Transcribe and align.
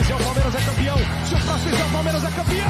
fizer, 0.00 0.14
o 0.14 0.18
Palmeiras 0.18 0.54
é 0.54 0.60
campeão. 0.60 0.96
Se 1.24 1.34
o 1.34 1.38
fizer, 1.58 1.84
o 1.84 1.90
Palmeiras 1.90 2.24
é 2.24 2.30
campeão. 2.30 2.66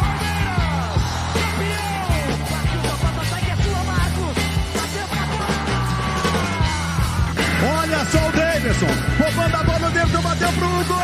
Palmeiras, 0.00 1.00
campeão. 1.34 2.38
Partiu 2.50 2.80
da 2.82 2.94
que 3.40 3.50
é 3.50 3.56
sua, 3.56 3.82
Marcos. 3.84 4.36
Bateu 4.76 5.06
pra 5.08 5.22
Olha 7.80 8.00
só 8.06 8.18
o 8.18 8.32
Davidson, 8.32 8.92
roubando 9.18 9.56
a 9.56 9.62
bola, 9.64 9.88
o 9.88 9.90
Davidson 9.90 10.22
bateu 10.22 10.52
pro 10.52 10.68
gol. 10.68 11.00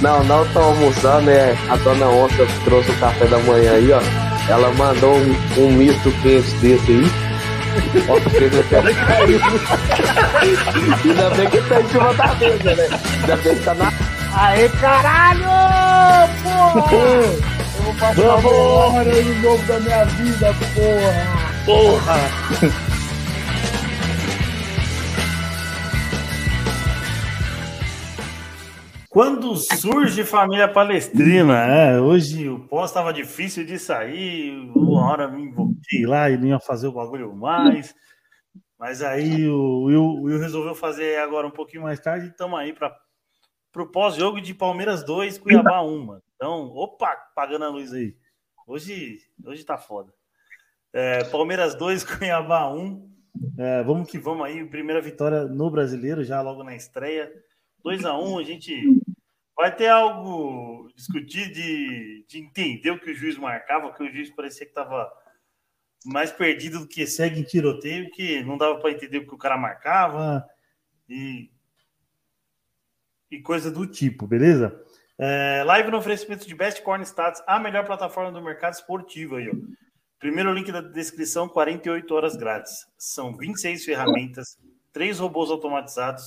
Não, 0.00 0.24
não 0.24 0.44
estão 0.44 0.62
almoçando, 0.62 1.30
é 1.30 1.56
a 1.68 1.76
dona 1.76 2.06
Onça 2.06 2.44
trouxe 2.64 2.90
o 2.90 2.98
café 2.98 3.24
da 3.26 3.38
manhã 3.38 3.72
aí, 3.74 3.92
ó. 3.92 4.00
Ela 4.48 4.72
mandou 4.72 5.14
um, 5.14 5.36
um 5.58 5.72
misto 5.72 6.10
quente 6.22 6.50
desse 6.56 6.90
aí. 6.90 7.21
Ó, 8.08 8.20
fez 8.30 8.58
até 8.58 8.78
Ainda 11.04 11.30
bem 11.30 11.50
que 11.50 11.60
tá 11.68 11.80
em 11.80 11.88
cima 11.88 12.14
da 12.14 12.34
mesa, 12.34 12.74
né? 12.74 12.88
Ainda 13.20 13.36
bem 13.36 13.54
que 13.56 13.64
tá 13.64 13.74
na. 13.74 13.92
Aê, 14.34 14.68
caralho! 14.68 15.44
Porra! 16.42 16.92
Eu 16.92 17.82
vou 17.82 17.94
passar 17.94 18.36
uma 18.36 18.50
hora 18.50 19.22
de 19.22 19.34
novo 19.42 19.66
da 19.66 19.80
minha 19.80 20.04
vida, 20.04 20.54
porra! 20.74 21.42
Porra! 21.66 22.16
Quando 29.12 29.54
surge 29.56 30.24
família 30.24 30.66
palestrina, 30.66 31.66
é, 31.66 32.00
hoje 32.00 32.48
o 32.48 32.58
pós 32.60 32.88
estava 32.88 33.12
difícil 33.12 33.62
de 33.62 33.78
sair, 33.78 34.70
uma 34.74 35.10
hora 35.10 35.28
me 35.28 35.52
invoquei 35.82 36.06
lá 36.06 36.30
e 36.30 36.36
não 36.36 36.46
ia 36.46 36.60
fazer 36.60 36.86
o 36.86 36.92
bagulho 36.92 37.34
mais, 37.34 37.94
mas 38.78 39.02
aí 39.02 39.48
o 39.48 39.84
Will, 39.84 40.22
Will 40.22 40.38
resolveu 40.38 40.74
fazer 40.74 41.18
agora 41.18 41.46
um 41.46 41.50
pouquinho 41.50 41.82
mais 41.82 42.00
tarde 42.00 42.28
estamos 42.28 42.58
aí 42.58 42.72
para 42.72 42.96
o 43.76 43.86
pós-jogo 43.86 44.40
de 44.40 44.54
Palmeiras 44.54 45.04
2, 45.04 45.38
Cuiabá 45.38 45.82
1, 45.82 46.04
mano. 46.04 46.22
Então, 46.36 46.68
opa, 46.74 47.14
pagando 47.34 47.64
a 47.64 47.68
luz 47.68 47.92
aí. 47.92 48.16
Hoje, 48.66 49.18
hoje 49.44 49.64
tá 49.64 49.78
foda. 49.78 50.12
É, 50.92 51.24
Palmeiras 51.24 51.74
2, 51.74 52.04
Cuiabá 52.18 52.72
1. 52.72 53.12
É, 53.58 53.82
vamos 53.82 54.10
que 54.10 54.18
vamos 54.18 54.44
aí, 54.46 54.64
primeira 54.64 55.00
vitória 55.00 55.44
no 55.44 55.70
brasileiro, 55.70 56.22
já 56.22 56.40
logo 56.40 56.62
na 56.62 56.74
estreia. 56.74 57.32
2 57.82 58.04
a 58.04 58.16
1 58.16 58.32
um, 58.32 58.38
a 58.38 58.42
gente 58.44 59.00
vai 59.56 59.74
ter 59.74 59.88
algo 59.88 60.88
discutir 60.94 61.50
de, 61.50 62.24
de 62.28 62.38
entender 62.38 62.90
o 62.90 63.00
que 63.00 63.10
o 63.10 63.14
juiz 63.14 63.36
marcava, 63.38 63.92
que 63.92 64.02
o 64.02 64.12
juiz 64.12 64.30
parecia 64.30 64.66
que 64.66 64.70
estava 64.70 65.10
mais 66.04 66.32
perdido 66.32 66.80
do 66.80 66.88
que 66.88 67.06
segue 67.06 67.40
em 67.40 67.44
tiroteio, 67.44 68.10
que 68.10 68.42
não 68.42 68.56
dava 68.58 68.78
para 68.78 68.90
entender 68.90 69.18
o 69.18 69.26
que 69.26 69.34
o 69.34 69.38
cara 69.38 69.56
marcava 69.56 70.44
e, 71.08 71.50
e 73.30 73.40
coisa 73.40 73.70
do 73.70 73.86
tipo, 73.86 74.26
beleza? 74.26 74.80
É, 75.18 75.62
live 75.64 75.90
no 75.90 75.98
oferecimento 75.98 76.46
de 76.46 76.54
Best 76.54 76.82
Corn 76.82 77.04
Stats, 77.04 77.42
a 77.46 77.58
melhor 77.58 77.84
plataforma 77.84 78.32
do 78.32 78.42
mercado 78.42 78.74
esportivo 78.74 79.36
aí, 79.36 79.48
ó. 79.48 79.52
Primeiro 80.18 80.52
link 80.52 80.70
da 80.70 80.80
descrição, 80.80 81.48
48 81.48 82.14
horas 82.14 82.36
grátis. 82.36 82.86
São 82.96 83.36
26 83.36 83.84
ferramentas, 83.84 84.56
três 84.92 85.18
robôs 85.18 85.50
automatizados, 85.50 86.24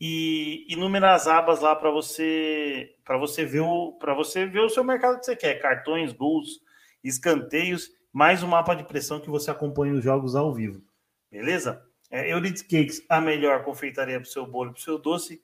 e 0.00 0.64
inúmeras 0.72 1.26
abas 1.26 1.60
lá 1.60 1.76
para 1.76 1.90
você 1.90 2.94
para 3.04 3.18
você 3.18 3.44
ver 3.44 3.60
o 3.60 3.92
para 3.92 4.14
você 4.14 4.46
ver 4.46 4.60
o 4.60 4.70
seu 4.70 4.82
mercado 4.82 5.18
que 5.18 5.26
você 5.26 5.36
quer, 5.36 5.60
cartões, 5.60 6.12
gols, 6.12 6.60
escanteios, 7.04 7.90
mais 8.12 8.42
um 8.42 8.48
mapa 8.48 8.74
de 8.74 8.84
pressão 8.84 9.20
que 9.20 9.30
você 9.30 9.50
acompanha 9.50 9.94
os 9.94 10.02
jogos 10.02 10.34
ao 10.34 10.54
vivo. 10.54 10.82
Beleza? 11.30 11.82
É, 12.10 12.32
Euridice 12.32 12.64
Cakes, 12.64 13.04
a 13.08 13.20
melhor 13.20 13.64
confeitaria 13.64 14.18
para 14.18 14.26
o 14.26 14.30
seu 14.30 14.46
bolo, 14.46 14.72
para 14.72 14.80
o 14.80 14.82
seu 14.82 14.98
doce. 14.98 15.42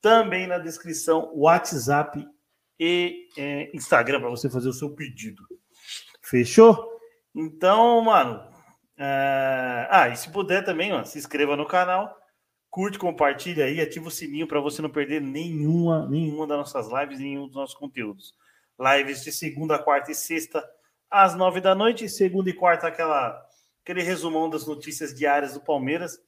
Também 0.00 0.46
na 0.46 0.58
descrição, 0.58 1.30
WhatsApp 1.34 2.26
e 2.78 3.28
é, 3.36 3.70
Instagram 3.76 4.20
para 4.20 4.30
você 4.30 4.48
fazer 4.48 4.68
o 4.68 4.72
seu 4.72 4.90
pedido. 4.94 5.42
Fechou? 6.22 6.98
Então, 7.34 8.00
mano. 8.02 8.48
É... 8.96 9.88
Ah, 9.90 10.08
e 10.08 10.16
se 10.16 10.30
puder 10.30 10.62
também, 10.62 10.92
ó, 10.92 11.04
se 11.04 11.18
inscreva 11.18 11.56
no 11.56 11.66
canal 11.66 12.20
curte, 12.70 12.98
compartilha 12.98 13.64
aí, 13.64 13.80
ativa 13.80 14.06
o 14.06 14.10
sininho 14.10 14.46
para 14.46 14.60
você 14.60 14.80
não 14.80 14.88
perder 14.88 15.20
nenhuma, 15.20 16.08
nenhuma 16.08 16.46
das 16.46 16.58
nossas 16.58 16.88
lives, 16.88 17.18
nenhum 17.18 17.46
dos 17.46 17.56
nossos 17.56 17.74
conteúdos. 17.74 18.32
Lives 18.78 19.24
de 19.24 19.32
segunda, 19.32 19.78
quarta 19.78 20.12
e 20.12 20.14
sexta, 20.14 20.64
às 21.10 21.34
nove 21.34 21.60
da 21.60 21.74
noite, 21.74 22.08
segunda 22.08 22.48
e 22.48 22.52
quarta, 22.52 22.86
aquela, 22.86 23.44
aquele 23.82 24.02
resumão 24.02 24.48
das 24.48 24.66
notícias 24.66 25.12
diárias 25.12 25.54
do 25.54 25.60
Palmeiras, 25.60 26.18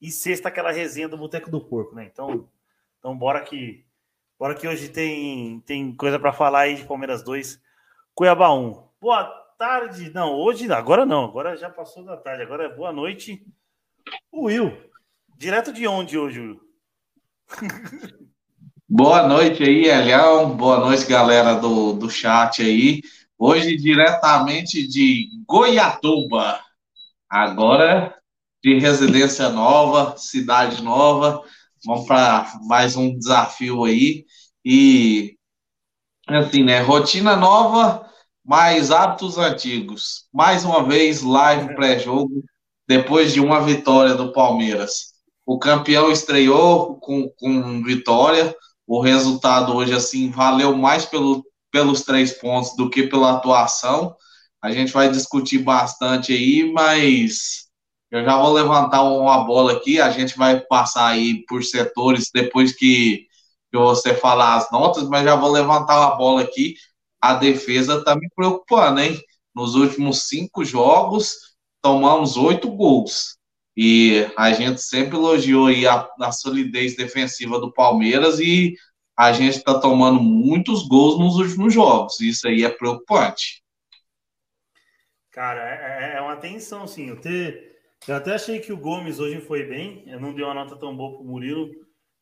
e 0.00 0.10
sexta, 0.10 0.48
aquela 0.48 0.70
resenha 0.70 1.08
do 1.08 1.18
Boteco 1.18 1.50
do 1.50 1.60
Porco, 1.60 1.94
né? 1.94 2.08
Então, 2.10 2.48
então 2.98 3.16
bora 3.16 3.40
que 3.40 3.84
bora 4.38 4.54
que 4.54 4.68
hoje 4.68 4.88
tem, 4.88 5.60
tem 5.60 5.92
coisa 5.96 6.20
para 6.20 6.32
falar 6.32 6.60
aí 6.60 6.76
de 6.76 6.84
Palmeiras 6.84 7.24
2, 7.24 7.60
Cuiabá 8.14 8.52
1. 8.54 8.88
Boa 9.00 9.24
tarde, 9.58 10.10
não, 10.14 10.34
hoje, 10.34 10.70
agora 10.72 11.04
não, 11.04 11.24
agora 11.24 11.56
já 11.56 11.68
passou 11.68 12.04
da 12.04 12.16
tarde, 12.16 12.44
agora 12.44 12.66
é 12.66 12.74
boa 12.74 12.92
noite, 12.92 13.44
Will. 14.32 14.72
Direto 15.36 15.72
de 15.72 15.86
onde 15.88 16.16
hoje, 16.16 16.58
Boa 18.90 19.28
noite 19.28 19.62
aí, 19.62 19.84
Elião. 19.84 20.56
Boa 20.56 20.80
noite, 20.80 21.04
galera 21.04 21.54
do, 21.54 21.92
do 21.92 22.08
chat 22.08 22.62
aí. 22.62 23.02
Hoje, 23.40 23.76
diretamente 23.76 24.84
de 24.84 25.28
Goiatuba. 25.46 26.58
Agora, 27.30 28.12
de 28.60 28.80
residência 28.80 29.48
nova, 29.48 30.16
cidade 30.16 30.82
nova. 30.82 31.44
Vamos 31.86 32.04
para 32.04 32.50
mais 32.66 32.96
um 32.96 33.16
desafio 33.16 33.84
aí. 33.84 34.24
E, 34.64 35.36
assim, 36.26 36.64
né? 36.64 36.80
Rotina 36.80 37.36
nova, 37.36 38.10
mais 38.44 38.90
hábitos 38.90 39.38
antigos. 39.38 40.26
Mais 40.34 40.64
uma 40.64 40.82
vez, 40.82 41.22
live 41.22 41.76
pré-jogo, 41.76 42.42
depois 42.88 43.32
de 43.32 43.38
uma 43.38 43.60
vitória 43.60 44.16
do 44.16 44.32
Palmeiras. 44.32 45.14
O 45.46 45.60
campeão 45.60 46.10
estreou 46.10 46.96
com, 46.96 47.28
com 47.38 47.84
vitória. 47.84 48.52
O 48.84 49.00
resultado 49.00 49.76
hoje, 49.76 49.94
assim, 49.94 50.28
valeu 50.28 50.76
mais 50.76 51.06
pelo, 51.06 51.44
pelos 51.70 52.02
três 52.02 52.32
pontos 52.32 52.74
do 52.76 52.90
que 52.90 53.04
pela 53.04 53.32
atuação. 53.32 54.14
A 54.62 54.72
gente 54.72 54.92
vai 54.92 55.10
discutir 55.10 55.58
bastante 55.58 56.32
aí, 56.32 56.70
mas 56.72 57.68
eu 58.10 58.24
já 58.24 58.36
vou 58.38 58.52
levantar 58.52 59.02
uma 59.02 59.44
bola 59.44 59.72
aqui. 59.72 60.00
A 60.00 60.10
gente 60.10 60.36
vai 60.36 60.60
passar 60.60 61.08
aí 61.08 61.44
por 61.46 61.62
setores 61.62 62.30
depois 62.32 62.74
que, 62.74 63.26
você 63.72 64.14
falar 64.14 64.56
as 64.56 64.70
notas, 64.72 65.08
mas 65.08 65.24
já 65.24 65.36
vou 65.36 65.50
levantar 65.50 65.98
uma 66.00 66.16
bola 66.16 66.42
aqui. 66.42 66.74
A 67.20 67.34
defesa 67.34 68.02
tá 68.02 68.16
me 68.16 68.28
preocupando, 68.34 69.00
hein? 69.00 69.20
Nos 69.54 69.74
últimos 69.74 70.28
cinco 70.28 70.64
jogos, 70.64 71.34
tomamos 71.82 72.36
oito 72.36 72.70
gols. 72.70 73.36
E 73.76 74.26
a 74.36 74.52
gente 74.52 74.80
sempre 74.82 75.16
elogiou 75.16 75.66
aí 75.66 75.86
a, 75.86 76.08
a 76.20 76.32
solidez 76.32 76.96
defensiva 76.96 77.60
do 77.60 77.72
Palmeiras 77.72 78.40
e 78.40 78.74
a 79.18 79.32
gente 79.32 79.56
está 79.56 79.80
tomando 79.80 80.20
muitos 80.20 80.86
gols 80.86 81.18
nos 81.18 81.34
últimos 81.34 81.74
jogos. 81.74 82.20
Isso 82.20 82.46
aí 82.46 82.62
é 82.62 82.70
preocupante. 82.70 83.64
Cara, 85.32 85.60
é, 85.60 86.12
é, 86.12 86.16
é 86.18 86.20
uma 86.20 86.36
tensão, 86.36 86.86
sim. 86.86 87.08
Eu, 87.08 87.20
te, 87.20 87.74
eu 88.06 88.14
até 88.14 88.34
achei 88.34 88.60
que 88.60 88.72
o 88.72 88.76
Gomes 88.76 89.18
hoje 89.18 89.40
foi 89.40 89.64
bem. 89.64 90.04
Eu 90.06 90.20
não 90.20 90.32
dei 90.32 90.44
uma 90.44 90.54
nota 90.54 90.76
tão 90.76 90.96
boa 90.96 91.14
para 91.14 91.22
o 91.22 91.26
Murilo, 91.26 91.68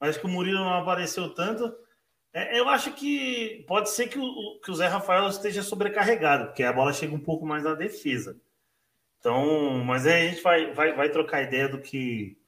mas 0.01 0.17
que 0.17 0.25
o 0.25 0.29
Murilo 0.29 0.61
não 0.61 0.73
apareceu 0.73 1.35
tanto. 1.35 1.71
É, 2.33 2.59
eu 2.59 2.67
acho 2.67 2.91
que 2.95 3.63
pode 3.69 3.91
ser 3.91 4.09
que 4.09 4.19
o, 4.19 4.59
que 4.65 4.71
o 4.71 4.75
Zé 4.75 4.87
Rafael 4.87 5.29
esteja 5.29 5.63
sobrecarregado, 5.63 6.47
porque 6.47 6.63
a 6.63 6.73
bola 6.73 6.95
chega 6.95 7.15
um 7.15 7.21
pouco 7.21 7.45
mais 7.45 7.63
na 7.63 7.75
defesa. 7.75 8.41
Então, 9.19 9.85
mas 9.85 10.07
aí 10.07 10.29
a 10.29 10.31
gente 10.31 10.43
vai, 10.43 10.73
vai, 10.73 10.95
vai 10.95 11.11
trocar 11.11 11.43
ideia 11.43 11.69
do 11.69 11.79
que 11.79 12.39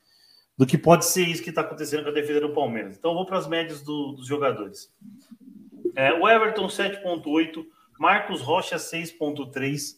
do 0.58 0.66
que 0.66 0.76
pode 0.76 1.06
ser 1.06 1.22
isso 1.22 1.42
que 1.42 1.50
está 1.50 1.60
acontecendo 1.60 2.02
com 2.02 2.08
a 2.08 2.12
defesa 2.12 2.40
do 2.40 2.52
Palmeiras. 2.52 2.96
Então, 2.98 3.14
vou 3.14 3.24
para 3.24 3.38
as 3.38 3.46
médias 3.46 3.80
do, 3.80 4.12
dos 4.12 4.26
jogadores. 4.26 4.92
É, 5.94 6.12
o 6.12 6.28
Everton 6.28 6.66
7.8, 6.66 7.64
Marcos 7.96 8.40
Rocha 8.40 8.74
6.3, 8.74 9.96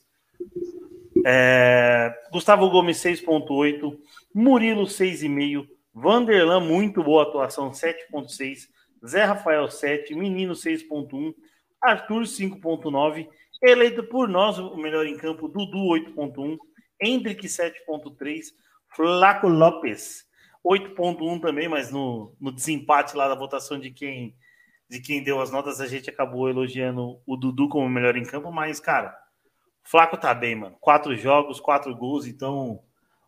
é, 1.25 2.15
Gustavo 2.31 2.69
Gomes 2.69 2.99
6.8, 2.99 3.99
Murilo 4.35 4.85
6,5, 4.85 5.67
Vanderlan, 5.95 6.61
muito 6.61 7.03
boa 7.03 7.23
atuação, 7.23 7.71
7.6, 7.71 8.69
Zé 9.07 9.25
Rafael 9.25 9.69
7, 9.71 10.15
Menino 10.15 10.53
6.1, 10.53 11.35
Arthur 11.81 12.23
5.9, 12.25 13.27
eleito 13.63 14.03
por 14.05 14.29
nós 14.29 14.59
o 14.59 14.77
melhor 14.77 15.07
em 15.07 15.17
campo, 15.17 15.49
Dudu 15.49 15.79
8.1, 15.79 16.59
Hendrick 17.01 17.47
7.3, 17.47 18.45
Flaco 18.95 19.49
Lopes 19.49 20.29
8.1 20.65 21.41
também, 21.41 21.69
mas 21.69 21.91
no, 21.91 22.35
no 22.41 22.53
desempate 22.53 23.17
lá 23.17 23.29
da 23.29 23.35
votação 23.35 23.79
de 23.79 23.91
quem 23.91 24.35
de 24.89 25.01
quem 25.01 25.23
deu 25.23 25.41
as 25.41 25.53
notas, 25.53 25.81
a 25.81 25.87
gente 25.87 26.11
acabou 26.11 26.51
elogiando 26.51 27.21
o 27.25 27.37
Dudu 27.37 27.69
como 27.69 27.89
melhor 27.89 28.17
em 28.17 28.25
campo, 28.25 28.51
mas, 28.51 28.81
cara, 28.81 29.17
o 29.85 29.89
Flaco 29.89 30.17
tá 30.17 30.35
bem, 30.35 30.57
mano. 30.57 30.77
Quatro 30.81 31.15
jogos, 31.17 31.61
quatro 31.61 31.95
gols, 31.95 32.27
então 32.27 32.83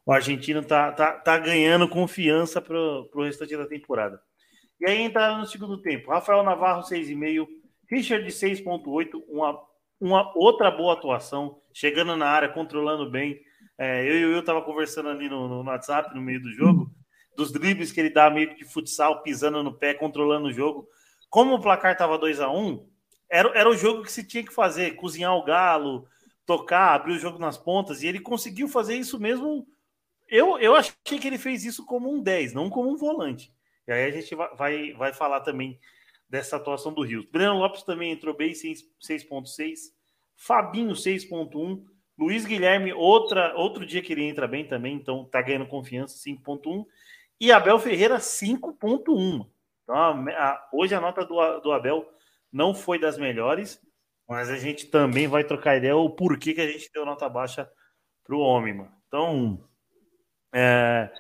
o 0.05 0.13
argentino 0.13 0.65
tá, 0.65 0.91
tá, 0.91 1.13
tá 1.13 1.39
ganhando 1.39 1.89
confiança 1.89 2.61
para 2.61 2.77
o 2.77 3.23
restante 3.23 3.57
da 3.57 3.65
temporada. 3.65 4.21
E 4.81 4.87
aí 4.87 5.01
entraram 5.01 5.39
no 5.39 5.47
segundo 5.47 5.81
tempo. 5.81 6.11
Rafael 6.11 6.43
Navarro, 6.43 6.83
6,5. 6.83 7.47
Richard, 7.89 8.27
6,8. 8.27 9.23
Uma, 9.29 9.61
uma 10.01 10.33
outra 10.37 10.69
boa 10.73 10.95
atuação. 10.95 11.61
Chegando 11.73 12.17
na 12.17 12.27
área, 12.27 12.49
controlando 12.49 13.09
bem. 13.09 13.41
É, 13.79 14.03
eu 14.05 14.19
e 14.19 14.25
o 14.25 14.29
Will 14.31 14.45
tava 14.45 14.63
conversando 14.63 15.09
ali 15.09 15.29
no, 15.29 15.47
no, 15.47 15.63
WhatsApp, 15.63 16.13
no 16.15 16.21
meio 16.21 16.43
do 16.43 16.53
jogo, 16.53 16.91
dos 17.37 17.53
dribles 17.53 17.93
que 17.93 18.01
ele 18.01 18.11
dá 18.11 18.31
meio 18.31 18.55
de 18.55 18.65
futsal, 18.65 19.23
pisando 19.23 19.63
no 19.63 19.73
pé, 19.73 19.95
controlando 19.95 20.49
o 20.49 20.53
jogo. 20.53 20.89
Como 21.29 21.55
o 21.55 21.61
placar 21.61 21.97
tava 21.97 22.19
2 22.19 22.41
a 22.41 22.51
1 22.51 22.59
um, 22.59 22.87
era, 23.29 23.49
era 23.59 23.69
o 23.69 23.77
jogo 23.77 24.03
que 24.03 24.13
se 24.13 24.27
tinha 24.27 24.45
que 24.45 24.53
fazer, 24.53 24.97
cozinhar 24.97 25.35
o 25.35 25.45
galo, 25.45 26.07
tocar, 26.45 26.95
abrir 26.95 27.15
o 27.15 27.19
jogo 27.19 27.39
nas 27.39 27.57
pontas, 27.57 28.03
e 28.03 28.07
ele 28.07 28.21
conseguiu 28.21 28.69
fazer 28.69 28.97
isso 28.97 29.19
mesmo. 29.19 29.67
Eu, 30.29 30.59
eu 30.59 30.75
achei 30.75 30.95
que 31.05 31.27
ele 31.27 31.39
fez 31.39 31.65
isso 31.65 31.85
como 31.87 32.13
um 32.13 32.23
10, 32.23 32.53
não 32.53 32.69
como 32.69 32.91
um 32.91 32.97
volante. 32.97 33.53
E 33.87 33.93
aí 33.93 34.05
a 34.05 34.11
gente 34.11 34.35
vai, 34.35 34.55
vai, 34.55 34.93
vai 34.93 35.13
falar 35.13 35.41
também 35.41 35.79
dessa 36.29 36.57
atuação 36.57 36.93
do 36.93 37.03
Rio. 37.03 37.29
Breno 37.31 37.59
Lopes 37.59 37.83
também 37.83 38.13
entrou 38.13 38.35
bem, 38.35 38.53
6,6. 38.53 39.93
Fabinho, 40.35 40.93
6,1. 40.93 41.85
Luiz 42.19 42.45
Guilherme, 42.45 42.93
outra, 42.93 43.55
outro 43.57 43.85
dia 43.85 44.03
que 44.03 44.13
ele 44.13 44.25
entra 44.25 44.47
bem 44.47 44.67
também, 44.67 44.95
então 44.95 45.25
tá 45.25 45.43
ganhando 45.43 45.67
confiança, 45.67 46.17
5,1. 46.19 46.85
E 47.43 47.51
Abel 47.51 47.77
Ferreira, 47.81 48.21
5,1. 48.21 49.45
Então, 49.83 49.97
a, 49.97 50.11
a, 50.11 50.69
hoje 50.73 50.95
a 50.95 51.01
nota 51.01 51.27
do, 51.27 51.59
do 51.59 51.73
Abel 51.73 52.09
não 52.53 52.73
foi 52.73 53.01
das 53.01 53.19
melhores, 53.19 53.81
mas 54.29 54.49
a 54.49 54.57
gente 54.57 54.87
também 54.87 55.27
vai 55.27 55.43
trocar 55.43 55.77
ideia 55.77 55.97
o 55.97 56.09
porquê 56.09 56.55
que 56.55 56.61
a 56.61 56.71
gente 56.71 56.89
deu 56.95 57.05
nota 57.05 57.29
baixa 57.29 57.69
para 58.23 58.37
o 58.37 58.39
homem, 58.39 58.75
mano. 58.75 58.93
Então, 59.09 59.69
é, 60.55 61.11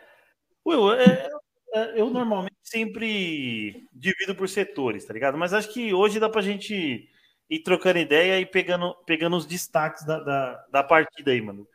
eu, 0.65 0.93
é, 0.93 1.29
é, 1.75 2.01
eu 2.01 2.09
normalmente 2.09 2.55
sempre 2.63 3.89
divido 3.93 4.37
por 4.37 4.49
setores, 4.49 5.05
tá 5.05 5.13
ligado? 5.13 5.37
Mas 5.37 5.53
acho 5.53 5.73
que 5.73 5.93
hoje 5.93 6.21
dá 6.21 6.29
para 6.29 6.41
a 6.41 6.45
gente 6.45 7.11
ir 7.51 7.63
trocando 7.65 7.99
ideia 7.99 8.39
e 8.39 8.47
pegando, 8.47 8.95
pegando 9.07 9.37
os 9.37 9.45
destaques 9.45 10.07
da, 10.07 10.21
da, 10.21 10.67
da 10.71 10.85
partida 10.85 11.33
aí, 11.33 11.41
mano. 11.41 11.67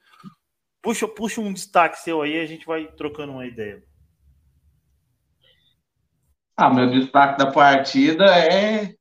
Puxa, 0.81 1.05
puxa 1.05 1.41
um 1.41 1.51
destaque 1.51 1.99
seu 1.99 2.21
aí, 2.21 2.39
a 2.39 2.45
gente 2.45 2.65
vai 2.65 2.87
trocando 2.93 3.33
uma 3.33 3.45
ideia. 3.45 3.83
Ah, 6.57 6.71
meu 6.71 6.89
destaque 6.89 7.37
da 7.37 7.51
partida 7.51 8.25
é 8.25 8.95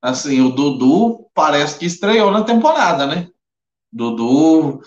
assim, 0.00 0.40
o 0.40 0.50
Dudu 0.50 1.28
parece 1.34 1.78
que 1.78 1.84
estreou 1.86 2.30
na 2.30 2.44
temporada, 2.44 3.04
né? 3.04 3.28
Dudu 3.92 4.80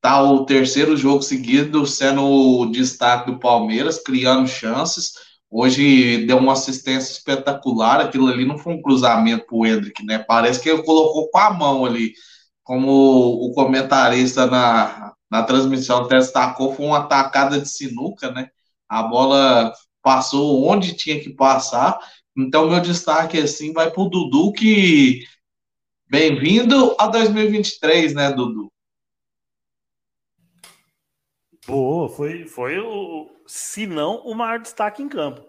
tá 0.00 0.22
o 0.22 0.46
terceiro 0.46 0.96
jogo 0.96 1.22
seguido 1.22 1.86
sendo 1.86 2.22
o 2.24 2.66
destaque 2.70 3.30
do 3.30 3.38
Palmeiras, 3.38 4.02
criando 4.02 4.48
chances. 4.48 5.12
Hoje 5.50 6.26
deu 6.26 6.38
uma 6.38 6.54
assistência 6.54 7.12
espetacular. 7.12 8.00
Aquilo 8.00 8.28
ali 8.28 8.46
não 8.46 8.56
foi 8.58 8.74
um 8.74 8.82
cruzamento 8.82 9.46
pro 9.46 9.66
Hendrick, 9.66 10.04
né? 10.06 10.18
Parece 10.20 10.60
que 10.60 10.70
ele 10.70 10.82
colocou 10.82 11.28
com 11.30 11.38
a 11.38 11.52
mão 11.52 11.84
ali. 11.84 12.14
Como 12.64 12.90
o 12.90 13.52
comentarista 13.52 14.46
na, 14.46 15.12
na 15.30 15.42
transmissão 15.42 16.08
destacou, 16.08 16.74
foi 16.74 16.86
uma 16.86 17.06
tacada 17.06 17.60
de 17.60 17.68
sinuca, 17.68 18.30
né? 18.30 18.48
A 18.88 19.02
bola 19.02 19.72
passou 20.02 20.66
onde 20.66 20.94
tinha 20.94 21.20
que 21.20 21.30
passar 21.30 21.98
então, 22.36 22.68
meu 22.68 22.80
destaque 22.80 23.38
assim 23.38 23.72
vai 23.72 23.90
para 23.90 24.02
o 24.02 24.08
Dudu, 24.08 24.52
que 24.52 25.26
bem-vindo 26.08 26.96
a 26.98 27.06
2023, 27.06 28.14
né, 28.14 28.32
Dudu? 28.32 28.72
Boa, 31.66 32.08
foi, 32.08 32.46
foi 32.46 32.78
o, 32.78 33.30
se 33.46 33.86
não, 33.86 34.16
o 34.24 34.34
maior 34.34 34.58
destaque 34.60 35.02
em 35.02 35.08
campo. 35.08 35.46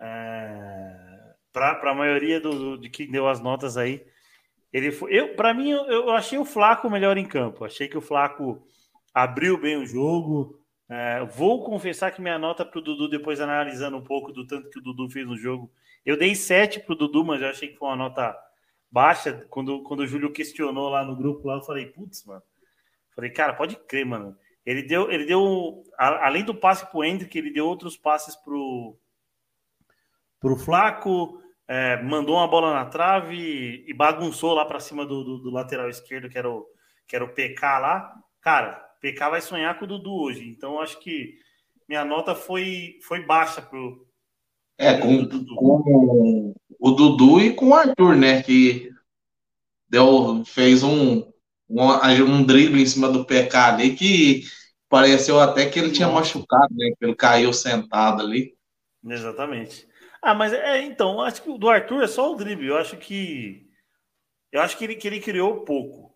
É, 0.00 1.34
para 1.52 1.90
a 1.90 1.94
maioria 1.94 2.40
do, 2.40 2.50
do, 2.50 2.78
de 2.78 2.88
quem 2.88 3.10
deu 3.10 3.28
as 3.28 3.40
notas 3.40 3.76
aí, 3.76 4.06
ele 4.72 4.92
foi. 4.92 5.12
Eu, 5.12 5.34
para 5.34 5.52
mim, 5.52 5.70
eu, 5.70 5.84
eu, 5.86 6.10
achei 6.10 6.38
o 6.38 6.44
Flaco 6.44 6.88
melhor 6.88 7.18
em 7.18 7.26
campo. 7.26 7.64
Achei 7.64 7.88
que 7.88 7.98
o 7.98 8.00
Flaco 8.00 8.64
abriu 9.12 9.60
bem 9.60 9.76
o 9.76 9.86
jogo. 9.86 10.61
É, 10.94 11.24
vou 11.24 11.64
confessar 11.64 12.10
que 12.10 12.20
minha 12.20 12.38
nota 12.38 12.66
para 12.66 12.78
o 12.78 12.82
Dudu, 12.82 13.08
depois 13.08 13.40
analisando 13.40 13.96
um 13.96 14.04
pouco 14.04 14.30
do 14.30 14.46
tanto 14.46 14.68
que 14.68 14.78
o 14.78 14.82
Dudu 14.82 15.08
fez 15.08 15.26
no 15.26 15.38
jogo, 15.38 15.72
eu 16.04 16.18
dei 16.18 16.34
7 16.34 16.80
pro 16.80 16.94
Dudu, 16.94 17.24
mas 17.24 17.40
eu 17.40 17.48
achei 17.48 17.68
que 17.68 17.78
foi 17.78 17.88
uma 17.88 17.96
nota 17.96 18.36
baixa. 18.90 19.46
Quando, 19.48 19.82
quando 19.84 20.00
o 20.00 20.06
Júlio 20.06 20.30
questionou 20.30 20.90
lá 20.90 21.02
no 21.02 21.16
grupo, 21.16 21.48
lá, 21.48 21.54
eu 21.54 21.62
falei, 21.62 21.86
putz, 21.86 22.26
mano. 22.26 22.42
Falei, 23.16 23.30
cara, 23.30 23.54
pode 23.54 23.76
crer, 23.76 24.04
mano. 24.04 24.36
Ele 24.66 24.82
deu, 24.82 25.10
ele 25.10 25.24
deu, 25.24 25.82
além 25.96 26.44
do 26.44 26.54
passe 26.54 26.84
pro 26.90 27.02
Hendrick, 27.02 27.38
ele 27.38 27.50
deu 27.50 27.66
outros 27.66 27.96
passes 27.96 28.36
pro, 28.36 28.94
pro 30.38 30.58
Flaco, 30.58 31.40
é, 31.66 32.02
mandou 32.02 32.36
uma 32.36 32.46
bola 32.46 32.74
na 32.74 32.84
trave 32.84 33.82
e 33.86 33.94
bagunçou 33.94 34.52
lá 34.52 34.66
para 34.66 34.78
cima 34.78 35.06
do, 35.06 35.24
do, 35.24 35.38
do, 35.38 35.50
lateral 35.50 35.88
esquerdo, 35.88 36.28
que 36.28 36.36
era, 36.36 36.50
o, 36.50 36.66
que 37.08 37.16
era 37.16 37.24
o 37.24 37.32
PK 37.32 37.78
lá. 37.78 38.14
Cara, 38.42 38.91
PK 39.02 39.28
vai 39.28 39.40
sonhar 39.42 39.78
com 39.78 39.84
o 39.84 39.88
Dudu 39.88 40.14
hoje. 40.14 40.48
Então, 40.48 40.80
acho 40.80 40.98
que 41.00 41.34
minha 41.86 42.04
nota 42.04 42.34
foi, 42.34 42.98
foi 43.02 43.26
baixa 43.26 43.60
pro, 43.60 44.06
é, 44.78 44.98
com, 44.98 45.28
com 45.28 46.54
o 46.80 46.90
Dudu 46.90 47.40
e 47.40 47.54
com 47.54 47.68
o 47.68 47.74
Arthur, 47.74 48.16
né? 48.16 48.42
Que 48.42 48.90
deu, 49.88 50.44
fez 50.44 50.82
um, 50.82 51.22
um, 51.68 51.88
um 52.26 52.44
drible 52.44 52.82
em 52.82 52.86
cima 52.86 53.08
do 53.08 53.24
PK 53.24 53.56
ali 53.56 53.94
que 53.94 54.42
pareceu 54.88 55.38
até 55.38 55.66
que 55.66 55.78
ele 55.78 55.92
tinha 55.92 56.08
machucado, 56.08 56.74
né? 56.74 56.92
Que 56.98 57.04
ele 57.04 57.14
caiu 57.14 57.52
sentado 57.52 58.22
ali. 58.22 58.56
Exatamente. 59.04 59.86
Ah, 60.20 60.34
mas 60.34 60.52
é, 60.52 60.82
então, 60.82 61.20
acho 61.20 61.42
que 61.42 61.50
o 61.50 61.58
do 61.58 61.68
Arthur 61.68 62.02
é 62.02 62.06
só 62.06 62.32
o 62.32 62.36
drible. 62.36 62.66
Eu 62.66 62.76
acho 62.76 62.96
que. 62.96 63.68
Eu 64.50 64.60
acho 64.60 64.76
que 64.76 64.84
ele, 64.84 64.96
que 64.96 65.06
ele 65.06 65.20
criou 65.20 65.64
pouco. 65.64 66.11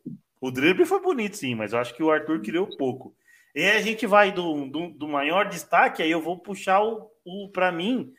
O 0.46 0.50
drible 0.52 0.86
foi 0.86 1.00
bonito, 1.00 1.36
sim, 1.36 1.56
mas 1.56 1.72
eu 1.72 1.80
acho 1.80 1.92
que 1.92 2.02
o 2.04 2.10
Arthur 2.10 2.40
criou 2.40 2.68
pouco. 2.76 3.16
E 3.52 3.60
aí 3.60 3.78
a 3.78 3.82
gente 3.82 4.06
vai 4.06 4.30
do, 4.30 4.66
do, 4.66 4.90
do 4.90 5.08
maior 5.08 5.48
destaque, 5.48 6.04
aí 6.04 6.10
eu 6.10 6.20
vou 6.20 6.38
puxar 6.38 6.80
o, 6.84 7.10
o 7.24 7.50
para 7.50 7.72
mim, 7.72 8.12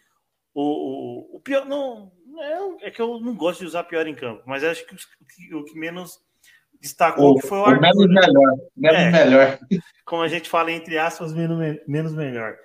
o, 0.53 0.61
o, 0.61 1.37
o 1.37 1.39
pior, 1.39 1.65
não, 1.65 2.11
é, 2.81 2.87
é, 2.87 2.91
que 2.91 3.01
eu 3.01 3.17
não 3.21 3.33
gosto 3.33 3.61
de 3.61 3.67
usar 3.67 3.85
pior 3.85 4.05
em 4.05 4.13
campo, 4.13 4.43
mas 4.45 4.61
acho 4.61 4.85
que 4.85 5.55
o, 5.55 5.59
o 5.59 5.63
que 5.63 5.79
menos 5.79 6.19
destacou 6.81 7.35
o, 7.35 7.39
foi 7.39 7.59
o 7.59 7.65
Arthur. 7.65 7.81
Menos 7.81 8.07
melhor, 8.07 8.57
menos 8.75 8.99
é, 8.99 9.11
melhor. 9.11 9.59
Como 10.03 10.21
a 10.21 10.27
gente 10.27 10.49
fala 10.49 10.69
entre 10.69 10.97
aspas, 10.97 11.31
menos, 11.33 11.79
menos 11.87 12.13
melhor. 12.13 12.57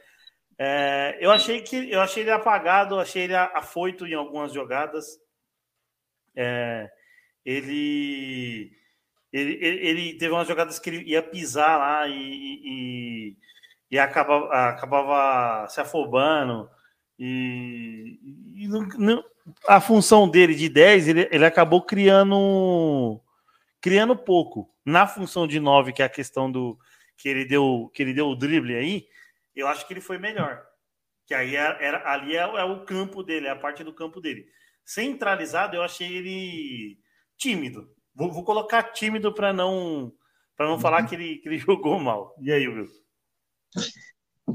É, 0.58 1.18
eu 1.20 1.30
achei 1.30 1.62
que 1.62 1.88
eu 1.88 2.00
achei 2.00 2.24
ele 2.24 2.32
apagado, 2.32 2.98
achei 2.98 3.22
ele 3.22 3.36
afoito 3.36 4.08
em 4.08 4.14
algumas 4.14 4.52
jogadas. 4.52 5.06
É, 6.34 6.90
ele, 7.44 8.81
ele, 9.32 9.58
ele, 9.60 10.14
teve 10.18 10.32
umas 10.32 10.46
jogadas 10.46 10.78
que 10.78 10.90
ele 10.90 11.10
ia 11.10 11.22
pisar 11.22 11.78
lá 11.78 12.06
e, 12.06 12.12
e, 12.64 13.36
e 13.90 13.98
acabava, 13.98 14.46
acabava 14.68 15.68
se 15.68 15.80
afobando. 15.80 16.68
E, 17.18 18.18
e 18.56 18.68
não, 18.68 18.86
não, 18.98 19.24
a 19.66 19.80
função 19.80 20.28
dele 20.28 20.54
de 20.54 20.68
10, 20.68 21.08
ele, 21.08 21.28
ele 21.30 21.44
acabou 21.44 21.82
criando 21.82 23.20
criando 23.80 24.16
pouco. 24.16 24.70
Na 24.84 25.06
função 25.06 25.46
de 25.46 25.60
9, 25.60 25.92
que 25.92 26.02
é 26.02 26.04
a 26.04 26.10
questão 26.10 26.50
do 26.50 26.78
que 27.16 27.28
ele 27.28 27.44
deu 27.44 27.90
que 27.94 28.02
ele 28.02 28.12
deu 28.12 28.28
o 28.28 28.36
drible 28.36 28.74
aí, 28.74 29.06
eu 29.54 29.68
acho 29.68 29.86
que 29.86 29.92
ele 29.92 30.00
foi 30.00 30.18
melhor. 30.18 30.62
Que 31.26 31.34
aí 31.34 31.56
era, 31.56 31.82
era 31.82 32.12
ali 32.12 32.36
é, 32.36 32.40
é, 32.40 32.64
o 32.64 32.84
campo 32.84 33.22
dele, 33.22 33.46
é 33.46 33.50
a 33.50 33.56
parte 33.56 33.84
do 33.84 33.94
campo 33.94 34.20
dele. 34.20 34.46
Centralizado, 34.84 35.76
eu 35.76 35.82
achei 35.82 36.12
ele 36.12 36.98
tímido. 37.36 37.88
Vou, 38.14 38.30
vou 38.30 38.44
colocar 38.44 38.82
tímido 38.92 39.32
para 39.32 39.52
não 39.52 40.12
para 40.56 40.66
não 40.66 40.74
uhum. 40.74 40.80
falar 40.80 41.04
que 41.04 41.14
ele, 41.14 41.36
que 41.36 41.48
ele 41.48 41.58
jogou 41.60 41.98
mal. 41.98 42.34
E 42.40 42.52
aí, 42.52 42.68
Will? 42.68 42.88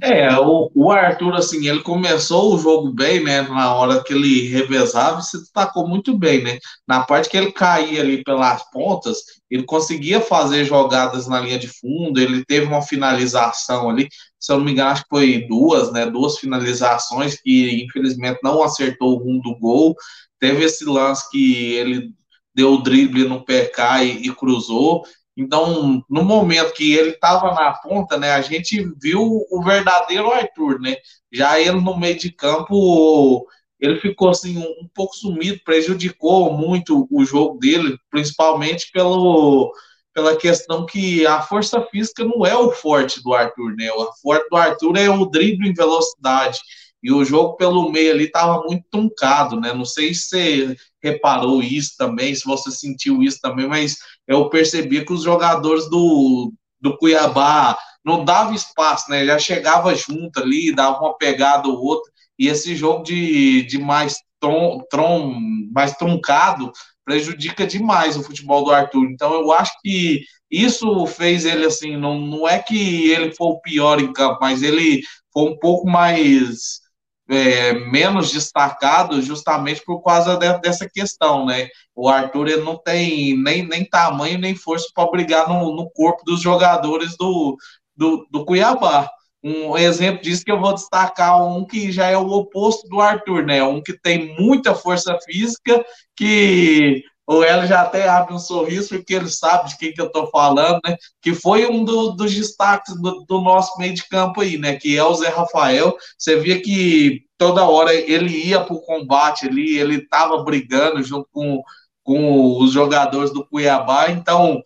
É, 0.01 0.37
o, 0.37 0.69
o, 0.75 0.91
Arthur, 0.91 1.33
assim, 1.33 1.67
ele 1.67 1.81
começou 1.81 2.53
o 2.53 2.59
jogo 2.59 2.91
bem, 2.93 3.23
né? 3.23 3.41
Na 3.41 3.73
hora 3.73 4.03
que 4.03 4.13
ele 4.13 4.47
revezava, 4.47 5.21
se 5.21 5.39
destacou 5.39 5.87
muito 5.87 6.15
bem, 6.15 6.43
né? 6.43 6.59
Na 6.87 7.03
parte 7.03 7.29
que 7.29 7.37
ele 7.37 7.51
caía 7.51 8.01
ali 8.01 8.23
pelas 8.23 8.69
pontas, 8.69 9.17
ele 9.49 9.63
conseguia 9.63 10.21
fazer 10.21 10.65
jogadas 10.65 11.27
na 11.27 11.39
linha 11.39 11.57
de 11.57 11.67
fundo, 11.67 12.19
ele 12.19 12.45
teve 12.45 12.67
uma 12.67 12.81
finalização 12.81 13.89
ali, 13.89 14.07
se 14.39 14.51
eu 14.51 14.57
não 14.57 14.65
me 14.65 14.71
engano, 14.71 14.91
acho 14.91 15.03
que 15.03 15.09
foi 15.09 15.47
duas, 15.47 15.91
né? 15.91 16.05
Duas 16.05 16.37
finalizações 16.37 17.41
que 17.41 17.83
infelizmente 17.83 18.39
não 18.43 18.61
acertou 18.61 19.13
o 19.13 19.23
rumo 19.23 19.41
do 19.41 19.57
gol. 19.57 19.95
Teve 20.39 20.63
esse 20.63 20.85
lance 20.85 21.27
que 21.31 21.73
ele 21.73 22.11
deu 22.57 22.73
o 22.73 22.81
drible 22.81 23.25
no 23.25 23.45
PK 23.45 24.03
e, 24.03 24.27
e 24.27 24.35
cruzou. 24.35 25.05
Então, 25.37 26.03
no 26.09 26.23
momento 26.23 26.73
que 26.73 26.93
ele 26.93 27.11
estava 27.11 27.53
na 27.53 27.71
ponta, 27.71 28.17
né, 28.17 28.31
a 28.31 28.41
gente 28.41 28.83
viu 28.99 29.21
o 29.21 29.63
verdadeiro 29.63 30.31
Arthur, 30.31 30.79
né? 30.79 30.95
Já 31.31 31.59
ele 31.59 31.79
no 31.79 31.95
meio 31.95 32.17
de 32.17 32.31
campo, 32.31 33.45
ele 33.79 33.99
ficou 33.99 34.29
assim 34.29 34.57
um, 34.57 34.63
um 34.63 34.89
pouco 34.91 35.15
sumido, 35.15 35.61
prejudicou 35.63 36.51
muito 36.57 37.07
o 37.11 37.23
jogo 37.23 37.59
dele, 37.59 37.95
principalmente 38.09 38.91
pelo 38.91 39.71
pela 40.11 40.35
questão 40.35 40.83
que 40.83 41.27
a 41.27 41.43
força 41.43 41.79
física 41.91 42.23
não 42.25 42.43
é 42.43 42.57
o 42.57 42.71
forte 42.71 43.21
do 43.21 43.35
Arthur, 43.35 43.75
né? 43.75 43.91
O 43.91 44.11
forte 44.13 44.49
do 44.49 44.57
Arthur 44.57 44.97
é 44.97 45.07
o 45.07 45.27
drible 45.27 45.69
em 45.69 45.75
velocidade. 45.75 46.57
E 47.03 47.11
o 47.11 47.23
jogo 47.23 47.55
pelo 47.55 47.91
meio 47.91 48.13
ali 48.13 48.23
estava 48.23 48.63
muito 48.63 48.83
truncado, 48.89 49.59
né? 49.59 49.71
Não 49.73 49.85
sei 49.85 50.15
se 50.15 50.75
reparou 51.11 51.61
isso 51.61 51.95
também, 51.97 52.33
se 52.33 52.45
você 52.45 52.71
sentiu 52.71 53.21
isso 53.21 53.39
também, 53.41 53.67
mas 53.67 53.97
eu 54.27 54.49
percebi 54.49 55.03
que 55.05 55.13
os 55.13 55.23
jogadores 55.23 55.89
do, 55.89 56.53
do 56.79 56.97
Cuiabá 56.97 57.77
não 58.03 58.23
davam 58.23 58.53
espaço, 58.53 59.09
né? 59.09 59.25
Já 59.25 59.37
chegava 59.37 59.93
junto 59.93 60.39
ali, 60.39 60.73
dava 60.73 60.99
uma 60.99 61.17
pegada 61.17 61.67
ou 61.67 61.77
outra, 61.77 62.11
e 62.39 62.47
esse 62.47 62.75
jogo 62.75 63.03
de, 63.03 63.63
de 63.63 63.77
mais 63.77 64.17
tron, 64.39 64.81
tron, 64.89 65.39
mais 65.73 65.93
truncado 65.93 66.71
prejudica 67.03 67.65
demais 67.65 68.17
o 68.17 68.23
futebol 68.23 68.65
do 68.65 68.71
Arthur. 68.71 69.05
Então 69.05 69.33
eu 69.33 69.51
acho 69.51 69.71
que 69.81 70.21
isso 70.51 71.05
fez 71.07 71.45
ele 71.45 71.65
assim, 71.65 71.97
não, 71.97 72.19
não 72.19 72.47
é 72.47 72.59
que 72.59 73.09
ele 73.11 73.33
foi 73.33 73.47
o 73.47 73.61
pior 73.61 73.99
em 73.99 74.11
campo, 74.13 74.37
mas 74.41 74.61
ele 74.61 75.01
foi 75.33 75.43
um 75.49 75.57
pouco 75.57 75.89
mais 75.89 76.81
é, 77.29 77.73
menos 77.73 78.31
destacado 78.31 79.21
justamente 79.21 79.83
por 79.83 80.01
causa 80.01 80.37
de, 80.37 80.59
dessa 80.59 80.89
questão, 80.89 81.45
né? 81.45 81.67
O 81.95 82.07
Arthur 82.07 82.47
ele 82.47 82.61
não 82.63 82.77
tem 82.77 83.37
nem, 83.37 83.67
nem 83.67 83.85
tamanho 83.85 84.39
nem 84.39 84.55
força 84.55 84.87
para 84.93 85.09
brigar 85.09 85.47
no, 85.49 85.75
no 85.75 85.89
corpo 85.89 86.23
dos 86.25 86.41
jogadores 86.41 87.15
do, 87.17 87.57
do, 87.95 88.27
do 88.31 88.45
Cuiabá. 88.45 89.09
Um 89.43 89.77
exemplo 89.77 90.21
disso 90.21 90.43
que 90.43 90.51
eu 90.51 90.59
vou 90.59 90.73
destacar 90.73 91.45
um 91.45 91.65
que 91.65 91.91
já 91.91 92.07
é 92.07 92.17
o 92.17 92.29
oposto 92.29 92.87
do 92.87 92.99
Arthur, 92.99 93.45
né? 93.45 93.63
Um 93.63 93.81
que 93.81 93.93
tem 93.93 94.35
muita 94.39 94.73
força 94.73 95.17
física, 95.25 95.85
que 96.15 97.03
o 97.27 97.43
Hélio 97.43 97.67
já 97.67 97.81
até 97.81 98.07
abre 98.07 98.33
um 98.33 98.39
sorriso 98.39 98.87
porque 98.89 99.13
ele 99.13 99.27
sabe 99.29 99.69
de 99.69 99.77
quem 99.77 99.93
que 99.93 99.99
eu 99.99 100.07
estou 100.07 100.27
falando, 100.27 100.79
né? 100.87 100.95
Que 101.21 101.33
foi 101.33 101.67
um 101.67 101.83
do, 101.83 102.11
dos 102.11 102.33
destaques 102.33 102.95
do, 103.01 103.25
do, 103.27 103.41
nosso 103.41 103.77
meio 103.77 103.93
de 103.93 104.07
campo 104.07 104.39
aí, 104.39 104.57
né? 104.57 104.77
Que 104.77 104.97
é 104.97 105.03
o 105.03 105.13
Zé 105.13 105.27
Rafael. 105.27 105.93
Você 106.17 106.37
via 106.37 106.61
que 106.61 107.25
toda 107.37 107.67
hora 107.67 107.93
ele 107.93 108.29
ia 108.29 108.61
para 108.61 108.73
o 108.73 108.81
combate 108.81 109.45
ali, 109.45 109.77
ele 109.77 109.97
estava 109.97 110.41
brigando 110.41 111.03
junto 111.03 111.27
com, 111.33 111.61
com 112.01 112.63
os 112.63 112.71
jogadores 112.71 113.33
do 113.33 113.45
Cuiabá. 113.45 114.09
Então, 114.09 114.63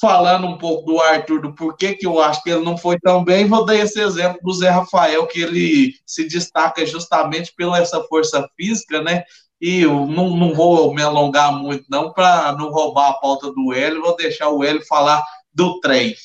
falando 0.00 0.46
um 0.46 0.56
pouco 0.56 0.86
do 0.90 0.98
Arthur, 0.98 1.42
do 1.42 1.54
porquê 1.54 1.94
que 1.94 2.06
eu 2.06 2.20
acho 2.22 2.42
que 2.42 2.50
ele 2.50 2.64
não 2.64 2.78
foi 2.78 2.98
tão 3.00 3.22
bem, 3.22 3.46
vou 3.46 3.66
dar 3.66 3.76
esse 3.76 4.00
exemplo 4.00 4.40
do 4.42 4.54
Zé 4.54 4.70
Rafael, 4.70 5.26
que 5.26 5.42
ele 5.42 5.94
se 6.06 6.26
destaca 6.26 6.86
justamente 6.86 7.52
pela 7.54 7.78
essa 7.78 8.02
força 8.04 8.48
física, 8.56 9.02
né? 9.02 9.24
E 9.62 9.82
eu 9.82 10.08
não, 10.08 10.36
não 10.36 10.52
vou 10.52 10.92
me 10.92 11.00
alongar 11.00 11.52
muito, 11.52 11.84
não, 11.88 12.12
para 12.12 12.50
não 12.56 12.68
roubar 12.68 13.10
a 13.10 13.14
pauta 13.14 13.52
do 13.52 13.72
Hélio, 13.72 14.02
vou 14.02 14.16
deixar 14.16 14.50
o 14.50 14.64
Hélio 14.64 14.84
falar 14.84 15.24
do 15.54 15.78
trem. 15.78 16.16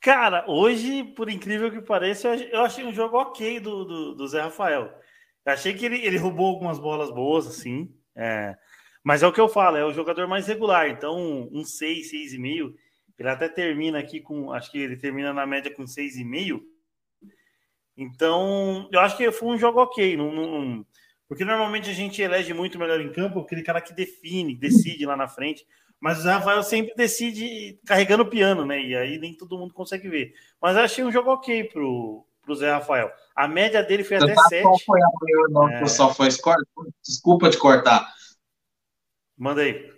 Cara, 0.00 0.44
hoje, 0.48 1.04
por 1.04 1.30
incrível 1.30 1.70
que 1.70 1.80
pareça, 1.80 2.34
eu 2.34 2.62
achei 2.62 2.84
um 2.84 2.92
jogo 2.92 3.16
ok 3.16 3.60
do, 3.60 3.84
do, 3.84 4.14
do 4.16 4.26
Zé 4.26 4.40
Rafael. 4.40 4.92
Eu 5.46 5.52
achei 5.52 5.72
que 5.72 5.86
ele, 5.86 6.04
ele 6.04 6.18
roubou 6.18 6.46
algumas 6.46 6.80
bolas 6.80 7.08
boas, 7.08 7.46
assim. 7.46 7.88
É, 8.16 8.56
mas 9.04 9.22
é 9.22 9.26
o 9.28 9.32
que 9.32 9.40
eu 9.40 9.48
falo, 9.48 9.76
é 9.76 9.84
o 9.84 9.92
jogador 9.92 10.26
mais 10.26 10.48
regular. 10.48 10.90
Então, 10.90 11.48
um 11.52 11.64
6, 11.64 12.10
6,5. 12.10 12.74
Ele 13.16 13.28
até 13.28 13.48
termina 13.48 14.00
aqui 14.00 14.20
com. 14.20 14.50
Acho 14.50 14.68
que 14.72 14.78
ele 14.78 14.96
termina 14.96 15.32
na 15.32 15.46
média 15.46 15.72
com 15.72 15.84
6,5. 15.84 16.60
Então, 17.96 18.88
eu 18.92 19.00
acho 19.00 19.16
que 19.16 19.30
foi 19.30 19.48
um 19.48 19.58
jogo 19.58 19.80
ok. 19.80 20.16
Não, 20.16 20.32
não, 20.32 20.86
porque 21.28 21.44
normalmente 21.44 21.88
a 21.88 21.94
gente 21.94 22.20
elege 22.20 22.52
muito 22.52 22.78
melhor 22.78 23.00
em 23.00 23.12
campo 23.12 23.40
aquele 23.40 23.62
cara 23.62 23.80
que 23.80 23.94
define, 23.94 24.54
decide 24.54 25.06
lá 25.06 25.16
na 25.16 25.28
frente. 25.28 25.66
Mas 26.00 26.18
o 26.18 26.22
Zé 26.22 26.32
Rafael 26.32 26.62
sempre 26.62 26.94
decide 26.96 27.78
carregando 27.86 28.24
o 28.24 28.28
piano, 28.28 28.66
né? 28.66 28.82
E 28.82 28.96
aí 28.96 29.18
nem 29.18 29.36
todo 29.36 29.56
mundo 29.56 29.72
consegue 29.72 30.08
ver. 30.08 30.34
Mas 30.60 30.76
eu 30.76 30.82
achei 30.82 31.04
um 31.04 31.12
jogo 31.12 31.30
ok 31.30 31.64
pro, 31.64 32.26
pro 32.42 32.54
Zé 32.54 32.72
Rafael. 32.72 33.10
A 33.36 33.46
média 33.46 33.82
dele 33.82 34.02
foi 34.04 34.16
até 34.16 34.34
7. 34.34 34.62
Qual 34.62 34.78
foi 34.80 35.00
a 35.00 35.08
maior 35.20 35.48
nota 35.48 35.84
é... 35.84 35.86
só 35.86 36.12
foi 36.12 36.30
score? 36.30 36.60
Desculpa 37.02 37.48
te 37.48 37.56
cortar. 37.56 38.12
Manda 39.38 39.62
aí. 39.62 39.90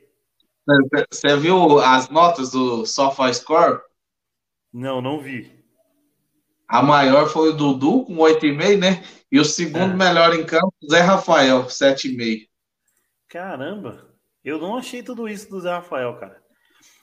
Você 1.10 1.36
viu 1.36 1.78
as 1.80 2.08
notas 2.08 2.50
do 2.52 2.86
SofaScore? 2.86 3.80
Não, 4.72 5.02
não 5.02 5.20
vi. 5.20 5.63
A 6.68 6.82
maior 6.82 7.28
foi 7.28 7.50
o 7.50 7.52
Dudu, 7.52 8.04
com 8.04 8.16
8,5, 8.16 8.78
né? 8.78 9.02
E 9.30 9.38
o 9.38 9.44
segundo 9.44 9.92
é. 9.92 9.96
melhor 9.96 10.34
em 10.34 10.44
campo, 10.44 10.72
Zé 10.90 11.00
Rafael, 11.00 11.64
7,5. 11.64 12.48
Caramba, 13.28 14.14
eu 14.44 14.58
não 14.58 14.76
achei 14.76 15.02
tudo 15.02 15.28
isso 15.28 15.50
do 15.50 15.60
Zé 15.60 15.70
Rafael, 15.70 16.14
cara. 16.16 16.42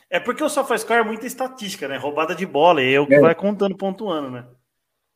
É 0.09 0.19
porque 0.19 0.43
o 0.43 0.49
SofaScore 0.49 0.99
é 0.99 1.03
muita 1.03 1.25
estatística, 1.25 1.87
né? 1.87 1.97
Roubada 1.97 2.35
de 2.35 2.45
bola, 2.45 2.83
e 2.83 2.93
é 2.93 2.99
o 2.99 3.07
que 3.07 3.15
é. 3.15 3.19
vai 3.19 3.35
contando, 3.35 3.77
pontuando, 3.77 4.29
né? 4.29 4.47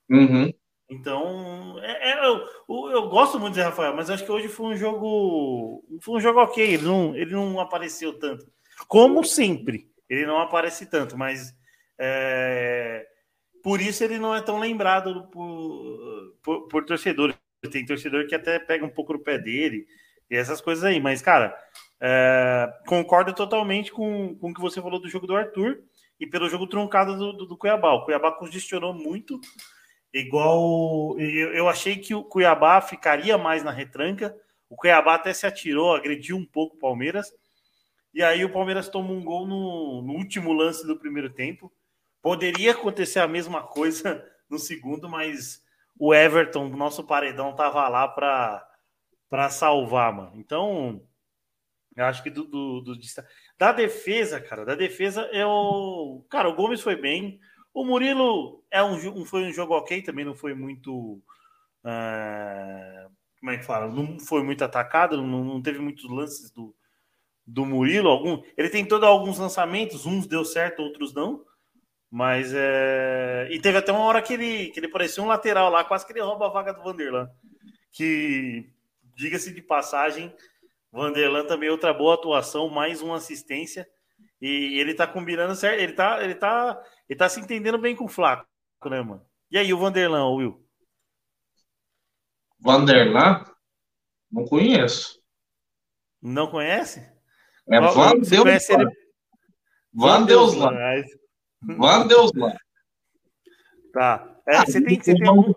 Uhum. 0.10 0.54
Então, 0.90 1.78
é, 1.82 2.12
é, 2.12 2.25
eu, 2.25 2.46
eu, 2.92 3.10
gosto 3.10 3.40
muito 3.40 3.54
do 3.54 3.56
Zé 3.56 3.64
Rafael, 3.64 3.96
mas 3.96 4.10
acho 4.10 4.24
que 4.24 4.32
hoje 4.32 4.48
foi 4.48 4.68
um 4.68 4.78
jogo. 4.78 5.84
Foi 6.02 6.16
um 6.16 6.20
jogo 6.20 6.40
ok. 6.40 6.64
Ele 6.64 6.84
não, 6.84 7.16
ele 7.16 7.32
não 7.32 7.60
apareceu 7.60 8.18
tanto. 8.18 8.46
Como 8.88 9.24
sempre, 9.24 9.90
ele 10.10 10.25
não 10.25 10.40
aparece 10.40 10.86
tanto, 10.86 11.18
mas 11.18 11.54
é, 12.00 13.06
por 13.65 13.81
isso 13.81 14.03
ele 14.03 14.19
não 14.19 14.36
é 14.36 14.43
tão 14.43 14.60
lembrado 14.60 15.27
por, 15.31 16.36
por, 16.43 16.67
por. 16.67 16.86
Tem 17.72 17.84
torcedor 17.84 18.27
que 18.27 18.36
até 18.36 18.60
pega 18.60 18.86
um 18.86 18.91
pouco 18.91 19.13
no 19.13 19.24
pé 19.24 19.39
dele 19.39 19.88
e 20.29 20.36
essas 20.36 20.62
coisas 20.62 20.84
aí. 20.84 21.00
Mas, 21.00 21.19
cara, 21.19 21.57
é, 22.00 22.72
concordo 22.86 23.34
totalmente 23.34 23.91
com, 23.91 24.36
com 24.36 24.51
o 24.51 24.53
que 24.53 24.62
você 24.62 24.79
falou 24.79 25.01
do 25.01 25.10
jogo 25.10 25.25
do 25.25 25.36
Arthur 25.36 25.79
e 26.19 26.27
pelo 26.27 26.48
jogo 26.48 26.67
truncado 26.67 27.17
do, 27.17 27.34
do, 27.34 27.45
do 27.48 27.57
Cuiabá. 27.57 27.91
O 27.93 28.05
Cuiabá 28.05 28.34
congestionou 28.34 28.93
muito, 28.93 29.41
igual 30.13 31.19
eu, 31.19 31.51
eu 31.55 31.67
achei 31.67 31.98
que 31.98 32.13
o 32.13 32.24
Cuiabá 32.24 32.79
ficaria 32.81 33.36
mais 33.36 33.63
na 33.63 33.72
retranca. 33.72 34.38
O 34.69 34.75
Cuiabá 34.75 35.15
até 35.15 35.34
se 35.34 35.48
atirou, 35.48 35.95
agrediu 35.95 36.38
um 36.38 36.45
pouco 36.45 36.75
o 36.75 36.79
Palmeiras. 36.79 37.34
E 38.13 38.22
aí 38.22 38.45
o 38.45 38.53
Palmeiras 38.53 38.89
tomou 38.89 39.17
um 39.17 39.24
gol 39.24 39.48
no, 39.48 40.03
no 40.03 40.13
último 40.13 40.53
lance 40.53 40.86
do 40.86 41.00
primeiro 41.00 41.31
tempo. 41.34 41.74
Poderia 42.25 42.72
acontecer 42.72 43.20
a 43.20 43.27
mesma 43.27 43.62
coisa 43.62 44.27
no 44.50 44.58
segundo, 44.58 45.08
mas 45.08 45.63
o 45.96 46.12
Everton, 46.12 46.70
nosso 46.70 47.03
paredão, 47.03 47.53
tava 47.53 47.88
lá 47.88 48.08
para 48.08 49.50
salvar, 49.51 50.12
mano. 50.12 50.32
Então, 50.34 51.05
eu 51.96 52.03
acho 52.03 52.24
que 52.24 52.32
do, 52.32 52.46
do, 52.46 52.82
do, 52.82 52.94
da 53.60 53.72
defesa, 53.72 54.41
cara, 54.41 54.65
da 54.65 54.74
defesa 54.74 55.22
é 55.32 55.46
o. 55.46 56.25
Cara, 56.27 56.50
o 56.50 56.55
Gomes 56.55 56.82
foi 56.82 56.96
bem. 56.96 57.39
O 57.72 57.86
Murilo 57.86 58.65
é 58.72 58.82
um, 58.82 59.24
foi 59.24 59.44
um 59.44 59.53
jogo 59.53 59.75
ok, 59.75 60.01
também 60.01 60.25
não 60.25 60.34
foi 60.34 60.55
muito. 60.55 61.22
Uh, 61.84 63.12
como 63.39 63.51
é 63.51 63.58
que 63.60 63.65
fala? 63.65 63.88
Não 63.88 64.20
foi 64.20 64.41
muito 64.41 64.63
atacado, 64.63 65.22
não, 65.22 65.44
não 65.44 65.62
teve 65.62 65.77
muitos 65.77 66.10
lances 66.10 66.50
do, 66.50 66.75
do 67.46 67.67
Murilo. 67.67 68.10
Algum, 68.10 68.41
ele 68.58 68.72
tentou 68.72 69.00
dar 69.00 69.10
alguns 69.10 69.38
lançamentos, 69.38 70.08
uns 70.08 70.25
deu 70.25 70.44
certo, 70.44 70.82
outros 70.82 71.13
não. 71.13 71.46
Mas 72.15 72.53
é. 72.53 73.50
E 73.51 73.60
teve 73.60 73.77
até 73.77 73.91
uma 73.91 74.05
hora 74.05 74.22
que 74.22 74.31
ele, 74.31 74.69
que 74.69 74.79
ele 74.79 74.88
parecia 74.88 75.22
um 75.22 75.27
lateral 75.27 75.69
lá, 75.69 75.84
quase 75.84 76.05
que 76.05 76.13
ele 76.13 76.22
rouba 76.22 76.45
a 76.45 76.50
vaga 76.50 76.74
do 76.74 76.81
Vanderlan. 76.81 77.29
Que, 77.91 78.72
diga-se 79.17 79.53
de 79.53 79.62
passagem, 79.62 80.34
Vanderlan 80.93 81.45
também 81.45 81.69
outra 81.69 81.93
boa 81.93 82.13
atuação, 82.13 82.69
mais 82.69 83.01
uma 83.01 83.17
assistência. 83.17 83.86
E 84.39 84.79
ele 84.79 84.93
tá 84.93 85.05
combinando 85.05 85.57
certo. 85.57 85.81
Ele 85.81 85.91
tá, 85.91 86.24
ele 86.24 86.36
tá, 86.36 86.81
ele 87.10 87.19
tá 87.19 87.27
se 87.27 87.41
entendendo 87.41 87.77
bem 87.77 87.93
com 87.93 88.05
o 88.05 88.07
Flaco, 88.07 88.48
né, 88.86 89.01
mano? 89.01 89.25
E 89.51 89.57
aí, 89.57 89.74
o 89.74 89.77
Vanderlan, 89.77 90.29
Will? 90.36 90.65
Vanderlan? 92.62 93.43
Não 94.31 94.45
conheço. 94.45 95.22
Não 96.22 96.48
conhece? 96.48 97.01
É 97.69 97.77
Vandeuslan. 101.65 101.77
Vandeuslan. 101.77 102.00
Vandeuslan. 102.00 102.55
Tá. 103.93 104.27
É, 104.48 104.65
você 104.65 104.81
tem, 104.81 105.01
você 105.01 105.15
tem 105.15 105.27
algum... 105.27 105.53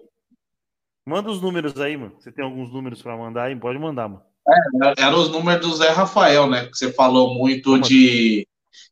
Manda 1.04 1.30
os 1.30 1.40
números 1.40 1.78
aí, 1.80 1.96
mano. 1.96 2.14
Você 2.18 2.30
tem 2.30 2.44
alguns 2.44 2.72
números 2.72 3.02
para 3.02 3.16
mandar 3.16 3.44
aí? 3.44 3.56
Pode 3.56 3.78
mandar, 3.78 4.08
mano. 4.08 4.22
É, 4.84 5.02
eram 5.02 5.20
os 5.20 5.30
números 5.30 5.66
do 5.66 5.74
Zé 5.74 5.90
Rafael, 5.90 6.48
né? 6.48 6.66
Que 6.66 6.76
você 6.76 6.92
falou 6.92 7.34
muito 7.34 7.78
de, 7.80 8.46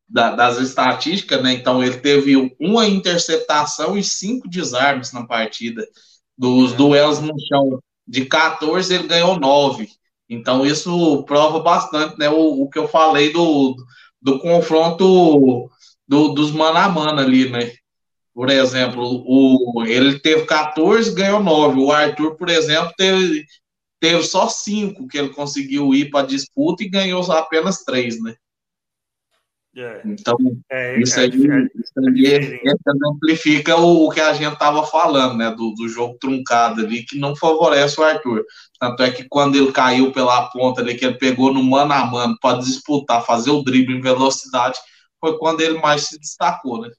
da, 0.08 0.34
das 0.34 0.58
estatísticas, 0.58 1.42
né? 1.42 1.52
Então 1.52 1.82
ele 1.82 1.98
teve 1.98 2.54
uma 2.60 2.86
interceptação 2.86 3.96
e 3.96 4.02
cinco 4.02 4.48
desarmes 4.48 5.12
na 5.12 5.26
partida. 5.26 5.86
Dos 6.36 6.72
é. 6.72 6.76
duelos 6.76 7.20
no 7.20 7.34
chão 7.48 7.80
de 8.06 8.26
14, 8.26 8.94
ele 8.94 9.08
ganhou 9.08 9.38
9. 9.38 9.88
Então 10.28 10.66
isso 10.66 11.22
prova 11.24 11.60
bastante, 11.60 12.18
né? 12.18 12.28
O, 12.28 12.62
o 12.62 12.68
que 12.68 12.78
eu 12.78 12.88
falei 12.88 13.32
do, 13.32 13.76
do 14.20 14.38
confronto 14.38 15.70
do, 16.06 16.28
dos 16.28 16.50
mano 16.50 16.78
a 16.78 16.88
mano 16.88 17.20
ali, 17.20 17.50
né? 17.50 17.72
Por 18.34 18.50
exemplo, 18.50 19.24
o, 19.26 19.84
ele 19.86 20.18
teve 20.18 20.44
14, 20.44 21.14
ganhou 21.14 21.42
9. 21.42 21.80
O 21.80 21.90
Arthur, 21.90 22.36
por 22.36 22.50
exemplo, 22.50 22.92
teve, 22.96 23.44
teve 23.98 24.22
só 24.22 24.46
5 24.46 25.08
que 25.08 25.16
ele 25.16 25.30
conseguiu 25.30 25.94
ir 25.94 26.10
para 26.10 26.26
disputa 26.26 26.82
e 26.82 26.88
ganhou 26.88 27.22
apenas 27.32 27.82
3, 27.82 28.22
né? 28.22 28.34
É. 29.74 30.02
Então, 30.06 30.36
é, 30.70 30.98
isso, 31.00 31.20
é 31.20 31.24
aí, 31.24 31.30
isso 31.30 31.92
aí 31.98 32.60
exemplifica 32.94 33.76
o, 33.76 34.06
o, 34.06 34.10
que 34.10 34.20
a 34.20 34.32
gente 34.32 34.54
estava 34.54 34.86
falando, 34.86 35.36
né? 35.36 35.50
Do, 35.50 35.72
do 35.72 35.86
jogo 35.86 36.16
truncado 36.18 36.80
ali, 36.80 37.02
que 37.02 37.18
não 37.18 37.36
favorece 37.36 38.00
o 38.00 38.04
Arthur. 38.04 38.44
Tanto 38.80 39.02
é 39.02 39.10
que 39.10 39.24
quando 39.28 39.56
ele 39.56 39.72
caiu 39.72 40.12
pela 40.12 40.48
ponta 40.48 40.80
ali, 40.80 40.94
que 40.94 41.04
ele 41.04 41.18
pegou 41.18 41.52
no 41.52 41.62
mano 41.62 41.92
a 41.92 42.06
mano 42.06 42.38
para 42.40 42.58
disputar, 42.58 43.24
fazer 43.24 43.50
o 43.50 43.62
drible 43.62 43.96
em 43.96 44.00
velocidade, 44.00 44.78
foi 45.20 45.38
quando 45.38 45.60
ele 45.60 45.78
mais 45.78 46.02
se 46.02 46.18
destacou, 46.18 46.82
né? 46.82 46.90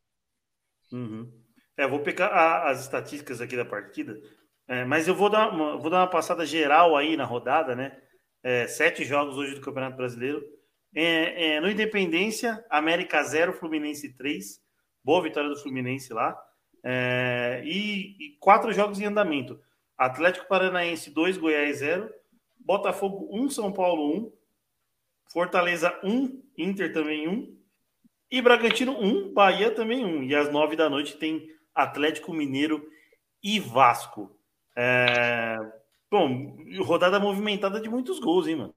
Uhum. 0.91 1.31
É, 1.75 1.87
vou 1.87 1.99
pegar 1.99 2.27
a, 2.27 2.69
as 2.69 2.81
estatísticas 2.81 3.41
aqui 3.41 3.55
da 3.55 3.65
partida, 3.65 4.19
é, 4.67 4.83
mas 4.83 5.07
eu 5.07 5.15
vou 5.15 5.29
dar, 5.29 5.49
uma, 5.49 5.77
vou 5.77 5.89
dar 5.89 5.99
uma 5.99 6.09
passada 6.09 6.45
geral 6.45 6.95
aí 6.95 7.15
na 7.15 7.25
rodada, 7.25 7.75
né? 7.75 7.97
É, 8.43 8.67
sete 8.67 9.03
jogos 9.03 9.37
hoje 9.37 9.55
do 9.55 9.61
Campeonato 9.61 9.97
Brasileiro. 9.97 10.41
É, 10.95 11.55
é, 11.55 11.61
no 11.61 11.69
Independência, 11.69 12.63
América 12.69 13.21
0, 13.21 13.53
Fluminense 13.53 14.15
3. 14.15 14.59
Boa 15.03 15.21
vitória 15.21 15.49
do 15.49 15.59
Fluminense 15.59 16.11
lá. 16.13 16.37
É, 16.83 17.61
e, 17.65 18.15
e, 18.19 18.37
quatro 18.39 18.71
jogos 18.73 18.99
em 18.99 19.05
andamento. 19.05 19.59
Atlético 19.97 20.47
Paranaense 20.47 21.11
2, 21.11 21.37
Goiás 21.37 21.77
0. 21.77 22.09
Botafogo 22.59 23.29
1, 23.31 23.49
São 23.49 23.71
Paulo 23.71 24.17
1. 24.17 24.33
Fortaleza 25.31 25.99
1, 26.03 26.43
Inter 26.57 26.93
também 26.93 27.27
1. 27.27 27.57
E 28.29 28.41
Bragantino 28.41 28.91
1, 28.99 29.33
Bahia 29.33 29.71
também 29.71 30.05
1. 30.05 30.23
E 30.23 30.35
às 30.35 30.51
9 30.51 30.75
da 30.75 30.89
noite 30.89 31.17
tem 31.17 31.47
Atlético 31.73 32.33
Mineiro 32.33 32.89
e 33.41 33.59
Vasco. 33.59 34.37
É... 34.75 35.57
Bom, 36.09 36.57
rodada 36.81 37.19
movimentada 37.19 37.79
de 37.79 37.89
muitos 37.89 38.19
gols, 38.19 38.47
hein, 38.47 38.55
mano? 38.57 38.75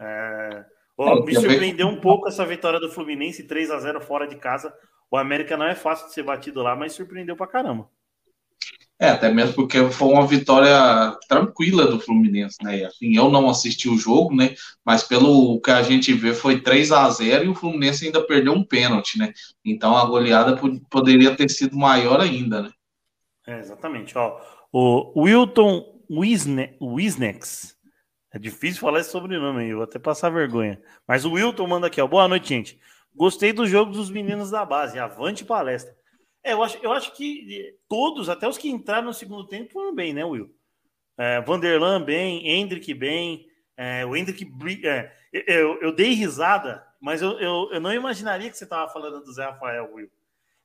É... 0.00 0.64
Oh, 0.96 1.24
me 1.24 1.34
surpreendeu 1.34 1.88
um 1.88 2.00
pouco 2.00 2.28
essa 2.28 2.44
vitória 2.44 2.78
do 2.78 2.90
Fluminense, 2.90 3.46
3 3.46 3.70
a 3.70 3.78
0 3.78 4.00
fora 4.00 4.26
de 4.26 4.36
casa. 4.36 4.72
O 5.10 5.16
América 5.16 5.56
não 5.56 5.66
é 5.66 5.74
fácil 5.74 6.06
de 6.06 6.14
ser 6.14 6.22
batido 6.22 6.62
lá, 6.62 6.76
mas 6.76 6.92
surpreendeu 6.92 7.36
pra 7.36 7.46
caramba. 7.46 7.88
É, 9.02 9.08
até 9.08 9.28
mesmo 9.28 9.54
porque 9.54 9.90
foi 9.90 10.08
uma 10.10 10.24
vitória 10.24 11.18
tranquila 11.28 11.88
do 11.88 11.98
Fluminense, 11.98 12.58
né? 12.62 12.84
Assim, 12.84 13.16
eu 13.16 13.28
não 13.32 13.50
assisti 13.50 13.88
o 13.88 13.98
jogo, 13.98 14.32
né? 14.32 14.54
Mas 14.84 15.02
pelo 15.02 15.60
que 15.60 15.72
a 15.72 15.82
gente 15.82 16.14
vê, 16.14 16.32
foi 16.32 16.60
3 16.60 16.92
a 16.92 17.10
0 17.10 17.44
e 17.44 17.48
o 17.48 17.54
Fluminense 17.56 18.06
ainda 18.06 18.24
perdeu 18.24 18.52
um 18.52 18.62
pênalti, 18.62 19.18
né? 19.18 19.32
Então 19.64 19.96
a 19.96 20.04
goleada 20.04 20.56
poderia 20.88 21.34
ter 21.34 21.50
sido 21.50 21.76
maior 21.76 22.20
ainda, 22.20 22.62
né? 22.62 22.70
É, 23.44 23.58
exatamente. 23.58 24.16
Ó, 24.16 24.40
o 24.72 25.22
Wilton 25.22 25.84
Wisnex 26.08 27.76
é 28.32 28.38
difícil 28.38 28.80
falar 28.80 29.00
esse 29.00 29.10
sobrenome 29.10 29.64
aí, 29.64 29.74
vou 29.74 29.82
até 29.82 29.98
passar 29.98 30.30
vergonha. 30.30 30.80
Mas 31.08 31.24
o 31.24 31.32
Wilton 31.32 31.66
manda 31.66 31.88
aqui, 31.88 32.00
ó. 32.00 32.06
Boa 32.06 32.28
noite, 32.28 32.50
gente. 32.50 32.78
Gostei 33.12 33.52
do 33.52 33.66
jogo 33.66 33.90
dos 33.90 34.12
meninos 34.12 34.52
da 34.52 34.64
base. 34.64 34.96
Avante 34.96 35.44
palestra. 35.44 35.92
É, 36.44 36.52
eu 36.52 36.62
acho, 36.62 36.78
eu 36.82 36.92
acho 36.92 37.14
que 37.14 37.76
todos, 37.88 38.28
até 38.28 38.48
os 38.48 38.58
que 38.58 38.68
entraram 38.68 39.06
no 39.06 39.14
segundo 39.14 39.46
tempo, 39.46 39.72
foram 39.72 39.94
bem, 39.94 40.12
né, 40.12 40.24
Will? 40.24 40.54
É, 41.16 41.40
Vanderlan 41.40 42.02
bem, 42.02 42.48
Hendrick 42.48 42.92
bem. 42.94 43.46
É, 43.76 44.04
o 44.04 44.16
Hendrick. 44.16 44.46
É, 44.86 45.12
eu, 45.32 45.80
eu 45.80 45.94
dei 45.94 46.12
risada, 46.12 46.84
mas 47.00 47.22
eu, 47.22 47.38
eu, 47.38 47.68
eu 47.72 47.80
não 47.80 47.92
imaginaria 47.92 48.50
que 48.50 48.56
você 48.56 48.64
estava 48.64 48.92
falando 48.92 49.22
do 49.22 49.32
Zé 49.32 49.44
Rafael, 49.44 49.90
Will. 49.92 50.10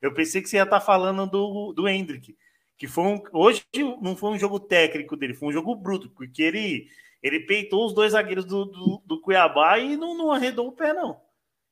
Eu 0.01 0.13
pensei 0.13 0.41
que 0.41 0.49
você 0.49 0.57
ia 0.57 0.63
estar 0.63 0.79
tá 0.79 0.85
falando 0.85 1.25
do, 1.29 1.73
do 1.73 1.87
Hendrick. 1.87 2.35
Que 2.77 2.87
foi 2.87 3.03
um, 3.05 3.23
hoje 3.33 3.63
não 4.01 4.15
foi 4.15 4.31
um 4.31 4.37
jogo 4.37 4.59
técnico 4.59 5.17
dele, 5.17 5.33
foi 5.33 5.49
um 5.49 5.51
jogo 5.51 5.75
bruto, 5.75 6.09
porque 6.11 6.43
ele 6.43 6.87
ele 7.23 7.39
peitou 7.39 7.85
os 7.85 7.93
dois 7.93 8.11
zagueiros 8.11 8.45
do, 8.45 8.65
do, 8.65 9.01
do 9.05 9.21
Cuiabá 9.21 9.79
e 9.79 9.97
não, 9.97 10.15
não, 10.15 10.31
arredou 10.31 10.67
o 10.67 10.71
pé, 10.71 10.93
não. 10.93 11.19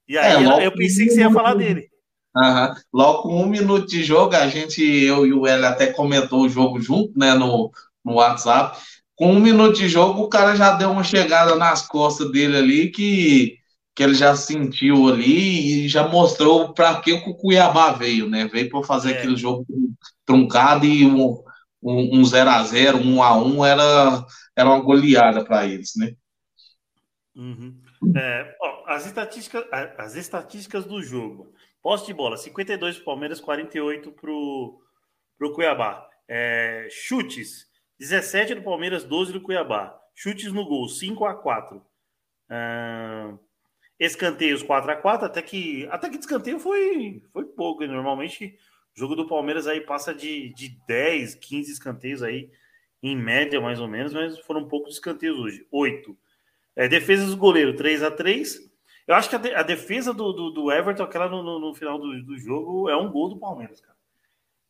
E 0.07 0.17
aí 0.17 0.43
é, 0.43 0.65
eu 0.65 0.71
pensei 0.71 1.05
que 1.05 1.11
você 1.11 1.21
ia 1.21 1.31
falar 1.31 1.53
dele. 1.53 1.89
Uhum. 2.35 2.75
Logo 2.93 3.23
com 3.23 3.41
um 3.41 3.47
minuto 3.47 3.87
de 3.87 4.03
jogo, 4.03 4.35
a 4.35 4.47
gente, 4.47 4.83
eu 4.83 5.25
e 5.25 5.33
o 5.33 5.47
Hélio 5.47 5.67
até 5.67 5.87
comentou 5.87 6.41
o 6.41 6.49
jogo 6.49 6.79
junto, 6.79 7.17
né, 7.17 7.33
no, 7.33 7.71
no 8.03 8.15
WhatsApp. 8.15 8.77
Com 9.15 9.31
um 9.31 9.39
minuto 9.39 9.77
de 9.77 9.87
jogo, 9.87 10.23
o 10.23 10.29
cara 10.29 10.55
já 10.55 10.73
deu 10.73 10.91
uma 10.91 11.03
chegada 11.03 11.55
nas 11.55 11.87
costas 11.87 12.29
dele 12.31 12.57
ali 12.57 12.89
que, 12.89 13.57
que 13.95 14.03
ele 14.03 14.13
já 14.13 14.35
sentiu 14.35 15.07
ali 15.07 15.85
e 15.85 15.87
já 15.87 16.05
mostrou 16.07 16.73
para 16.73 16.99
que 16.99 17.13
o 17.13 17.33
Cuiabá 17.35 17.93
veio, 17.93 18.29
né? 18.29 18.45
Veio 18.51 18.69
para 18.69 18.83
fazer 18.83 19.13
é. 19.13 19.17
aquele 19.17 19.37
jogo 19.37 19.65
truncado 20.25 20.85
e 20.85 21.05
um, 21.05 21.41
um, 21.81 22.19
um 22.19 22.21
0x0, 22.23 23.01
1x1 23.01 23.65
era 23.65 24.25
era 24.55 24.69
uma 24.69 24.79
goleada 24.79 25.43
para 25.43 25.65
eles, 25.67 25.91
né? 25.97 26.13
Uhum. 27.35 27.81
É, 28.15 28.55
ó, 28.61 28.83
as, 28.87 29.05
estatísticas, 29.05 29.65
as 29.97 30.15
estatísticas 30.15 30.85
do 30.85 31.01
jogo. 31.03 31.53
Posse 31.85 32.07
de 32.07 32.15
bola, 32.15 32.35
52 32.35 32.95
para 32.95 33.05
Palmeiras, 33.05 33.39
48 33.39 34.11
para 34.11 34.31
o 34.31 35.53
Cuiabá. 35.53 36.09
É, 36.27 36.87
chutes, 36.89 37.67
17 37.99 38.55
do 38.55 38.63
Palmeiras, 38.63 39.03
12 39.03 39.31
do 39.31 39.39
Cuiabá. 39.39 39.95
Chutes 40.15 40.51
no 40.51 40.65
gol, 40.65 40.89
5 40.89 41.23
a 41.25 41.35
4 41.35 41.85
é, 42.49 43.33
Escanteios 43.99 44.63
4 44.63 44.93
a 44.93 44.95
4 44.95 45.27
até 45.27 45.43
que 45.43 45.87
até 45.91 46.09
que 46.09 46.17
de 46.17 46.23
escanteio 46.23 46.59
foi, 46.59 47.21
foi 47.31 47.45
pouco. 47.45 47.85
Normalmente 47.85 48.57
o 48.97 48.99
jogo 48.99 49.15
do 49.15 49.27
Palmeiras 49.27 49.67
aí 49.67 49.79
passa 49.79 50.11
de, 50.11 50.51
de 50.55 50.75
10, 50.87 51.35
15 51.35 51.71
escanteios 51.71 52.23
aí 52.23 52.49
em 53.03 53.15
média, 53.15 53.61
mais 53.61 53.79
ou 53.79 53.87
menos, 53.87 54.11
mas 54.11 54.39
foram 54.39 54.67
poucos 54.67 54.95
escanteios 54.95 55.37
hoje. 55.37 55.67
Oito. 55.71 56.17
É, 56.75 56.87
defesa 56.87 57.27
do 57.27 57.37
goleiro, 57.37 57.75
3 57.75 58.01
a 58.01 58.09
3 58.09 58.73
Eu 59.07 59.15
acho 59.15 59.29
que 59.29 59.35
a, 59.35 59.39
de, 59.39 59.53
a 59.53 59.63
defesa 59.63 60.13
do, 60.13 60.33
do, 60.33 60.49
do, 60.49 60.71
Everton, 60.71 61.03
aquela 61.03 61.29
no, 61.29 61.43
no, 61.43 61.59
no 61.59 61.75
final 61.75 61.99
do, 61.99 62.23
do, 62.23 62.37
jogo, 62.37 62.89
é 62.89 62.97
um 62.97 63.11
gol 63.11 63.29
do 63.29 63.37
Palmeiras, 63.37 63.79
cara. 63.81 63.95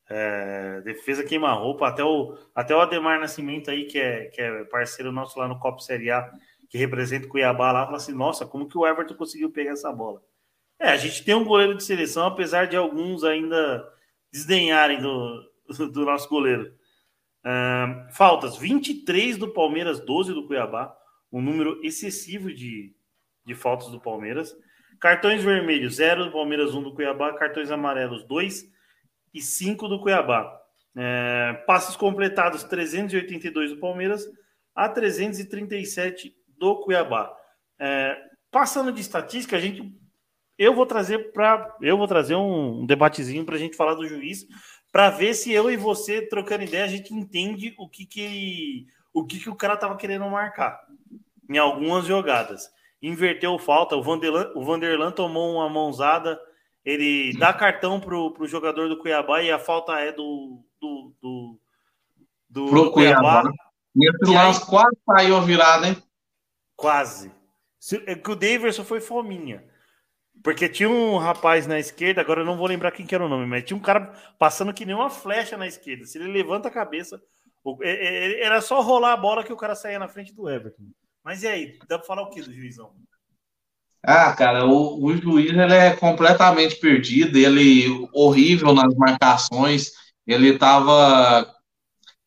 É, 0.08 0.82
defesa 0.82 1.24
queima-roupa, 1.24 1.88
até 1.88 2.04
o, 2.04 2.38
até 2.54 2.76
o 2.76 2.80
Ademar 2.80 3.19
Nascimento 3.19 3.71
aí, 3.71 3.86
que 3.86 3.98
é, 3.98 4.26
que 4.26 4.39
é 4.39 4.63
parceiro 4.65 5.12
nosso 5.12 5.39
lá 5.39 5.48
no 5.48 5.58
Copa 5.58 5.80
Série 5.80 6.12
A, 6.12 6.32
que 6.69 6.78
representa 6.78 7.26
o 7.26 7.30
Cuiabá 7.30 7.71
lá, 7.71 7.86
fala 7.86 7.98
assim: 7.98 8.13
nossa, 8.13 8.45
como 8.45 8.67
que 8.67 8.78
o 8.78 8.86
Everton 8.86 9.15
conseguiu 9.15 9.50
pegar 9.50 9.71
essa 9.71 9.91
bola? 9.91 10.21
É, 10.80 10.89
a 10.89 10.98
gente 10.98 11.24
tem 11.24 11.34
um 11.34 11.45
goleiro 11.45 11.76
de 11.76 11.84
seleção, 11.84 12.28
apesar 12.28 12.67
de 12.67 12.76
alguns 12.76 13.24
ainda 13.24 13.88
desdenharem 14.32 15.02
do, 15.02 15.52
do 15.91 16.06
nosso 16.06 16.30
goleiro. 16.30 16.74
Uh, 17.43 18.13
faltas: 18.13 18.58
23 18.58 19.38
do 19.38 19.48
Palmeiras, 19.48 20.00
12 20.00 20.34
do 20.34 20.45
Cuiabá. 20.45 20.95
Um 21.32 21.41
número 21.41 21.80
excessivo 21.84 22.54
de, 22.54 22.94
de 23.45 23.53
faltas 23.53 23.89
do 23.89 23.99
Palmeiras. 23.99 24.55
Cartões 24.99 25.43
vermelhos: 25.43 25.95
0 25.95 26.25
do 26.25 26.31
Palmeiras, 26.31 26.73
1 26.73 26.84
do 26.84 26.93
Cuiabá. 26.93 27.34
Cartões 27.34 27.71
amarelos: 27.71 28.23
2 28.23 28.65
e 29.34 29.41
5 29.41 29.88
do 29.88 29.99
Cuiabá. 29.99 30.62
Uh, 30.95 31.65
passes 31.65 31.95
completados: 31.95 32.63
382 32.63 33.71
do 33.71 33.77
Palmeiras 33.77 34.25
a 34.73 34.89
337 34.89 36.36
do 36.58 36.81
Cuiabá. 36.81 37.31
Uh, 37.79 38.36
passando 38.51 38.91
de 38.91 39.01
estatística, 39.01 39.55
a 39.55 39.60
gente 39.60 39.93
eu 40.58 40.73
vou 40.73 40.86
trazer 40.86 41.34
para 41.34 41.75
eu 41.81 41.97
vou 41.97 42.08
trazer 42.08 42.36
um, 42.36 42.81
um 42.81 42.86
debatezinho 42.86 43.45
para 43.45 43.55
a 43.55 43.60
gente 43.60 43.75
falar 43.75 43.93
do 43.95 44.08
juiz, 44.08 44.47
para 44.91 45.10
ver 45.10 45.34
se 45.34 45.51
eu 45.51 45.69
e 45.69 45.75
você 45.75 46.21
trocando 46.21 46.63
ideia 46.63 46.86
a 46.86 46.88
gente 46.88 47.13
entende 47.13 47.75
o 47.77 47.89
que 47.89 48.05
que 48.05 48.88
o 49.13 49.25
que 49.25 49.39
que 49.39 49.49
o 49.49 49.55
cara 49.55 49.77
tava 49.77 49.97
querendo 49.97 50.29
marcar 50.29 50.79
em 51.49 51.58
algumas 51.58 52.05
jogadas. 52.05 52.69
Inverteu 53.08 53.58
falta, 53.60 53.96
o 53.96 54.02
Vanderlan, 54.02 54.52
o 54.56 54.63
Vanderlan 54.63 55.12
tomou 55.12 55.56
uma 55.56 55.70
mãozada, 55.70 56.39
ele 56.84 57.38
dá 57.38 57.54
cartão 57.54 58.00
pro, 58.00 58.32
pro 58.32 58.48
jogador 58.48 58.89
do 58.89 58.98
Cuiabá 58.98 59.44
e 59.44 59.52
a 59.52 59.60
falta 59.60 59.94
é 60.00 60.12
do 60.12 60.63
do, 60.82 61.13
do, 61.22 61.60
do, 62.50 62.65
pro 62.68 62.84
do 62.86 62.91
Cuiabá. 62.91 63.41
Cuiabá. 63.41 63.65
E 63.96 64.10
esse 64.10 64.34
lance 64.34 64.65
quase 64.65 64.98
saiu 65.06 65.41
virada, 65.41 65.88
hein? 65.88 66.04
Quase. 66.76 67.32
É 68.08 68.15
que 68.15 68.32
o 68.32 68.36
Daverson 68.36 68.84
foi 68.84 69.00
fominha. 69.00 69.63
Porque 70.44 70.68
tinha 70.68 70.89
um 70.89 71.18
rapaz 71.18 71.65
na 71.65 71.80
esquerda, 71.80 72.22
agora 72.22 72.41
eu 72.41 72.46
não 72.46 72.58
vou 72.58 72.68
lembrar 72.68 72.91
quem 72.91 73.06
que 73.06 73.15
era 73.15 73.26
o 73.26 73.30
nome, 73.30 73.46
mas 73.46 73.63
tinha 73.63 73.78
um 73.78 73.82
cara 73.82 74.13
passando 74.38 74.74
que 74.74 74.86
nem 74.86 74.96
uma 74.96 75.10
flecha 75.10 75.56
na 75.58 75.65
esquerda. 75.65 76.06
Se 76.06 76.18
ele 76.18 76.32
levanta 76.32 76.68
a 76.68 76.72
cabeça, 76.72 77.22
é, 77.82 77.89
é, 77.89 78.32
é, 78.32 78.44
era 78.44 78.62
só 78.62 78.82
rolar 78.82 79.13
a 79.13 79.18
bola 79.18 79.44
que 79.44 79.54
o 79.54 79.58
cara 79.58 79.76
saía 79.76 79.98
na 79.98 80.08
frente 80.08 80.34
do 80.34 80.50
Everton. 80.50 80.84
Mas 81.25 81.41
e 81.41 81.47
aí, 81.47 81.79
dá 81.89 81.97
pra 81.97 82.05
falar 82.05 82.21
o 82.21 82.29
que 82.29 82.39
do 82.39 82.53
juizão? 82.53 82.93
Ah, 84.03 84.31
cara, 84.33 84.67
o, 84.67 85.03
o 85.03 85.17
juiz 85.17 85.49
ele 85.49 85.73
é 85.73 85.95
completamente 85.95 86.75
perdido, 86.75 87.35
ele 87.35 88.07
horrível 88.13 88.75
nas 88.75 88.93
marcações, 88.95 89.89
ele 90.27 90.59
tava, 90.59 91.51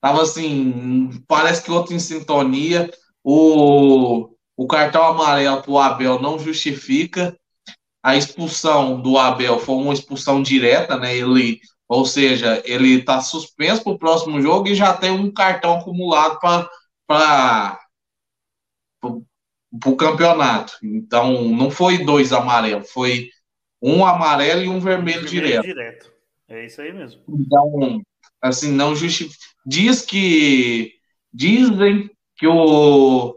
tava 0.00 0.22
assim, 0.22 1.22
parece 1.28 1.62
que 1.62 1.70
outro 1.70 1.94
em 1.94 2.00
sintonia. 2.00 2.90
O, 3.22 4.34
o 4.56 4.66
cartão 4.66 5.04
amarelo 5.04 5.62
pro 5.62 5.78
Abel 5.78 6.20
não 6.20 6.36
justifica 6.36 7.38
a 8.02 8.16
expulsão 8.16 9.00
do 9.00 9.16
Abel 9.16 9.60
foi 9.60 9.76
uma 9.76 9.94
expulsão 9.94 10.42
direta, 10.42 10.96
né? 10.96 11.16
Ele, 11.16 11.60
ou 11.88 12.04
seja, 12.04 12.60
ele 12.64 12.94
está 12.98 13.20
suspenso 13.20 13.84
para 13.84 13.92
o 13.92 13.98
próximo 13.98 14.42
jogo 14.42 14.66
e 14.66 14.74
já 14.74 14.92
tem 14.92 15.12
um 15.12 15.30
cartão 15.30 15.78
acumulado 15.78 16.38
para 17.06 17.78
para 19.80 19.90
o 19.90 19.96
campeonato. 19.96 20.78
Então, 20.82 21.44
não 21.44 21.70
foi 21.70 22.04
dois 22.04 22.32
amarelos, 22.32 22.90
foi 22.90 23.30
um 23.80 24.04
amarelo 24.04 24.62
e 24.62 24.68
um 24.68 24.80
vermelho, 24.80 25.22
vermelho 25.22 25.28
direto. 25.28 25.62
direto. 25.64 26.12
É 26.48 26.64
isso 26.64 26.80
aí 26.80 26.92
mesmo. 26.92 27.22
Então, 27.28 28.00
assim, 28.40 28.72
não 28.72 28.96
justifica. 28.96 29.36
Diz 29.64 30.02
que. 30.02 30.92
Dizem 31.32 32.10
que 32.36 32.46
o. 32.46 33.36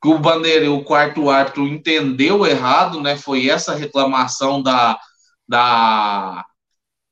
Que 0.00 0.08
o 0.08 0.18
bandeira, 0.18 0.70
o 0.70 0.84
quarto 0.84 1.28
árbitro 1.28 1.66
entendeu 1.66 2.46
errado, 2.46 3.00
né? 3.00 3.16
Foi 3.16 3.48
essa 3.48 3.74
reclamação 3.74 4.62
da, 4.62 4.96
da, 5.46 6.46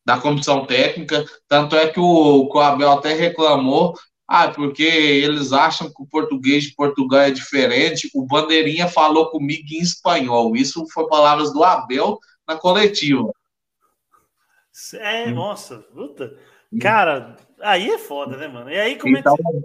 da 0.04 0.18
comissão 0.18 0.64
técnica. 0.64 1.24
Tanto 1.48 1.74
é 1.74 1.88
que 1.88 1.98
o, 1.98 2.48
que 2.48 2.56
o 2.56 2.60
Abel 2.60 2.92
até 2.92 3.12
reclamou 3.12 3.92
ah, 4.28 4.48
porque 4.48 4.82
eles 4.82 5.52
acham 5.52 5.88
que 5.88 6.02
o 6.02 6.06
português 6.06 6.64
de 6.64 6.74
Portugal 6.74 7.20
é 7.20 7.30
diferente. 7.30 8.10
O 8.12 8.26
Bandeirinha 8.26 8.88
falou 8.88 9.30
comigo 9.30 9.66
em 9.70 9.80
espanhol. 9.80 10.56
Isso 10.56 10.84
foi 10.92 11.06
palavras 11.06 11.52
do 11.52 11.62
Abel 11.62 12.18
na 12.46 12.56
coletiva. 12.56 13.30
É, 14.94 15.30
nossa, 15.30 15.78
puta. 15.78 16.36
Cara, 16.80 17.36
aí 17.60 17.88
é 17.88 17.98
foda, 17.98 18.36
né, 18.36 18.48
mano? 18.48 18.70
E 18.70 18.78
aí 18.78 18.98
como 18.98 19.16
então, 19.16 19.32
é 19.32 19.36
que... 19.36 19.42
Então, 19.42 19.62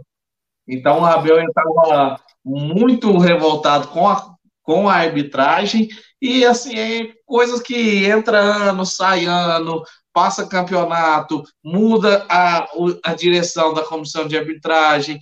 então 0.68 1.02
o 1.02 1.06
Abel 1.06 1.44
estava 1.44 2.20
muito 2.46 3.18
revoltado 3.18 3.88
com 3.88 4.08
a, 4.08 4.36
com 4.62 4.88
a 4.88 4.94
arbitragem 4.94 5.90
e 6.22 6.46
assim, 6.46 6.78
é 6.78 7.14
coisas 7.26 7.62
que 7.62 8.06
entra 8.06 8.40
ano, 8.40 8.86
sai 8.86 9.26
ano, 9.26 9.82
passa 10.14 10.48
campeonato, 10.48 11.44
muda 11.64 12.26
a, 12.30 12.68
a 13.04 13.14
direção 13.14 13.74
da 13.74 13.84
comissão 13.84 14.28
de 14.28 14.38
arbitragem, 14.38 15.20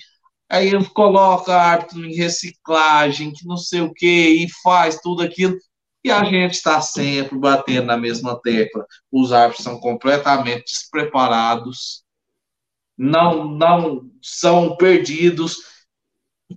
aí 0.49 0.71
coloca 0.89 1.53
árbitro 1.53 2.05
em 2.05 2.15
reciclagem, 2.15 3.31
que 3.31 3.45
não 3.45 3.57
sei 3.57 3.81
o 3.81 3.93
que, 3.93 4.29
e 4.29 4.49
faz 4.63 4.99
tudo 4.99 5.21
aquilo, 5.21 5.55
e 6.03 6.09
a 6.09 6.23
gente 6.23 6.53
está 6.53 6.81
sempre 6.81 7.37
batendo 7.37 7.87
na 7.87 7.97
mesma 7.97 8.39
tecla. 8.41 8.85
Os 9.11 9.31
árbitros 9.31 9.63
são 9.63 9.79
completamente 9.79 10.71
despreparados, 10.71 12.03
não, 12.97 13.45
não 13.45 14.09
são 14.21 14.75
perdidos. 14.75 15.57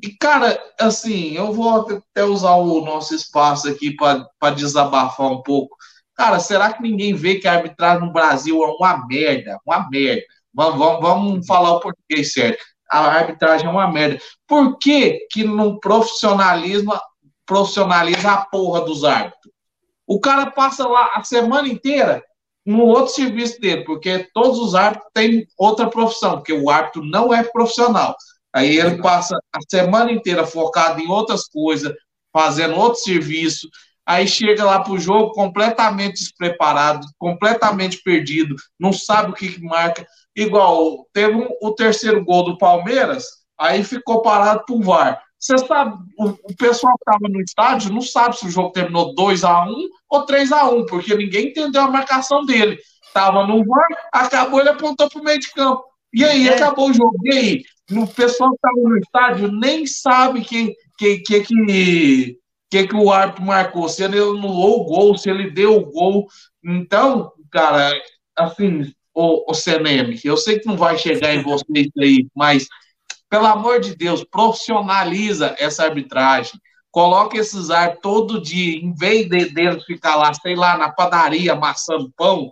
E, 0.02 0.10
cara, 0.16 0.58
assim, 0.80 1.32
eu 1.32 1.52
vou 1.52 1.68
até 1.70 2.24
usar 2.24 2.54
o 2.54 2.84
nosso 2.84 3.14
espaço 3.14 3.68
aqui 3.68 3.94
para 3.94 4.54
desabafar 4.54 5.30
um 5.30 5.42
pouco. 5.42 5.76
Cara, 6.14 6.38
será 6.38 6.72
que 6.72 6.82
ninguém 6.82 7.14
vê 7.14 7.36
que 7.36 7.48
a 7.48 7.54
arbitragem 7.54 8.06
no 8.06 8.12
Brasil 8.12 8.62
é 8.62 8.66
uma 8.66 9.06
merda? 9.06 9.58
Uma 9.66 9.88
merda. 9.88 10.22
Vamos, 10.54 10.78
vamos, 10.78 11.00
vamos 11.00 11.46
falar 11.46 11.72
o 11.72 11.80
português 11.80 12.32
certo. 12.32 12.62
A 12.90 13.06
arbitragem 13.06 13.66
é 13.66 13.70
uma 13.70 13.90
merda. 13.90 14.20
Por 14.46 14.78
que, 14.78 15.26
que 15.30 15.44
no 15.44 15.80
profissionalismo 15.80 16.92
profissionaliza 17.46 18.30
a 18.30 18.44
porra 18.44 18.82
dos 18.82 19.04
árbitros? 19.04 19.52
O 20.06 20.20
cara 20.20 20.50
passa 20.50 20.86
lá 20.86 21.12
a 21.14 21.24
semana 21.24 21.68
inteira 21.68 22.22
no 22.64 22.84
outro 22.84 23.14
serviço 23.14 23.60
dele, 23.60 23.84
porque 23.84 24.28
todos 24.34 24.58
os 24.58 24.74
árbitros 24.74 25.10
têm 25.14 25.46
outra 25.56 25.88
profissão, 25.88 26.36
porque 26.36 26.52
o 26.52 26.70
árbitro 26.70 27.04
não 27.04 27.32
é 27.32 27.42
profissional. 27.42 28.14
Aí 28.52 28.76
ele 28.78 29.00
passa 29.00 29.36
a 29.52 29.58
semana 29.68 30.12
inteira 30.12 30.46
focado 30.46 31.00
em 31.00 31.08
outras 31.08 31.48
coisas, 31.48 31.92
fazendo 32.32 32.76
outro 32.76 33.00
serviço, 33.00 33.68
aí 34.06 34.26
chega 34.26 34.64
lá 34.64 34.80
para 34.80 34.92
o 34.92 34.98
jogo 34.98 35.32
completamente 35.32 36.14
despreparado, 36.14 37.06
completamente 37.18 38.02
perdido, 38.02 38.56
não 38.78 38.92
sabe 38.92 39.30
o 39.30 39.34
que, 39.34 39.48
que 39.48 39.62
marca. 39.62 40.06
Igual, 40.34 41.06
teve 41.12 41.34
um, 41.34 41.48
o 41.60 41.72
terceiro 41.72 42.24
gol 42.24 42.44
do 42.44 42.58
Palmeiras, 42.58 43.26
aí 43.58 43.84
ficou 43.84 44.22
parado 44.22 44.64
para 44.64 44.74
o 44.74 44.82
VAR. 44.82 45.22
Você 45.38 45.58
sabe, 45.58 45.96
o, 46.18 46.28
o 46.28 46.56
pessoal 46.56 46.94
que 46.96 47.10
estava 47.10 47.28
no 47.28 47.40
estádio 47.40 47.92
não 47.92 48.00
sabe 48.00 48.38
se 48.38 48.46
o 48.46 48.50
jogo 48.50 48.70
terminou 48.70 49.14
2 49.14 49.44
a 49.44 49.64
1 49.64 49.88
ou 50.08 50.24
3 50.24 50.52
a 50.52 50.68
1 50.68 50.86
porque 50.86 51.14
ninguém 51.16 51.48
entendeu 51.48 51.82
a 51.82 51.90
marcação 51.90 52.44
dele. 52.44 52.78
Estava 53.04 53.46
no 53.46 53.64
VAR, 53.64 54.08
acabou, 54.12 54.60
ele 54.60 54.70
apontou 54.70 55.08
para 55.08 55.20
o 55.20 55.24
meio 55.24 55.40
de 55.40 55.50
campo. 55.52 55.82
E 56.14 56.24
aí, 56.24 56.48
é. 56.48 56.54
acabou 56.54 56.90
o 56.90 56.94
jogo. 56.94 57.16
E 57.24 57.34
aí? 57.34 57.62
O 57.90 58.06
pessoal 58.06 58.50
que 58.50 58.56
estava 58.56 58.88
no 58.88 58.96
estádio 58.98 59.52
nem 59.52 59.86
sabe 59.86 60.42
que, 60.42 60.74
que, 60.96 61.18
que, 61.18 61.40
que 61.40 62.38
que, 62.72 62.86
que 62.86 62.96
o 62.96 63.12
árbitro 63.12 63.44
marcou, 63.44 63.86
se 63.86 64.02
ele 64.02 64.18
anulou 64.18 64.80
o 64.80 64.84
gol, 64.84 65.18
se 65.18 65.28
ele 65.28 65.50
deu 65.50 65.76
o 65.76 65.90
gol. 65.90 66.26
Então, 66.64 67.30
cara, 67.50 67.92
assim, 68.34 68.90
o, 69.14 69.50
o 69.50 69.52
CNM, 69.52 70.18
eu 70.24 70.38
sei 70.38 70.58
que 70.58 70.66
não 70.66 70.78
vai 70.78 70.96
chegar 70.96 71.34
em 71.34 71.42
vocês 71.42 71.88
aí, 72.00 72.26
mas, 72.34 72.66
pelo 73.28 73.44
amor 73.44 73.78
de 73.78 73.94
Deus, 73.94 74.24
profissionaliza 74.24 75.54
essa 75.58 75.84
arbitragem. 75.84 76.58
Coloca 76.90 77.36
esses 77.36 77.68
árbitros 77.68 78.00
todo 78.02 78.40
dia, 78.40 78.78
em 78.78 78.94
vez 78.94 79.28
de 79.28 79.50
deles 79.50 79.84
ficar 79.84 80.16
lá, 80.16 80.32
sei 80.32 80.56
lá, 80.56 80.78
na 80.78 80.90
padaria 80.90 81.52
amassando 81.52 82.10
pão, 82.16 82.50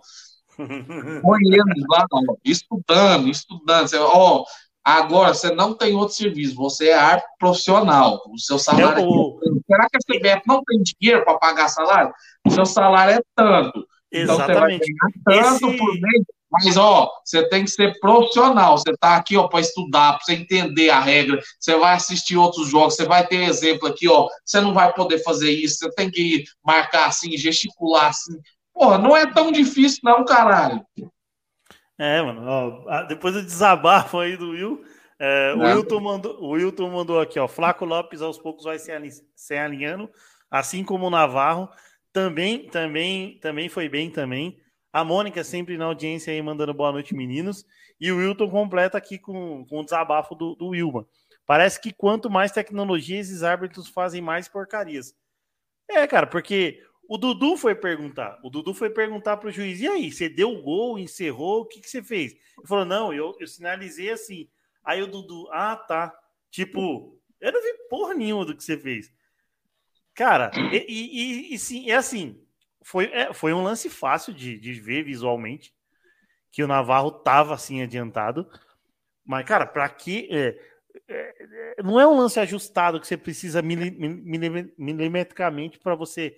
põe 0.55 1.41
eles 1.45 1.83
lá, 1.89 2.05
ó, 2.11 2.21
estudando, 2.45 3.27
estudando. 3.27 3.89
Ó, 3.95 4.45
Agora, 4.83 5.33
você 5.33 5.53
não 5.53 5.75
tem 5.75 5.93
outro 5.93 6.15
serviço, 6.15 6.55
você 6.55 6.89
é 6.89 6.95
árbitro 6.95 7.29
profissional. 7.37 8.19
O 8.27 8.37
seu 8.37 8.57
salário. 8.57 9.03
Eu... 9.03 9.39
É... 9.43 9.60
Será 9.65 9.87
que 9.89 9.97
a 9.97 9.99
CBF 9.99 10.41
não 10.47 10.63
tem 10.63 10.81
dinheiro 10.81 11.23
para 11.23 11.37
pagar 11.37 11.67
salário? 11.69 12.13
O 12.45 12.51
seu 12.51 12.65
salário 12.65 13.15
é 13.15 13.21
tanto. 13.35 13.85
Exatamente. 14.11 14.85
Então 14.91 15.09
você 15.15 15.33
vai 15.33 15.39
ganhar 15.39 15.49
tanto 15.49 15.67
Esse... 15.67 15.77
por 15.77 15.93
mês. 15.93 16.23
Mas, 16.51 16.75
ó, 16.75 17.09
você 17.23 17.47
tem 17.47 17.63
que 17.63 17.71
ser 17.71 17.97
profissional. 17.99 18.77
Você 18.77 18.91
está 18.91 19.15
aqui, 19.15 19.37
ó, 19.37 19.47
para 19.47 19.61
estudar, 19.61 20.13
para 20.13 20.25
você 20.25 20.33
entender 20.33 20.89
a 20.89 20.99
regra. 20.99 21.39
Você 21.57 21.77
vai 21.77 21.95
assistir 21.95 22.35
outros 22.35 22.67
jogos, 22.67 22.95
você 22.95 23.05
vai 23.05 23.25
ter 23.25 23.43
exemplo 23.43 23.87
aqui, 23.87 24.09
ó. 24.09 24.27
Você 24.43 24.59
não 24.59 24.73
vai 24.73 24.93
poder 24.93 25.23
fazer 25.23 25.49
isso. 25.49 25.77
Você 25.77 25.91
tem 25.95 26.11
que 26.11 26.43
marcar 26.63 27.07
assim, 27.07 27.37
gesticular 27.37 28.07
assim. 28.07 28.37
Porra, 28.73 28.97
não 28.97 29.15
é 29.15 29.25
tão 29.25 29.49
difícil, 29.49 30.01
não, 30.03 30.25
caralho. 30.25 30.85
É, 31.97 32.21
mano, 32.21 32.43
ó, 32.45 33.03
depois 33.03 33.33
do 33.33 33.43
desabafo 33.43 34.19
aí 34.19 34.35
do 34.35 34.49
Will, 34.49 34.83
é, 35.23 35.53
o, 35.53 35.59
Wilton 35.59 35.99
mandou, 35.99 36.41
o 36.41 36.49
Wilton 36.51 36.89
mandou 36.89 37.19
aqui, 37.19 37.39
ó, 37.39 37.47
Flaco 37.47 37.85
Lopes 37.85 38.23
aos 38.23 38.39
poucos 38.39 38.63
vai 38.63 38.79
se, 38.79 38.91
se 39.35 39.55
alinhando, 39.55 40.09
assim 40.49 40.83
como 40.83 41.05
o 41.05 41.11
Navarro, 41.11 41.69
também, 42.11 42.67
também, 42.69 43.37
também 43.39 43.69
foi 43.69 43.87
bem 43.87 44.09
também. 44.09 44.59
A 44.91 45.03
Mônica 45.03 45.43
sempre 45.43 45.77
na 45.77 45.85
audiência 45.85 46.33
aí 46.33 46.41
mandando 46.41 46.73
boa 46.73 46.91
noite, 46.91 47.15
meninos. 47.15 47.63
E 47.99 48.11
o 48.11 48.17
Wilton 48.17 48.49
completa 48.49 48.97
aqui 48.97 49.19
com, 49.19 49.63
com 49.69 49.79
o 49.79 49.83
desabafo 49.83 50.33
do, 50.33 50.55
do 50.55 50.69
Wilma. 50.69 51.07
Parece 51.45 51.79
que 51.79 51.93
quanto 51.93 52.29
mais 52.29 52.51
tecnologia, 52.51 53.19
esses 53.19 53.43
árbitros 53.43 53.87
fazem 53.87 54.21
mais 54.21 54.47
porcarias. 54.47 55.15
É, 55.87 56.07
cara, 56.07 56.25
porque 56.25 56.81
o 57.07 57.17
Dudu 57.17 57.57
foi 57.57 57.75
perguntar. 57.75 58.39
O 58.43 58.49
Dudu 58.49 58.73
foi 58.73 58.89
perguntar 58.89 59.37
para 59.37 59.49
o 59.49 59.51
juiz: 59.51 59.79
e 59.79 59.87
aí, 59.87 60.11
você 60.11 60.27
deu 60.27 60.51
o 60.51 60.61
gol, 60.61 60.97
encerrou, 60.97 61.61
o 61.61 61.65
que, 61.65 61.79
que 61.79 61.89
você 61.89 62.01
fez? 62.01 62.33
Ele 62.33 62.67
falou: 62.67 62.85
não, 62.85 63.13
eu, 63.13 63.35
eu 63.39 63.47
sinalizei 63.47 64.09
assim. 64.09 64.49
Aí 64.83 65.01
o 65.01 65.07
Dudu, 65.07 65.47
ah, 65.51 65.75
tá. 65.75 66.13
Tipo, 66.49 67.17
eu 67.39 67.51
não 67.51 67.61
vi 67.61 67.73
porra 67.89 68.13
nenhuma 68.13 68.45
do 68.45 68.55
que 68.55 68.63
você 68.63 68.77
fez. 68.77 69.11
Cara, 70.13 70.51
e, 70.71 70.85
e, 70.87 71.53
e 71.53 71.59
sim, 71.59 71.89
é 71.89 71.95
assim. 71.95 72.41
Foi, 72.83 73.05
é, 73.05 73.33
foi 73.33 73.53
um 73.53 73.63
lance 73.63 73.89
fácil 73.89 74.33
de, 74.33 74.59
de 74.59 74.73
ver 74.73 75.03
visualmente 75.03 75.73
que 76.51 76.63
o 76.63 76.67
Navarro 76.67 77.11
tava 77.11 77.53
assim 77.53 77.81
adiantado. 77.81 78.49
Mas, 79.25 79.45
cara, 79.45 79.65
para 79.65 79.87
que. 79.89 80.27
É, 80.31 80.59
é, 81.07 81.81
não 81.83 81.99
é 81.99 82.07
um 82.07 82.17
lance 82.17 82.39
ajustado 82.39 82.99
que 82.99 83.07
você 83.07 83.15
precisa 83.15 83.61
milimetricamente 83.61 85.79
para 85.79 85.95
você 85.95 86.35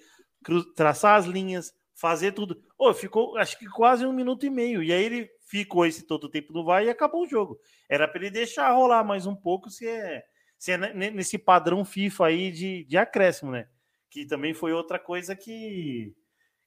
traçar 0.75 1.17
as 1.17 1.25
linhas, 1.25 1.73
fazer 1.95 2.33
tudo. 2.33 2.61
Oh, 2.77 2.93
ficou, 2.93 3.35
acho 3.37 3.57
que 3.57 3.65
quase 3.65 4.05
um 4.05 4.13
minuto 4.13 4.45
e 4.45 4.49
meio. 4.49 4.83
E 4.83 4.93
aí 4.93 5.03
ele 5.03 5.29
ficou 5.53 5.85
esse 5.85 6.01
todo 6.07 6.27
tempo 6.27 6.51
no 6.51 6.65
VAR 6.65 6.83
e 6.83 6.89
acabou 6.89 7.21
o 7.21 7.29
jogo. 7.29 7.59
Era 7.87 8.07
para 8.07 8.21
ele 8.21 8.31
deixar 8.31 8.71
rolar 8.71 9.03
mais 9.03 9.27
um 9.27 9.35
pouco 9.35 9.69
se 9.69 9.87
é, 9.87 10.23
se 10.57 10.71
é 10.71 10.77
nesse 11.11 11.37
padrão 11.37 11.85
FIFA 11.85 12.25
aí 12.25 12.51
de, 12.51 12.83
de 12.85 12.97
acréscimo, 12.97 13.51
né? 13.51 13.67
Que 14.09 14.25
também 14.25 14.51
foi 14.55 14.73
outra 14.73 14.97
coisa 14.97 15.35
que, 15.35 16.11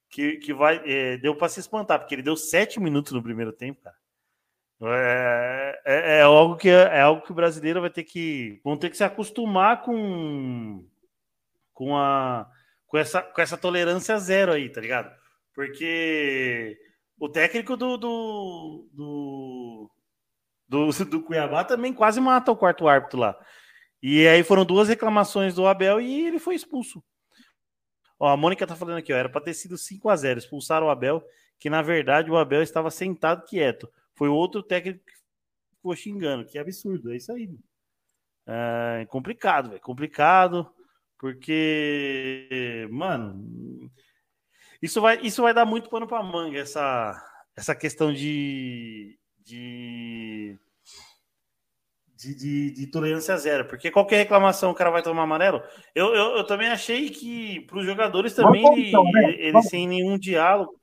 que, 0.09 0.37
que 0.37 0.53
vai, 0.53 0.81
é, 0.85 1.17
deu 1.17 1.35
para 1.35 1.49
se 1.49 1.59
espantar, 1.59 1.99
porque 1.99 2.15
ele 2.15 2.21
deu 2.21 2.37
sete 2.37 2.79
minutos 2.79 3.11
no 3.11 3.21
primeiro 3.21 3.51
tempo, 3.51 3.81
cara. 3.81 3.97
É, 4.83 5.81
é, 5.85 6.19
é, 6.19 6.21
algo 6.21 6.55
que 6.55 6.69
é 6.69 7.01
algo 7.01 7.23
que 7.23 7.31
o 7.31 7.35
brasileiro 7.35 7.81
vai 7.81 7.89
ter 7.89 8.03
que 8.03 8.61
vão 8.63 8.77
ter 8.77 8.89
que 8.89 8.95
se 8.95 9.03
acostumar 9.03 9.81
com 9.81 10.87
com 11.73 11.97
a 11.97 12.47
com 12.85 12.97
essa, 12.97 13.21
com 13.21 13.41
essa 13.41 13.57
tolerância 13.57 14.17
zero 14.17 14.53
aí, 14.53 14.69
tá 14.69 14.79
ligado? 14.79 15.13
Porque 15.53 16.77
o 17.19 17.29
técnico 17.29 17.75
do, 17.75 17.97
do, 17.97 18.89
do, 18.93 19.91
do, 20.67 21.05
do 21.05 21.23
Cuiabá 21.23 21.63
também 21.63 21.93
quase 21.93 22.19
mata 22.19 22.51
o 22.51 22.57
quarto 22.57 22.87
árbitro 22.87 23.19
lá. 23.19 23.37
E 24.01 24.27
aí 24.27 24.43
foram 24.43 24.63
duas 24.63 24.87
reclamações 24.87 25.55
do 25.55 25.65
Abel 25.65 25.99
e 25.99 26.27
ele 26.27 26.39
foi 26.39 26.55
expulso. 26.55 27.03
Ó, 28.19 28.27
a 28.29 28.37
Mônica 28.37 28.65
tá 28.65 28.75
falando 28.75 28.97
aqui, 28.97 29.13
ó, 29.13 29.15
era 29.15 29.29
para 29.29 29.41
ter 29.41 29.53
sido 29.53 29.77
5 29.77 30.09
a 30.09 30.15
0 30.15 30.39
expulsaram 30.39 30.87
o 30.87 30.89
Abel, 30.89 31.23
que 31.59 31.69
na 31.69 31.81
verdade 31.81 32.31
o 32.31 32.37
Abel 32.37 32.61
estava 32.61 32.89
sentado 32.91 33.45
quieto. 33.45 33.89
Foi 34.15 34.27
outro 34.27 34.63
técnico 34.63 35.03
que 35.05 35.13
ficou 35.75 35.95
xingando, 35.95 36.45
que 36.45 36.57
absurdo, 36.57 37.13
é 37.13 37.17
isso 37.17 37.31
aí. 37.31 37.49
É 38.47 39.05
complicado, 39.09 39.69
velho, 39.69 39.81
complicado. 39.81 40.71
Porque, 41.19 42.87
mano, 42.91 43.89
isso 44.81 45.01
vai, 45.01 45.19
isso 45.21 45.41
vai 45.41 45.53
dar 45.53 45.65
muito 45.65 45.89
pano 45.89 46.07
pra 46.07 46.23
manga, 46.23 46.59
essa, 46.59 47.15
essa 47.55 47.75
questão 47.75 48.13
de, 48.13 49.17
de, 49.39 50.57
de, 52.15 52.35
de, 52.35 52.71
de 52.71 52.87
tolerância 52.87 53.37
zero. 53.37 53.65
Porque 53.65 53.91
qualquer 53.91 54.17
reclamação 54.17 54.71
o 54.71 54.75
cara 54.75 54.91
vai 54.91 55.01
tomar 55.01 55.23
amarelo. 55.23 55.61
Eu, 55.95 56.13
eu, 56.13 56.37
eu 56.37 56.43
também 56.45 56.69
achei 56.69 57.09
que 57.09 57.61
para 57.61 57.79
os 57.79 57.85
jogadores 57.85 58.33
também, 58.33 58.65
ele, 58.73 58.89
então, 58.89 59.03
né? 59.05 59.35
ele, 59.37 59.61
sem 59.63 59.87
nenhum 59.87 60.17
diálogo. 60.17 60.79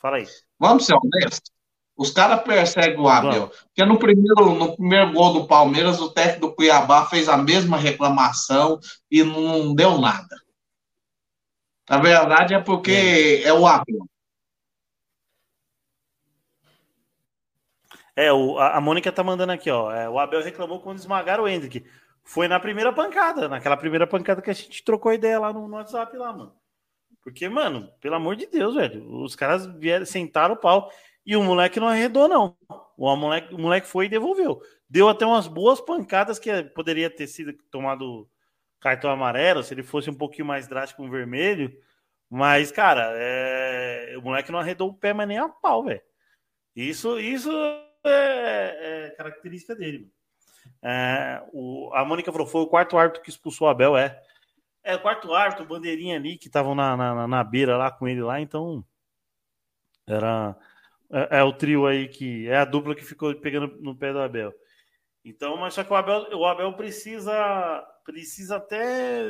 Fala 0.00 0.18
aí. 0.18 0.26
Vamos 0.58 0.86
ser 0.86 0.94
honestos. 0.94 1.54
Os 1.96 2.10
caras 2.10 2.42
perseguem 2.42 2.98
o 2.98 3.08
Abel. 3.08 3.48
Porque 3.48 3.84
no 3.84 3.98
primeiro, 3.98 4.54
no 4.54 4.76
primeiro 4.76 5.12
gol 5.12 5.32
do 5.32 5.46
Palmeiras, 5.46 6.00
o 6.00 6.10
técnico 6.10 6.48
do 6.48 6.54
Cuiabá 6.54 7.06
fez 7.06 7.28
a 7.28 7.36
mesma 7.36 7.76
reclamação 7.76 8.78
e 9.10 9.22
não 9.22 9.74
deu 9.74 9.98
nada. 9.98 10.43
Na 11.88 11.98
verdade 11.98 12.54
é 12.54 12.60
porque 12.60 12.90
é, 12.92 13.42
é 13.44 13.52
o 13.52 13.66
Abel. 13.66 14.08
É, 18.16 18.32
o, 18.32 18.58
a, 18.58 18.76
a 18.76 18.80
Mônica 18.80 19.10
tá 19.12 19.22
mandando 19.24 19.52
aqui, 19.52 19.70
ó. 19.70 19.92
É, 19.92 20.08
o 20.08 20.18
Abel 20.18 20.42
reclamou 20.42 20.80
quando 20.80 20.98
esmagaram 20.98 21.44
o 21.44 21.48
Hendrick. 21.48 21.84
Foi 22.22 22.48
na 22.48 22.58
primeira 22.58 22.92
pancada, 22.92 23.48
naquela 23.48 23.76
primeira 23.76 24.06
pancada 24.06 24.40
que 24.40 24.50
a 24.50 24.54
gente 24.54 24.82
trocou 24.82 25.12
ideia 25.12 25.38
lá 25.38 25.52
no, 25.52 25.68
no 25.68 25.76
WhatsApp 25.76 26.16
lá, 26.16 26.32
mano. 26.32 26.54
Porque, 27.22 27.48
mano, 27.48 27.90
pelo 28.00 28.14
amor 28.14 28.36
de 28.36 28.46
Deus, 28.46 28.74
velho, 28.74 29.22
os 29.22 29.34
caras 29.34 29.66
vieram, 29.66 30.06
sentaram 30.06 30.54
o 30.54 30.58
pau 30.58 30.90
e 31.26 31.36
o 31.36 31.42
moleque 31.42 31.80
não 31.80 31.88
arredou, 31.88 32.28
não. 32.28 32.56
O 32.96 33.16
moleque, 33.16 33.54
o 33.54 33.58
moleque 33.58 33.86
foi 33.86 34.06
e 34.06 34.10
devolveu. 34.10 34.60
Deu 34.88 35.08
até 35.08 35.26
umas 35.26 35.46
boas 35.46 35.80
pancadas 35.80 36.38
que 36.38 36.62
poderia 36.64 37.10
ter 37.10 37.26
sido 37.26 37.52
tomado 37.70 38.28
cartão 38.84 39.10
amarelo, 39.10 39.62
se 39.62 39.72
ele 39.72 39.82
fosse 39.82 40.10
um 40.10 40.14
pouquinho 40.14 40.46
mais 40.46 40.68
drástico 40.68 41.02
um 41.02 41.10
vermelho. 41.10 41.74
Mas, 42.28 42.70
cara, 42.70 43.12
é... 43.16 44.14
o 44.18 44.22
moleque 44.22 44.52
não 44.52 44.58
arredou 44.58 44.90
o 44.90 44.94
pé, 44.94 45.14
mas 45.14 45.26
nem 45.26 45.38
a 45.38 45.48
pau, 45.48 45.84
velho. 45.84 46.02
Isso, 46.76 47.18
isso 47.18 47.50
é, 48.04 49.06
é 49.06 49.10
característica 49.16 49.74
dele. 49.74 50.10
É, 50.82 51.42
o, 51.52 51.90
a 51.94 52.04
Mônica 52.04 52.30
falou: 52.30 52.46
foi 52.46 52.60
o 52.60 52.66
quarto 52.66 52.98
árbitro 52.98 53.22
que 53.22 53.30
expulsou 53.30 53.66
o 53.66 53.70
Abel, 53.70 53.96
é. 53.96 54.20
É, 54.82 54.96
o 54.96 55.00
quarto 55.00 55.32
árbitro, 55.32 55.64
bandeirinha 55.64 56.16
ali, 56.16 56.36
que 56.36 56.48
estavam 56.48 56.74
na, 56.74 56.94
na, 56.94 57.26
na, 57.26 57.44
beira 57.44 57.76
lá 57.78 57.90
com 57.90 58.06
ele 58.06 58.22
lá, 58.22 58.38
então. 58.38 58.84
Era. 60.06 60.54
É, 61.10 61.38
é, 61.38 61.42
o 61.42 61.52
trio 61.52 61.86
aí 61.86 62.08
que. 62.08 62.46
É 62.48 62.58
a 62.58 62.64
dupla 62.66 62.94
que 62.94 63.04
ficou 63.04 63.34
pegando 63.34 63.80
no 63.80 63.96
pé 63.96 64.12
do 64.12 64.20
Abel. 64.20 64.52
Então, 65.24 65.56
mas 65.56 65.72
só 65.72 65.82
que 65.82 65.92
o 65.92 65.96
Abel, 65.96 66.28
o 66.36 66.44
Abel 66.44 66.74
precisa, 66.74 67.82
precisa 68.04 68.56
até 68.56 69.24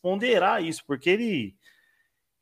ponderar 0.00 0.62
isso, 0.62 0.84
porque 0.86 1.10
ele, 1.10 1.56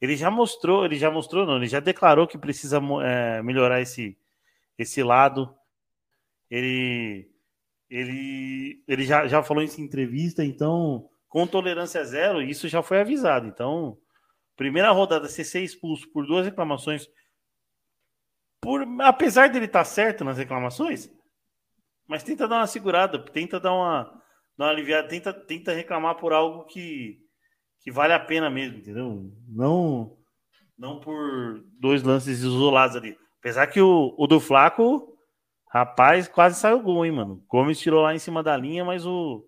ele 0.00 0.16
já 0.16 0.30
mostrou, 0.30 0.84
ele 0.84 0.96
já 0.96 1.10
mostrou, 1.10 1.46
não, 1.46 1.56
ele 1.56 1.66
já 1.66 1.80
declarou 1.80 2.26
que 2.26 2.38
precisa 2.38 2.80
é, 3.02 3.42
melhorar 3.42 3.80
esse, 3.80 4.16
esse 4.78 5.02
lado. 5.02 5.54
Ele, 6.50 7.28
ele, 7.88 8.82
ele 8.86 9.04
já, 9.04 9.26
já 9.26 9.42
falou 9.42 9.62
isso 9.62 9.80
em 9.80 9.84
entrevista, 9.84 10.44
então, 10.44 11.08
com 11.28 11.46
tolerância 11.46 12.04
zero, 12.04 12.42
isso 12.42 12.68
já 12.68 12.82
foi 12.82 13.00
avisado. 13.00 13.46
Então, 13.46 13.96
primeira 14.56 14.90
rodada, 14.90 15.28
você 15.28 15.44
ser 15.44 15.62
expulso 15.62 16.08
por 16.08 16.26
duas 16.26 16.44
reclamações, 16.44 17.08
por, 18.60 18.86
apesar 19.00 19.48
dele 19.48 19.64
estar 19.64 19.84
certo 19.84 20.24
nas 20.24 20.36
reclamações, 20.36 21.10
mas 22.06 22.22
tenta 22.22 22.48
dar 22.48 22.56
uma 22.56 22.66
segurada, 22.66 23.18
tenta 23.18 23.60
dar 23.60 23.72
uma, 23.72 24.22
dar 24.56 24.66
uma 24.66 24.70
aliviada, 24.70 25.08
tenta, 25.08 25.32
tenta 25.32 25.72
reclamar 25.72 26.16
por 26.16 26.32
algo 26.32 26.64
que, 26.64 27.18
que 27.80 27.90
vale 27.90 28.12
a 28.12 28.20
pena 28.20 28.50
mesmo, 28.50 28.78
entendeu? 28.78 29.30
Não, 29.48 30.16
não 30.78 31.00
por 31.00 31.62
dois 31.78 32.02
lances 32.02 32.40
isolados 32.40 32.96
ali. 32.96 33.16
Apesar 33.38 33.66
que 33.66 33.80
o, 33.80 34.14
o 34.18 34.26
do 34.26 34.38
Flaco 34.38 35.10
Rapaz, 35.72 36.26
quase 36.26 36.58
saiu 36.58 36.82
gol, 36.82 37.06
hein, 37.06 37.12
mano? 37.12 37.44
Gomes 37.48 37.78
tirou 37.78 38.02
lá 38.02 38.12
em 38.12 38.18
cima 38.18 38.42
da 38.42 38.56
linha, 38.56 38.84
mas 38.84 39.06
o, 39.06 39.44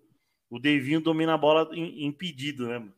o 0.49 0.57
Devinho 0.57 1.01
domina 1.01 1.33
a 1.33 1.37
bola 1.37 1.69
impedido, 1.75 2.65
né, 2.65 2.79
mano? 2.79 2.93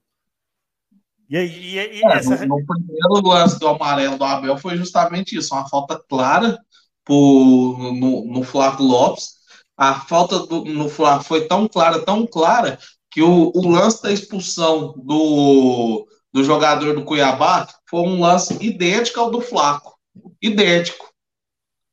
E 1.28 1.36
aí, 1.36 1.50
e, 1.50 1.74
e 1.74 2.06
é, 2.06 2.14
essa... 2.14 2.46
no, 2.46 2.56
no, 2.56 2.66
primeiro 2.66 3.28
lance 3.28 3.60
do 3.60 3.68
amarelo 3.68 4.16
do 4.16 4.24
Abel 4.24 4.56
foi 4.60 4.78
justamente 4.78 5.36
isso, 5.36 5.56
uma 5.56 5.68
falta 5.68 6.00
clara 6.08 6.56
por, 7.04 7.94
no, 7.94 8.32
no 8.32 8.44
Flávio 8.44 8.86
Lopes. 8.86 9.35
A 9.78 9.96
falta 9.96 10.40
do, 10.40 10.66
no 10.66 10.90
Flávio 10.90 11.26
foi 11.26 11.48
tão 11.48 11.68
clara, 11.68 12.04
tão 12.04 12.26
clara, 12.26 12.80
que 13.12 13.22
o, 13.22 13.52
o 13.54 13.70
lance 13.70 14.02
da 14.02 14.12
expulsão 14.12 14.94
do, 14.98 16.08
do 16.32 16.44
jogador 16.44 16.96
do 16.96 17.04
Cuiabá 17.04 17.68
foi 17.90 18.02
um 18.02 18.22
lance 18.22 18.58
idêntico 18.64 19.20
ao 19.20 19.32
do 19.32 19.42
Flaco. 19.42 19.98
Idêntico 20.42 21.14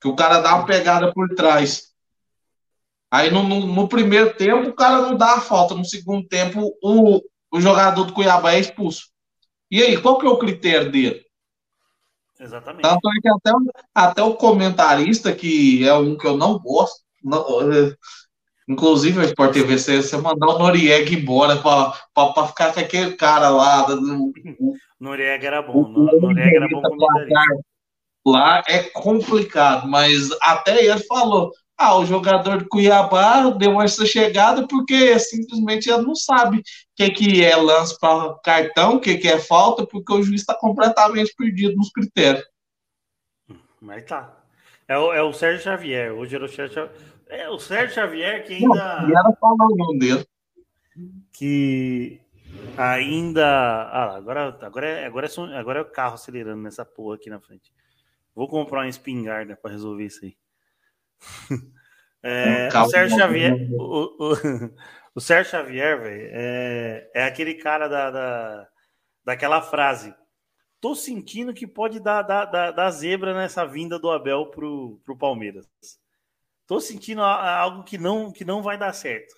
que 0.02 0.08
o 0.08 0.16
cara 0.16 0.40
dá 0.40 0.56
uma 0.56 0.66
pegada 0.66 1.12
por 1.12 1.28
trás. 1.36 1.92
Aí 3.08 3.30
no, 3.30 3.44
no, 3.44 3.66
no, 3.66 3.88
primeiro 3.88 4.34
tempo 4.34 4.70
o 4.70 4.74
cara 4.74 5.02
não 5.02 5.16
dá 5.16 5.34
a 5.34 5.40
falta, 5.40 5.74
no 5.74 5.84
segundo 5.84 6.26
tempo 6.26 6.76
o, 6.82 7.22
o 7.52 7.60
jogador 7.60 8.04
do 8.04 8.12
Cuiabá 8.12 8.54
é 8.54 8.58
expulso. 8.58 9.12
E 9.70 9.80
aí, 9.80 9.96
qual 10.00 10.18
que 10.18 10.26
é 10.26 10.28
o 10.28 10.38
critério 10.38 10.90
dele? 10.90 11.24
Exatamente. 12.38 12.82
Tanto 12.82 13.08
é 13.08 13.20
que 13.22 13.28
até, 13.28 13.52
até 13.94 14.22
o 14.22 14.34
comentarista, 14.34 15.32
que 15.32 15.86
é 15.86 15.94
um 15.94 16.16
que 16.18 16.26
eu 16.26 16.36
não 16.36 16.58
gosto, 16.58 17.01
inclusive 18.68 19.20
a 19.20 19.24
Sport 19.24 19.52
TV, 19.52 19.78
você, 19.78 20.02
você 20.02 20.16
mandar 20.16 20.48
o 20.48 20.58
Noriega 20.58 21.12
embora 21.12 21.56
para 21.56 22.46
ficar 22.46 22.72
com 22.72 22.80
aquele 22.80 23.16
cara 23.16 23.48
lá. 23.50 23.86
Noriega 25.00 25.46
era 25.46 25.62
bom, 25.62 25.82
o, 25.82 26.20
Noriega 26.20 26.56
era 26.56 26.68
bom 26.68 26.80
lá 28.24 28.62
é 28.68 28.84
complicado, 28.84 29.88
mas 29.88 30.30
até 30.40 30.84
ele 30.84 30.98
falou: 31.00 31.52
ah, 31.76 31.98
o 31.98 32.06
jogador 32.06 32.58
do 32.58 32.68
Cuiabá 32.68 33.50
deu 33.50 33.80
essa 33.80 34.06
chegada 34.06 34.66
porque 34.66 35.18
simplesmente 35.18 35.90
ele 35.90 36.02
não 36.02 36.14
sabe 36.14 36.58
o 36.58 36.62
que, 36.94 37.10
que 37.10 37.44
é 37.44 37.56
lance 37.56 37.98
para 37.98 38.34
cartão, 38.44 38.96
o 38.96 39.00
que, 39.00 39.18
que 39.18 39.28
é 39.28 39.38
falta, 39.38 39.86
porque 39.86 40.12
o 40.12 40.22
juiz 40.22 40.40
está 40.40 40.54
completamente 40.54 41.34
perdido 41.36 41.76
nos 41.76 41.90
critérios. 41.90 42.44
Mas 43.80 44.04
tá. 44.04 44.38
É 44.86 44.96
o, 44.96 45.12
é 45.12 45.22
o 45.22 45.32
Sérgio 45.32 45.62
Xavier. 45.62 46.12
Hoje 46.12 46.36
era 46.36 46.44
o 46.44 46.48
Sérgio 46.48 46.74
Xavier. 46.74 47.11
É 47.32 47.48
o 47.48 47.58
Sérgio 47.58 47.94
Xavier 47.94 48.44
que 48.44 48.54
ainda. 48.54 49.02
Não, 49.02 49.18
era 49.18 49.32
falando 49.40 49.72
o 49.72 49.76
nome 49.76 49.98
dele. 49.98 50.26
Que 51.32 52.20
ainda. 52.76 53.46
Ah, 53.46 54.16
agora, 54.16 54.58
agora, 54.60 54.86
é, 54.86 55.06
agora, 55.06 55.26
é, 55.26 55.58
agora 55.58 55.78
é 55.78 55.82
o 55.82 55.90
carro 55.90 56.14
acelerando 56.14 56.62
nessa 56.62 56.84
porra 56.84 57.16
aqui 57.16 57.30
na 57.30 57.40
frente. 57.40 57.72
Vou 58.34 58.46
comprar 58.46 58.80
uma 58.80 58.88
espingarda 58.88 59.56
para 59.56 59.70
resolver 59.70 60.04
isso 60.04 60.24
aí. 60.24 60.36
É, 62.24 62.68
o 62.78 62.88
Sérgio 62.88 63.18
Xavier, 63.18 63.68
o, 63.72 64.16
o, 64.16 64.34
o 65.16 65.20
Sérgio 65.20 65.50
Xavier, 65.50 66.00
velho, 66.00 66.30
é, 66.32 67.10
é 67.12 67.24
aquele 67.24 67.54
cara 67.54 67.88
da, 67.88 68.12
da, 68.12 68.68
daquela 69.24 69.60
frase. 69.60 70.14
Tô 70.80 70.94
sentindo 70.94 71.52
que 71.52 71.66
pode 71.66 71.98
dar, 71.98 72.22
dar, 72.22 72.44
dar, 72.44 72.70
dar 72.70 72.90
zebra 72.92 73.34
nessa 73.34 73.64
vinda 73.66 73.98
do 73.98 74.08
Abel 74.08 74.46
pro, 74.52 75.00
pro 75.04 75.18
Palmeiras. 75.18 75.68
Tô 76.72 76.80
sentindo 76.80 77.20
algo 77.20 77.84
que 77.84 77.98
não, 77.98 78.32
que 78.32 78.46
não 78.46 78.62
vai 78.62 78.78
dar 78.78 78.94
certo. 78.94 79.34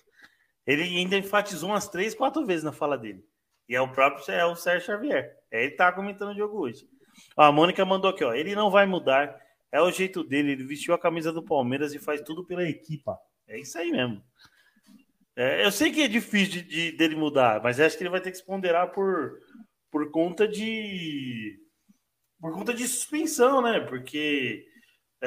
Ele 0.65 0.83
ainda 0.83 1.17
enfatizou 1.17 1.69
umas 1.69 1.85
três, 1.85 2.15
quatro 2.15 2.45
vezes 2.45 2.63
na 2.63 2.71
fala 2.71 2.97
dele. 2.97 3.25
E 3.67 3.75
é 3.75 3.81
o 3.81 3.91
próprio 3.91 4.23
é 4.33 4.45
o 4.45 4.55
Sérgio 4.55 4.85
Xavier. 4.85 5.35
É 5.51 5.65
ele 5.65 5.75
tá 5.75 5.91
comentando 5.91 6.29
o 6.29 6.37
jogo 6.37 6.57
hoje. 6.57 6.87
A 7.35 7.51
Mônica 7.51 7.83
mandou 7.83 8.09
aqui, 8.09 8.23
ó. 8.23 8.33
Ele 8.33 8.55
não 8.55 8.71
vai 8.71 8.85
mudar. 8.85 9.37
É 9.69 9.81
o 9.81 9.91
jeito 9.91 10.23
dele. 10.23 10.53
Ele 10.53 10.63
vestiu 10.63 10.93
a 10.93 10.97
camisa 10.97 11.29
do 11.33 11.43
Palmeiras 11.43 11.93
e 11.93 11.99
faz 11.99 12.21
tudo 12.21 12.45
pela 12.45 12.63
equipa. 12.63 13.19
É 13.49 13.59
isso 13.59 13.77
aí 13.77 13.91
mesmo. 13.91 14.23
É, 15.35 15.65
eu 15.65 15.73
sei 15.73 15.91
que 15.91 16.03
é 16.03 16.07
difícil 16.07 16.53
de, 16.53 16.61
de, 16.61 16.91
dele 16.93 17.17
mudar, 17.17 17.61
mas 17.61 17.81
acho 17.81 17.97
que 17.97 18.03
ele 18.03 18.11
vai 18.11 18.21
ter 18.21 18.31
que 18.31 18.37
se 18.37 18.45
ponderar 18.45 18.93
por, 18.93 19.41
por 19.91 20.09
conta 20.09 20.47
de. 20.47 21.59
Por 22.39 22.53
conta 22.53 22.73
de 22.73 22.87
suspensão, 22.87 23.61
né? 23.61 23.81
Porque 23.81 24.65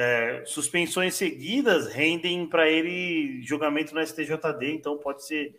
é, 0.00 0.44
suspensões 0.46 1.16
seguidas 1.16 1.88
rendem 1.92 2.46
para 2.46 2.70
ele 2.70 3.42
julgamento 3.42 3.92
no 3.92 4.00
STJD, 4.00 4.72
então 4.72 4.96
pode 4.96 5.26
ser 5.26 5.56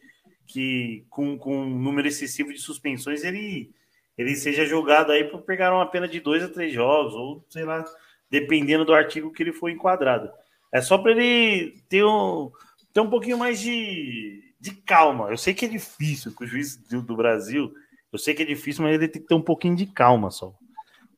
que 0.48 1.06
com, 1.10 1.38
com 1.38 1.58
um 1.58 1.78
número 1.78 2.08
excessivo 2.08 2.54
de 2.54 2.58
suspensões 2.58 3.26
ele 3.26 3.70
ele 4.18 4.36
seja 4.36 4.66
julgado 4.66 5.12
aí 5.12 5.26
por 5.26 5.42
pegar 5.42 5.74
uma 5.74 5.86
pena 5.86 6.08
de 6.08 6.22
dois 6.22 6.42
a 6.42 6.48
três 6.48 6.74
jogos, 6.74 7.14
ou 7.14 7.46
sei 7.50 7.66
lá, 7.66 7.84
dependendo 8.30 8.86
do 8.86 8.94
artigo 8.94 9.32
que 9.32 9.44
ele 9.44 9.52
for 9.52 9.70
enquadrado. 9.70 10.30
É 10.74 10.82
só 10.82 10.98
para 10.98 11.12
ele 11.12 11.82
ter 11.90 12.06
um, 12.06 12.50
ter 12.94 13.02
um 13.02 13.10
pouquinho 13.10 13.38
mais 13.38 13.60
de, 13.60 14.54
de 14.60 14.72
calma. 14.72 15.30
Eu 15.30 15.38
sei 15.38 15.54
que 15.54 15.66
é 15.66 15.70
difícil 15.70 16.34
com 16.34 16.46
o 16.46 16.48
juiz 16.48 16.78
do, 16.78 17.02
do 17.02 17.16
Brasil, 17.16 17.74
eu 18.12 18.20
sei 18.20 18.34
que 18.34 18.44
é 18.44 18.46
difícil, 18.46 18.84
mas 18.84 18.94
ele 18.94 19.08
tem 19.08 19.22
que 19.22 19.28
ter 19.28 19.36
um 19.36 19.42
pouquinho 19.42 19.76
de 19.76 19.86
calma 19.86 20.32
só. 20.32 20.54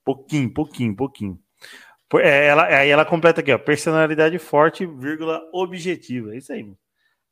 Pouquinho, 0.04 0.52
pouquinho, 0.52 0.96
pouquinho. 0.96 1.40
É, 2.20 2.48
ela, 2.48 2.66
aí 2.66 2.90
ela 2.90 3.06
completa 3.06 3.42
aqui, 3.42 3.54
ó, 3.54 3.58
personalidade 3.58 4.38
forte, 4.38 4.86
vírgula, 4.86 5.42
objetiva. 5.54 6.34
É 6.34 6.38
isso 6.38 6.52
aí, 6.52 6.64
mano. 6.64 6.78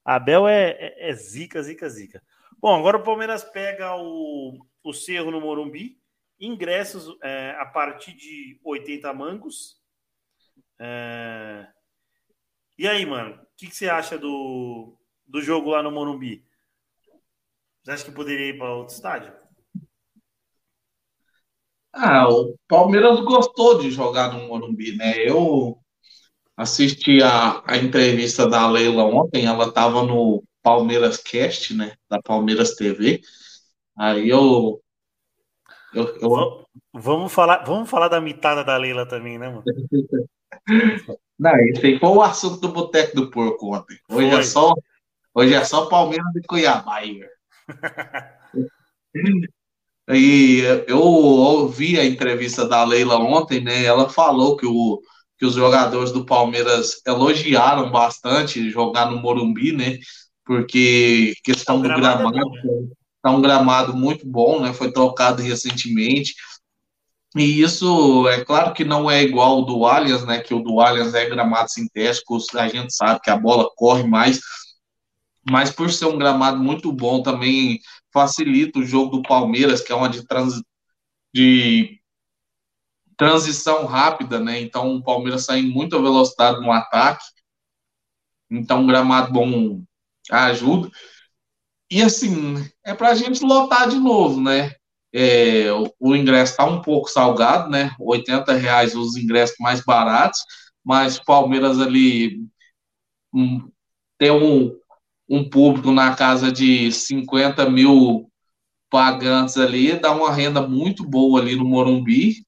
Abel 0.06 0.48
é, 0.48 0.72
é, 0.72 1.10
é 1.10 1.14
zica, 1.14 1.62
zica, 1.62 1.90
zica. 1.90 2.24
Bom, 2.60 2.78
agora 2.78 2.98
o 2.98 3.04
Palmeiras 3.04 3.44
pega 3.44 3.96
o, 3.96 4.66
o 4.84 4.94
Cerro 4.94 5.32
no 5.32 5.42
Morumbi. 5.42 6.00
Ingressos 6.40 7.18
é, 7.22 7.56
a 7.60 7.66
partir 7.66 8.14
de 8.14 8.60
80 8.64 9.14
mangos. 9.14 9.78
É... 10.80 11.68
E 12.78 12.88
aí, 12.88 13.06
mano, 13.06 13.36
o 13.36 13.48
que, 13.58 13.68
que, 13.68 13.76
você 13.76 13.90
acha 13.90 14.18
do, 14.18 14.98
do 15.28 15.42
jogo 15.42 15.72
lá 15.72 15.84
no 15.84 15.92
Morumbi? 15.92 16.46
Você 17.84 17.92
acha 17.92 18.06
que 18.06 18.12
poderia 18.12 18.48
ir 18.48 18.58
para 18.58 18.74
outro 18.74 18.96
estádio? 18.96 19.34
Ah, 21.94 22.30
o 22.30 22.56
Palmeiras 22.68 23.20
gostou 23.22 23.80
de 23.80 23.90
jogar 23.92 24.32
no 24.32 24.48
Morumbi, 24.48 24.96
né? 24.96 25.18
Eu 25.18 25.78
assisti 26.56 27.22
a, 27.24 27.64
a 27.66 27.78
entrevista 27.78 28.48
da 28.48 28.70
Leila 28.70 29.04
ontem, 29.04 29.46
ela 29.46 29.66
estava 29.68 30.04
no 30.04 30.44
Palmeiras 30.62 31.18
Cast, 31.18 31.74
né? 31.74 31.94
Da 32.10 32.22
Palmeiras 32.22 32.76
TV. 32.76 33.22
Aí 33.98 34.30
eu. 34.30 34.82
eu, 35.94 36.16
eu... 36.22 36.66
Vamos, 36.94 37.34
falar, 37.34 37.64
vamos 37.64 37.90
falar 37.90 38.08
da 38.08 38.22
mitada 38.22 38.64
da 38.64 38.78
Leila 38.78 39.06
também, 39.08 39.38
né, 39.38 39.50
mano? 39.50 39.64
Não, 41.40 41.56
esse 41.68 41.98
foi 42.00 42.10
o 42.10 42.22
assunto 42.22 42.60
do 42.60 42.70
Boteco 42.70 43.16
do 43.16 43.32
Porco 43.32 43.74
ontem. 43.74 43.98
Hoje 44.10 44.36
é 44.36 44.44
só, 44.44 44.74
hoje 45.34 45.54
é 45.54 45.64
só 45.64 45.86
Palmeiras 45.88 46.36
e 46.36 46.42
Cuiabá. 46.46 47.00
e 50.10 50.62
eu 50.88 51.00
ouvi 51.00 52.00
a 52.00 52.06
entrevista 52.06 52.68
da 52.68 52.84
Leila 52.84 53.18
ontem, 53.18 53.62
né? 53.62 53.84
Ela 53.84 54.10
falou 54.10 54.58
que, 54.58 54.66
o, 54.66 55.00
que 55.38 55.46
os 55.46 55.54
jogadores 55.54 56.12
do 56.12 56.26
Palmeiras 56.26 57.02
elogiaram 57.06 57.92
bastante 57.92 58.70
jogar 58.72 59.12
no 59.12 59.22
Morumbi, 59.22 59.72
né? 59.72 59.98
Porque 60.44 61.34
questão 61.44 61.80
do 61.80 61.88
gramado, 61.88 62.38
é 62.38 62.42
tá 63.22 63.30
um 63.30 63.42
gramado 63.42 63.96
muito 63.96 64.26
bom, 64.28 64.62
né? 64.62 64.74
Foi 64.74 64.92
trocado 64.92 65.44
recentemente. 65.44 66.34
E 67.36 67.62
isso, 67.62 68.28
é 68.28 68.44
claro 68.44 68.74
que 68.74 68.84
não 68.84 69.12
é 69.12 69.22
igual 69.22 69.58
ao 69.58 69.66
do 69.66 69.86
Allianz, 69.86 70.26
né? 70.26 70.40
Que 70.40 70.56
o 70.56 70.64
do 70.64 70.82
Allianz 70.82 71.14
é 71.14 71.30
gramado 71.30 71.70
sintético, 71.70 72.40
a 72.56 72.68
gente 72.68 72.96
sabe 72.96 73.20
que 73.22 73.30
a 73.30 73.38
bola 73.38 73.70
corre 73.76 74.04
mais, 74.04 74.40
mas 75.48 75.70
por 75.70 75.92
ser 75.92 76.06
um 76.06 76.18
gramado 76.18 76.58
muito 76.58 76.92
bom, 76.92 77.22
também 77.22 77.80
facilita 78.14 78.80
o 78.80 78.86
jogo 78.86 79.18
do 79.18 79.22
Palmeiras, 79.22 79.82
que 79.82 79.92
é 79.92 79.96
uma 79.96 80.10
de, 80.10 80.26
trans, 80.26 80.62
de 81.34 82.00
transição 83.18 83.86
rápida, 83.86 84.40
né? 84.40 84.60
Então 84.62 84.96
o 84.96 85.04
Palmeiras 85.04 85.46
sai 85.46 85.60
em 85.60 85.70
muita 85.70 86.02
velocidade 86.02 86.60
no 86.62 86.72
ataque. 86.72 87.26
Então, 88.50 88.82
um 88.82 88.88
gramado 88.88 89.32
bom 89.32 89.84
ajuda. 90.32 90.90
E 91.92 92.02
assim, 92.02 92.56
é 92.86 92.94
para 92.94 93.10
a 93.10 93.16
gente 93.16 93.44
lotar 93.44 93.90
de 93.90 93.98
novo, 93.98 94.42
né? 94.42 94.74
É, 95.12 95.72
o, 95.74 95.92
o, 96.00 96.16
ingresso 96.16 96.52
está 96.54 96.66
um 96.66 96.82
pouco 96.82 97.10
salgado, 97.10 97.70
né? 97.70 97.92
80 98.00 98.54
reais 98.54 98.96
os 98.96 99.16
ingressos 99.16 99.56
mais 99.60 99.84
baratos, 99.84 100.40
mas 100.84 101.20
Palmeiras 101.20 101.80
ali 101.80 102.40
um, 103.34 103.72
tem 104.18 104.32
um, 104.32 104.79
um 105.30 105.48
público 105.48 105.92
na 105.92 106.16
casa 106.16 106.52
de 106.52 106.92
50 106.92 107.70
mil 107.70 108.30
pagantes 108.90 109.58
ali, 109.58 109.94
dá 109.94 110.12
uma 110.12 110.34
renda 110.34 110.68
muito 110.68 111.06
boa 111.06 111.40
ali 111.40 111.56
no 111.56 111.66
Morumbi. 111.66 112.44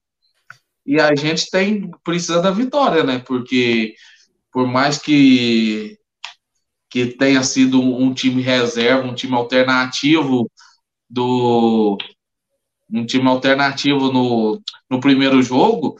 E 0.84 1.00
a 1.00 1.14
gente 1.14 1.48
tem 1.48 1.90
precisa 2.02 2.42
da 2.42 2.50
vitória, 2.50 3.04
né? 3.04 3.20
Porque 3.20 3.94
por 4.50 4.66
mais 4.66 4.98
que 4.98 5.96
que 6.90 7.06
tenha 7.06 7.42
sido 7.42 7.80
um 7.80 8.12
time 8.12 8.42
reserva, 8.42 9.08
um 9.08 9.14
time 9.14 9.34
alternativo 9.34 10.50
do 11.08 11.96
um 12.92 13.06
time 13.06 13.26
alternativo 13.26 14.12
no, 14.12 14.60
no 14.90 15.00
primeiro 15.00 15.40
jogo, 15.42 15.96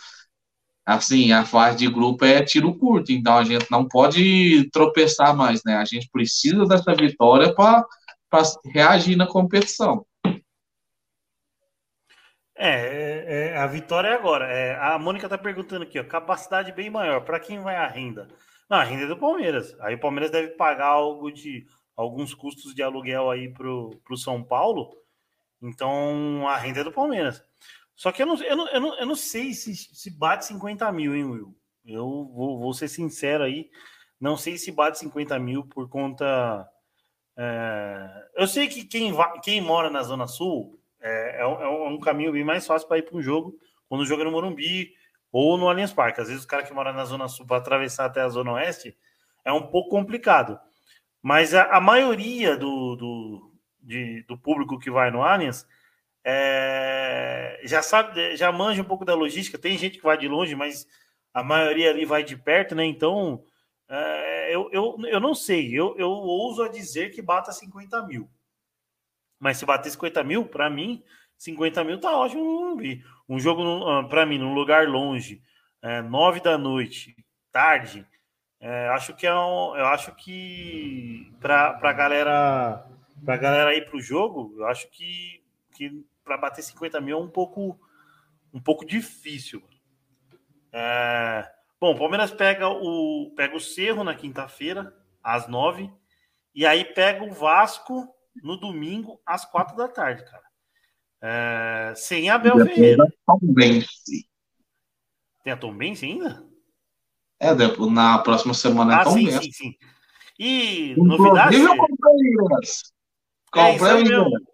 assim, 0.85 1.33
a 1.33 1.45
fase 1.45 1.79
de 1.79 1.89
grupo 1.89 2.25
é 2.25 2.43
tiro 2.43 2.77
curto, 2.77 3.13
então 3.13 3.39
a 3.39 3.45
gente 3.45 3.71
não 3.71 3.87
pode 3.87 4.69
tropeçar 4.71 5.37
mais, 5.37 5.63
né? 5.65 5.77
A 5.77 5.85
gente 5.85 6.09
precisa 6.11 6.65
dessa 6.67 6.95
vitória 6.95 7.55
para 7.55 7.85
reagir 8.73 9.17
na 9.17 9.27
competição. 9.27 10.05
É, 12.55 12.69
é, 12.69 13.25
é, 13.55 13.57
a 13.57 13.67
vitória 13.67 14.09
é 14.09 14.15
agora. 14.15 14.47
É, 14.47 14.77
a 14.79 14.99
Mônica 14.99 15.27
está 15.27 15.39
perguntando 15.39 15.85
aqui, 15.85 15.99
ó, 15.99 16.05
capacidade 16.05 16.73
bem 16.73 16.91
maior. 16.91 17.23
Para 17.23 17.41
quem 17.41 17.61
vai 17.61 17.77
a 17.77 17.87
renda? 17.87 18.29
Não, 18.69 18.79
a 18.79 18.85
renda 18.85 19.05
é 19.05 19.09
do 19.09 19.17
Palmeiras. 19.17 19.77
Aí 19.81 19.95
o 19.95 20.01
Palmeiras 20.01 20.31
deve 20.31 20.49
pagar 20.49 20.87
algo 20.87 21.31
de 21.31 21.67
alguns 21.97 22.35
custos 22.35 22.75
de 22.75 22.83
aluguel 22.83 23.31
aí 23.31 23.53
pro, 23.53 24.01
pro 24.05 24.17
São 24.17 24.43
Paulo 24.43 25.03
então, 25.63 26.47
a 26.49 26.57
renda 26.57 26.81
é 26.81 26.85
do 26.85 26.91
Palmeiras. 26.91 27.43
Só 28.03 28.11
que 28.11 28.21
eu 28.21 28.27
não, 28.27 28.35
eu 28.43 28.57
não, 28.57 28.69
eu 28.69 28.81
não, 28.81 28.99
eu 28.99 29.07
não 29.07 29.15
sei 29.15 29.55
se, 29.55 29.77
se 29.77 30.11
bate 30.11 30.47
50 30.47 30.91
mil, 30.91 31.15
hein, 31.15 31.23
Will? 31.23 31.57
Eu 31.85 32.29
vou, 32.35 32.59
vou 32.59 32.75
ser 32.75 32.89
sincero 32.89 33.45
aí. 33.45 33.71
Não 34.21 34.37
sei 34.37 34.59
se 34.59 34.73
bate 34.73 34.99
50 34.99 35.39
mil 35.39 35.65
por 35.65 35.89
conta. 35.89 36.69
É... 37.37 38.27
Eu 38.35 38.49
sei 38.49 38.67
que 38.67 38.85
quem, 38.87 39.13
vai, 39.13 39.39
quem 39.39 39.61
mora 39.61 39.89
na 39.89 40.03
Zona 40.03 40.27
Sul 40.27 40.81
é, 41.01 41.43
é, 41.43 41.47
um, 41.47 41.63
é 41.63 41.89
um 41.91 42.01
caminho 42.01 42.33
bem 42.33 42.43
mais 42.43 42.67
fácil 42.67 42.89
para 42.89 42.99
ir 42.99 43.03
para 43.03 43.17
um 43.17 43.23
jogo 43.23 43.57
quando 43.89 44.01
o 44.01 44.05
jogo 44.05 44.23
é 44.23 44.25
no 44.25 44.33
Morumbi 44.33 44.93
ou 45.31 45.57
no 45.57 45.69
Allianz 45.69 45.93
Parque. 45.93 46.21
Às 46.21 46.27
vezes 46.27 46.43
o 46.43 46.49
cara 46.49 46.65
que 46.65 46.75
mora 46.75 46.93
na 46.93 47.05
Zona 47.05 47.29
Sul 47.29 47.47
para 47.47 47.59
atravessar 47.59 48.07
até 48.07 48.21
a 48.21 48.29
Zona 48.29 48.55
Oeste 48.55 48.99
é 49.45 49.53
um 49.53 49.69
pouco 49.69 49.91
complicado. 49.91 50.59
Mas 51.23 51.55
a, 51.55 51.67
a 51.67 51.81
maioria 51.81 52.57
do, 52.57 52.97
do, 52.97 53.53
de, 53.81 54.25
do 54.25 54.37
público 54.37 54.77
que 54.77 54.91
vai 54.91 55.13
no 55.13 55.23
Allianz 55.23 55.65
é, 56.25 57.61
já 57.65 57.83
sabe, 57.83 58.37
já 58.37 58.51
manja 58.53 58.83
um 58.83 58.85
pouco 58.85 59.05
da 59.05 59.15
logística. 59.15 59.59
Tem 59.59 59.77
gente 59.77 59.99
que 59.99 60.05
vai 60.05 60.17
de 60.17 60.29
longe, 60.29 60.55
mas 60.55 60.87
a 61.33 61.43
maioria 61.43 61.91
ali 61.91 62.05
vai 62.05 62.23
de 62.23 62.37
perto, 62.37 62.75
né? 62.75 62.85
Então, 62.85 63.45
é, 63.89 64.55
eu, 64.55 64.69
eu, 64.73 64.97
eu 65.07 65.21
não 65.21 65.35
sei. 65.35 65.73
Eu, 65.73 65.97
eu 65.99 66.11
ouso 66.11 66.63
a 66.63 66.69
dizer 66.69 67.11
que 67.11 67.23
bata 67.23 67.53
50 67.53 68.07
mil. 68.07 68.29
Mas 69.39 69.57
se 69.57 69.67
bater 69.67 69.91
50 69.91 70.23
mil, 70.23 70.47
para 70.47 70.71
mim, 70.71 71.03
50 71.37 71.83
mil 71.83 72.01
tá 72.01 72.17
ótimo 72.17 72.79
Um 73.29 73.41
jogo, 73.41 73.89
ah, 73.89 74.05
para 74.09 74.25
mim, 74.25 74.39
num 74.39 74.55
lugar 74.55 74.87
longe, 74.87 75.43
é, 75.83 76.01
9 76.01 76.41
da 76.41 76.57
noite, 76.57 77.17
tarde, 77.51 78.07
é, 78.61 78.89
acho 78.91 79.15
que 79.17 79.27
é 79.27 79.35
um, 79.35 79.77
eu 79.77 79.87
acho 79.87 80.15
que 80.15 81.33
para 81.41 81.93
galera 81.93 82.87
para 83.25 83.37
galera 83.37 83.75
ir 83.75 83.85
para 83.85 83.97
o 83.97 84.01
jogo, 84.01 84.55
eu 84.59 84.67
acho 84.67 84.89
que, 84.91 85.43
que 85.75 86.05
para 86.25 86.37
bater 86.37 86.63
50 86.63 87.01
mil 87.01 87.19
é 87.19 87.21
um 87.21 87.29
pouco, 87.29 87.79
um 88.53 88.61
pouco 88.61 88.85
difícil. 88.85 89.63
É... 90.73 91.49
Bom, 91.81 91.95
o 91.95 91.99
Palmeiras 91.99 92.31
pega 92.31 92.69
o, 92.69 93.33
pega 93.37 93.57
o 93.57 93.61
Cerro 93.61 94.05
na 94.05 94.15
quinta-feira, 94.15 94.95
às 95.23 95.49
nove, 95.49 95.91
e 96.55 96.65
aí 96.65 96.85
pega 96.85 97.25
o 97.25 97.33
Vasco 97.33 98.09
no 98.43 98.57
domingo, 98.57 99.21
às 99.27 99.45
quatro 99.45 99.77
da 99.77 99.89
tarde, 99.89 100.25
cara. 100.25 100.45
É... 101.21 101.95
Sem 101.97 102.31
Abel 102.31 102.65
Ferreira. 102.65 103.05
Tem 105.43 105.53
a 105.53 105.57
Tom 105.57 105.75
Benz 105.75 106.03
ainda? 106.03 106.47
É, 107.41 107.53
na 107.91 108.19
próxima 108.19 108.55
semana 108.55 108.93
é 108.93 108.97
ah, 109.01 109.05
Tom 109.05 109.15
sim, 109.15 109.31
sim, 109.31 109.53
sim. 109.53 109.75
E 110.39 110.95
novidade. 110.97 111.57
Eu 111.57 111.77
comprei 111.77 112.15
é 113.57 114.01
ingresso. 114.01 114.52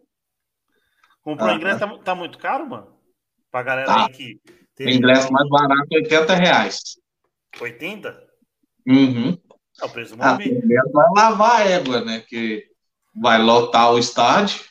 Comprou 1.29 1.50
ah, 1.50 1.54
ingresso, 1.56 1.81
tá, 1.81 1.98
tá, 1.98 2.14
muito 2.14 2.38
caro, 2.38 2.66
mano? 2.66 2.87
Pra 3.50 3.62
galera 3.62 3.87
tá. 3.87 4.06
aí 4.06 4.12
que. 4.12 4.40
Tem 4.74 4.96
ingresso 4.96 5.31
mais 5.31 5.46
barato, 5.50 5.87
80 5.92 6.35
reais. 6.35 6.81
80? 7.60 8.29
Uhum. 8.87 9.37
É 9.79 9.85
o 9.85 9.90
preço 9.90 10.16
do 10.16 10.22
ah, 10.22 10.38
Vai 10.38 11.10
lavar 11.14 11.60
a 11.60 11.64
égua, 11.68 12.02
né? 12.02 12.24
Que 12.26 12.64
vai 13.14 13.42
lotar 13.42 13.92
o 13.92 13.98
estádio. 13.98 14.64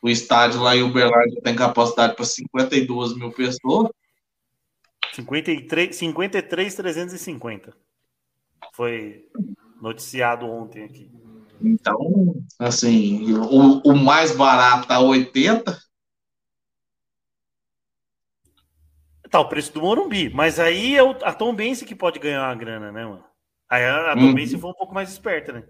O 0.00 0.08
estádio 0.08 0.62
lá 0.62 0.74
em 0.74 0.82
Uberlândia 0.82 1.42
tem 1.42 1.54
capacidade 1.54 2.16
para 2.16 2.24
52 2.24 3.14
mil 3.14 3.30
pessoas. 3.30 3.90
53, 5.12 5.94
53 5.94 6.74
350. 6.74 7.76
Foi 8.72 9.26
noticiado 9.78 10.46
ontem 10.46 10.84
aqui. 10.84 11.10
Então, 11.64 12.34
assim, 12.58 13.32
o, 13.34 13.80
o 13.84 13.96
mais 13.96 14.34
barato 14.36 14.88
tá 14.88 15.00
80. 15.00 15.78
Tá 19.30 19.40
o 19.40 19.48
preço 19.48 19.72
do 19.72 19.80
Morumbi, 19.80 20.28
mas 20.28 20.58
aí 20.58 20.94
é 20.96 21.02
o, 21.02 21.10
a 21.22 21.32
Tom 21.32 21.54
Bense 21.54 21.84
que 21.86 21.94
pode 21.94 22.18
ganhar 22.18 22.46
uma 22.46 22.54
grana, 22.54 22.92
né, 22.92 23.04
mano? 23.04 23.24
Aí 23.70 23.84
a, 23.84 24.12
a 24.12 24.14
Tom 24.14 24.24
hum. 24.24 24.34
Bense 24.34 24.58
foi 24.58 24.70
um 24.70 24.74
pouco 24.74 24.92
mais 24.92 25.10
esperta, 25.10 25.52
né? 25.52 25.64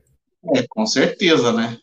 É, 0.57 0.67
com 0.69 0.85
certeza, 0.87 1.53
né? 1.53 1.79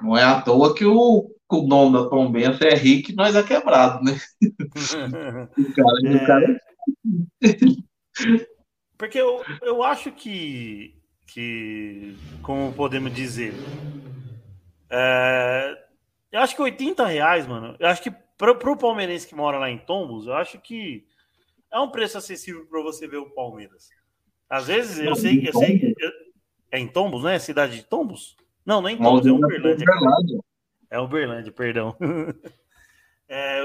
Não 0.00 0.16
é 0.16 0.22
à 0.22 0.40
toa 0.40 0.74
que 0.74 0.84
o, 0.84 1.34
o 1.50 1.62
nome 1.66 1.98
da 1.98 2.08
Tom 2.08 2.30
Bense 2.30 2.64
é 2.64 2.74
rico 2.74 3.10
e 3.10 3.14
nós 3.14 3.34
é 3.34 3.42
quebrado, 3.42 4.04
né? 4.04 4.16
o 5.58 5.72
cara, 5.74 5.98
é... 6.04 6.14
o 6.14 6.26
cara... 6.26 6.60
Porque 8.96 9.18
eu, 9.18 9.42
eu 9.62 9.82
acho 9.82 10.12
que 10.12 10.97
que, 11.28 12.16
como 12.42 12.72
podemos 12.72 13.12
dizer, 13.14 13.52
é, 14.90 15.78
Eu 16.32 16.40
acho 16.40 16.56
que 16.56 16.62
80 16.62 17.06
reais, 17.06 17.46
mano. 17.46 17.76
Eu 17.78 17.86
acho 17.88 18.02
que 18.02 18.10
pro, 18.10 18.56
pro 18.56 18.76
palmeirense 18.76 19.26
que 19.26 19.34
mora 19.34 19.58
lá 19.58 19.70
em 19.70 19.78
Tombos, 19.78 20.26
eu 20.26 20.34
acho 20.34 20.58
que 20.58 21.06
é 21.70 21.78
um 21.78 21.90
preço 21.90 22.18
acessível 22.18 22.66
para 22.66 22.82
você 22.82 23.06
ver 23.06 23.18
o 23.18 23.30
Palmeiras. 23.30 23.90
Às 24.48 24.66
vezes, 24.66 24.98
eu 24.98 25.14
sei, 25.14 25.46
eu 25.46 25.52
sei. 25.52 25.94
Eu, 25.98 26.10
é 26.72 26.78
em 26.78 26.88
Tombos, 26.88 27.22
né? 27.22 27.38
Cidade 27.38 27.76
de 27.76 27.84
Tombos? 27.84 28.36
Não, 28.64 28.80
não 28.80 28.88
é 28.88 28.92
em 28.92 28.96
Tombos, 28.98 29.26
é 29.26 29.30
Uberlândia. 29.30 29.86
É 30.90 30.98
Uberlândia, 30.98 31.52
perdão. 31.52 31.96
É, 33.30 33.62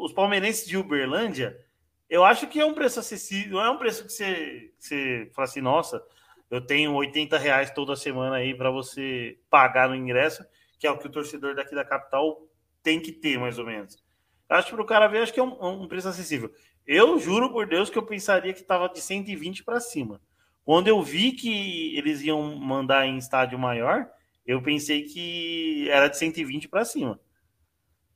os 0.00 0.14
palmeirenses 0.14 0.66
de 0.66 0.78
Uberlândia, 0.78 1.62
eu 2.08 2.24
acho 2.24 2.46
que 2.46 2.58
é 2.58 2.64
um 2.64 2.72
preço 2.72 2.98
acessível, 2.98 3.58
não 3.58 3.64
é 3.66 3.70
um 3.70 3.76
preço 3.76 4.06
que 4.06 4.10
você, 4.10 4.72
que 4.78 4.86
você 4.86 5.30
fala 5.34 5.44
assim, 5.44 5.60
nossa, 5.60 6.02
eu 6.50 6.60
tenho 6.60 6.92
80 6.94 7.38
reais 7.38 7.70
toda 7.70 7.96
semana 7.96 8.36
aí 8.36 8.54
para 8.54 8.70
você 8.70 9.38
pagar 9.50 9.88
no 9.88 9.96
ingresso, 9.96 10.44
que 10.78 10.86
é 10.86 10.90
o 10.90 10.98
que 10.98 11.06
o 11.06 11.10
torcedor 11.10 11.54
daqui 11.54 11.74
da 11.74 11.84
capital 11.84 12.46
tem 12.82 13.00
que 13.00 13.12
ter, 13.12 13.38
mais 13.38 13.58
ou 13.58 13.66
menos. 13.66 14.02
Acho 14.48 14.68
que 14.68 14.74
para 14.74 14.82
o 14.82 14.86
cara 14.86 15.08
ver, 15.08 15.22
acho 15.22 15.32
que 15.32 15.40
é 15.40 15.42
um, 15.42 15.82
um, 15.82 15.88
preço 15.88 16.08
acessível. 16.08 16.52
Eu 16.86 17.18
juro 17.18 17.50
por 17.50 17.66
Deus 17.66 17.88
que 17.88 17.96
eu 17.96 18.04
pensaria 18.04 18.52
que 18.52 18.60
estava 18.60 18.88
de 18.88 19.00
120 19.00 19.64
para 19.64 19.80
cima. 19.80 20.20
Quando 20.64 20.88
eu 20.88 21.02
vi 21.02 21.32
que 21.32 21.96
eles 21.96 22.20
iam 22.22 22.56
mandar 22.56 23.06
em 23.06 23.16
estádio 23.16 23.58
maior, 23.58 24.08
eu 24.46 24.62
pensei 24.62 25.02
que 25.02 25.88
era 25.90 26.08
de 26.08 26.18
120 26.18 26.68
para 26.68 26.84
cima. 26.84 27.18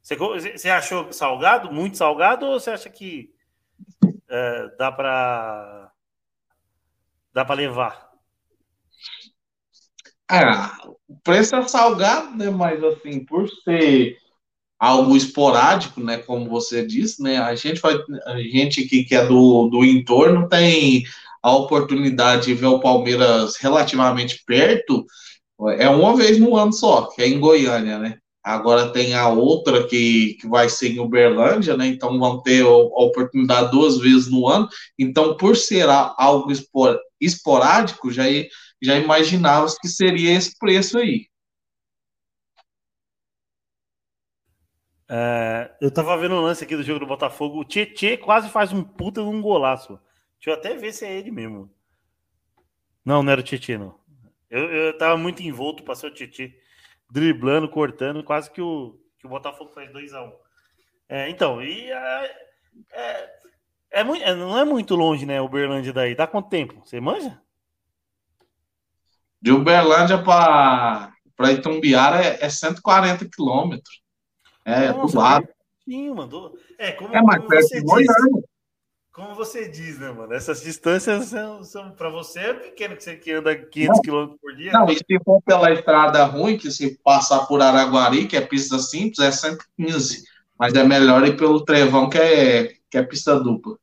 Você, 0.03 0.16
você 0.16 0.70
achou 0.70 1.12
salgado, 1.12 1.72
muito 1.72 1.97
salgado, 1.97 2.47
ou 2.47 2.61
você 2.61 2.70
acha 2.70 2.89
que 2.89 3.33
é, 4.29 4.68
dá 4.79 4.93
para 4.93 5.93
dá 7.33 7.45
para 7.45 7.57
levar? 7.57 8.08
É, 10.31 10.45
o 11.09 11.16
preço 11.22 11.57
é 11.57 11.66
salgado, 11.66 12.37
né? 12.37 12.51
Mas 12.51 12.83
assim, 12.85 13.24
por 13.24 13.49
ser 13.64 14.16
algo 14.79 15.16
esporádico, 15.16 16.01
né? 16.01 16.18
Como 16.18 16.49
você 16.49 16.87
disse, 16.87 17.22
né? 17.22 17.39
A 17.39 17.55
gente 17.55 17.81
vai, 17.81 17.97
a 18.26 18.39
gente 18.39 18.85
que, 18.85 19.05
que 19.05 19.14
é 19.14 19.26
do, 19.26 19.68
do 19.68 19.85
entorno 19.85 20.49
tem 20.49 21.05
a 21.43 21.55
oportunidade 21.57 22.47
de 22.47 22.55
ver 22.55 22.66
o 22.66 22.81
Palmeiras 22.81 23.57
relativamente 23.57 24.43
perto, 24.45 25.07
é 25.79 25.89
uma 25.89 26.16
vez 26.16 26.39
no 26.39 26.57
ano 26.57 26.72
só, 26.72 27.07
que 27.07 27.22
é 27.22 27.29
em 27.29 27.41
Goiânia, 27.41 27.99
né? 27.99 28.18
Agora 28.45 28.93
tem 28.93 29.14
a 29.14 29.29
outra 29.29 29.87
que, 29.87 30.37
que 30.41 30.49
vai 30.49 30.68
ser 30.68 30.91
em 30.91 31.01
Uberlândia, 31.01 31.76
né? 31.76 31.87
Então 31.87 32.18
vão 32.18 32.41
ter 32.41 32.64
a 32.64 32.68
oportunidade 32.68 33.70
duas 33.70 33.99
vezes 33.99 34.31
no 34.31 34.47
ano. 34.49 34.68
Então, 34.99 35.37
por 35.37 35.57
ser 35.57 35.87
algo 35.89 36.51
esporádico, 37.20 38.11
já, 38.11 38.24
já 38.83 38.97
imaginava 38.97 39.66
que 39.81 39.89
seria 39.89 40.37
esse 40.37 40.57
preço 40.59 40.99
aí. 40.99 41.26
É, 45.11 45.74
eu 45.81 45.91
tava 45.91 46.16
vendo 46.18 46.35
o 46.35 46.41
lance 46.41 46.62
aqui 46.62 46.76
do 46.76 46.83
jogo 46.83 47.01
do 47.01 47.07
Botafogo. 47.07 47.61
O 47.61 47.64
Tietê 47.64 48.16
quase 48.16 48.51
faz 48.51 48.72
um 48.72 48.85
puta 48.85 49.22
de 49.22 49.29
um 49.29 49.41
golaço. 49.41 49.99
Deixa 50.39 50.51
eu 50.51 50.55
até 50.55 50.76
ver 50.76 50.93
se 50.93 51.07
é 51.07 51.16
ele 51.16 51.31
mesmo. 51.31 51.72
Não, 53.05 53.22
não 53.22 53.33
era 53.33 53.41
o 53.41 53.45
Tietê, 53.45 53.79
não. 53.79 53.99
Eu, 54.51 54.70
eu 54.70 54.99
tava 54.99 55.16
muito 55.16 55.43
envolto, 55.43 55.83
passou 55.83 56.11
o 56.11 56.14
Tietê 56.14 56.61
driblando, 57.11 57.68
cortando, 57.68 58.22
quase 58.22 58.51
que 58.51 58.61
o, 58.61 59.01
que 59.18 59.26
o 59.26 59.31
Botafogo 59.31 59.72
faz 59.72 59.91
2x1. 59.91 60.29
Um. 60.29 60.33
É, 61.09 61.31
então, 61.31 61.62
e 61.62 61.91
é, 61.91 62.37
é, 62.93 63.41
é, 63.93 64.05
muito, 64.05 64.22
é, 64.22 64.35
não 64.35 64.59
é 64.59 64.64
muito 64.64 64.95
longe, 64.95 65.24
né, 65.24 65.41
Uberlândia 65.41 65.93
daí. 65.93 66.14
Dá 66.14 66.26
quanto 66.26 66.51
tempo? 66.51 66.83
Você 66.85 67.01
manja? 67.01 67.41
De 69.41 69.53
Uberlândia 69.53 70.22
para 70.22 71.12
Itumbiara 71.53 72.24
é, 72.24 72.39
é 72.45 72.49
140 72.49 73.28
quilômetros. 73.28 74.03
É, 74.64 74.93
Nossa, 74.93 75.12
do 75.12 75.18
lado. 75.18 75.49
Sim, 75.84 76.11
mandou. 76.11 76.55
É, 76.78 76.93
como, 76.93 77.14
é 77.14 77.22
mais 77.22 77.45
perto 77.47 77.68
de 77.68 77.80
Goiânia 77.80 78.43
como 79.18 79.34
você 79.34 79.68
diz, 79.68 79.99
né, 79.99 80.12
mano? 80.12 80.32
Essas 80.32 80.62
distâncias 80.62 81.24
são, 81.24 81.64
são 81.64 81.91
para 81.91 82.09
você 82.09 82.39
é 82.39 82.55
pequeno 82.55 82.97
que 82.97 83.03
você 83.03 83.16
que 83.16 83.32
anda 83.32 83.57
500 83.57 84.01
km 84.01 84.36
por 84.41 84.55
dia. 84.55 84.70
Não, 84.70 84.89
e 84.89 84.95
se 84.95 85.24
for 85.24 85.43
pela 85.43 85.72
estrada 85.72 86.24
ruim, 86.24 86.57
que 86.57 86.70
se 86.70 86.97
passar 87.03 87.45
por 87.47 87.61
Araguari, 87.61 88.28
que 88.28 88.36
é 88.36 88.41
pista 88.41 88.78
simples, 88.78 89.18
é 89.18 89.32
115. 89.32 90.22
Mas 90.57 90.72
é 90.74 90.84
melhor 90.84 91.26
ir 91.26 91.36
pelo 91.36 91.64
Trevão, 91.64 92.09
que 92.09 92.16
é, 92.16 92.74
que 92.89 92.97
é 92.97 93.03
pista 93.03 93.41
dupla. 93.41 93.76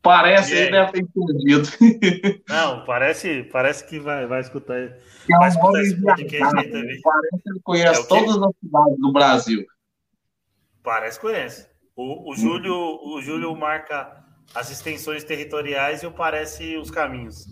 Parece, 0.00 0.54
ele 0.54 0.70
deve 0.70 0.92
ter 0.92 1.02
entendido. 1.02 1.68
Não, 2.48 2.84
parece, 2.84 3.44
parece 3.44 3.86
que 3.86 3.98
vai, 3.98 4.26
vai 4.26 4.40
escutar. 4.40 4.76
É 4.78 4.98
vai 5.28 5.48
escutar 5.48 5.82
esse 5.82 6.00
podcast 6.00 6.56
aí 6.58 6.70
também. 6.70 7.00
Parece 7.00 7.42
que 7.42 7.50
ele 7.50 7.60
conhece 7.62 8.00
é 8.00 8.06
todas 8.06 8.36
as 8.36 8.52
cidades 8.60 8.98
do 8.98 9.12
Brasil. 9.12 9.66
Parece 10.82 11.18
que 11.18 11.26
conhece. 11.26 11.68
O, 11.94 12.30
o, 12.30 12.36
Júlio, 12.36 12.74
o 12.74 13.20
Júlio 13.22 13.54
marca 13.54 14.24
as 14.54 14.70
extensões 14.70 15.22
territoriais 15.22 16.02
e 16.02 16.06
o 16.06 16.12
parece 16.12 16.76
os 16.76 16.90
caminhos. 16.90 17.46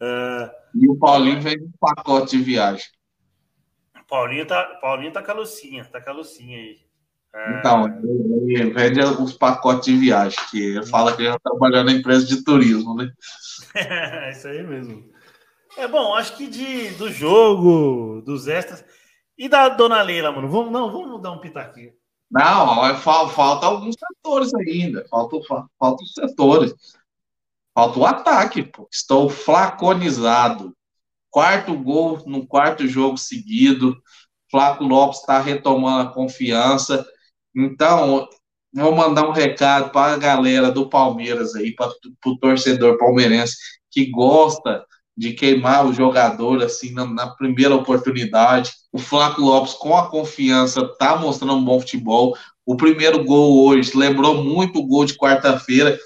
uh, 0.00 0.50
e 0.74 0.88
o 0.88 0.96
Paulinho 0.96 1.40
vem 1.40 1.60
um 1.60 1.70
pacote 1.78 2.38
de 2.38 2.44
viagem. 2.44 2.86
Paulinho 4.08 4.46
tá, 4.46 4.64
Paulinho 4.80 5.12
tá 5.12 5.22
com 5.22 5.32
a 5.32 5.34
Lucinha, 5.34 5.84
tá 5.84 6.00
com 6.00 6.10
a 6.10 6.12
Lucinha 6.12 6.58
aí. 6.58 6.85
Então, 7.58 7.86
ele 8.48 8.70
vende 8.72 9.00
os 9.00 9.34
pacotes 9.34 9.86
de 9.86 9.96
viagem, 9.96 10.38
que 10.50 10.82
fala 10.86 11.14
que 11.14 11.22
ele 11.22 11.30
já 11.30 11.38
trabalhou 11.38 11.84
na 11.84 11.92
empresa 11.92 12.26
de 12.26 12.42
turismo, 12.42 12.94
né? 12.94 13.10
é 13.74 14.30
isso 14.32 14.48
aí 14.48 14.62
mesmo. 14.62 15.04
É 15.76 15.86
bom, 15.86 16.14
acho 16.14 16.36
que 16.36 16.46
de, 16.46 16.90
do 16.92 17.10
jogo, 17.10 18.22
dos 18.22 18.48
extras. 18.48 18.82
E 19.36 19.48
da 19.48 19.68
dona 19.68 20.00
Leila, 20.00 20.32
mano? 20.32 20.48
Vamos, 20.48 20.72
não, 20.72 20.90
vamos 20.90 21.20
dar 21.20 21.32
um 21.32 21.40
pitaquinho. 21.40 21.92
Não, 22.30 22.96
falta 22.96 23.66
alguns 23.66 23.94
setores 23.94 24.54
ainda. 24.54 25.06
Falta, 25.08 25.36
falta 25.78 26.02
os 26.02 26.14
setores. 26.14 26.74
Falta 27.74 27.98
o 27.98 28.06
ataque, 28.06 28.62
pô. 28.62 28.88
Estou 28.90 29.28
flaconizado. 29.28 30.74
Quarto 31.30 31.76
gol 31.76 32.22
no 32.26 32.46
quarto 32.46 32.88
jogo 32.88 33.18
seguido. 33.18 33.94
Flaco 34.50 34.84
Lopes 34.84 35.20
está 35.20 35.38
retomando 35.38 36.08
a 36.08 36.12
confiança. 36.12 37.06
Então, 37.56 38.28
vou 38.74 38.94
mandar 38.94 39.26
um 39.26 39.32
recado 39.32 39.90
para 39.90 40.12
a 40.12 40.18
galera 40.18 40.70
do 40.70 40.88
Palmeiras 40.90 41.54
aí, 41.54 41.74
para 41.74 41.90
o 42.26 42.36
torcedor 42.38 42.98
palmeirense 42.98 43.56
que 43.90 44.10
gosta 44.10 44.84
de 45.16 45.32
queimar 45.32 45.86
o 45.86 45.94
jogador 45.94 46.62
assim 46.62 46.92
na, 46.92 47.06
na, 47.06 47.28
primeira 47.28 47.74
oportunidade. 47.74 48.72
O 48.92 48.98
Flávio 48.98 49.44
Lopes, 49.44 49.72
com 49.72 49.96
a 49.96 50.10
confiança, 50.10 50.86
tá 50.98 51.16
mostrando 51.16 51.54
um 51.54 51.64
bom 51.64 51.80
futebol. 51.80 52.36
O 52.66 52.76
primeiro 52.76 53.24
gol 53.24 53.66
hoje 53.66 53.96
lembrou 53.96 54.44
muito 54.44 54.78
o 54.78 54.86
gol 54.86 55.06
de 55.06 55.14
quarta-feira, 55.14 55.98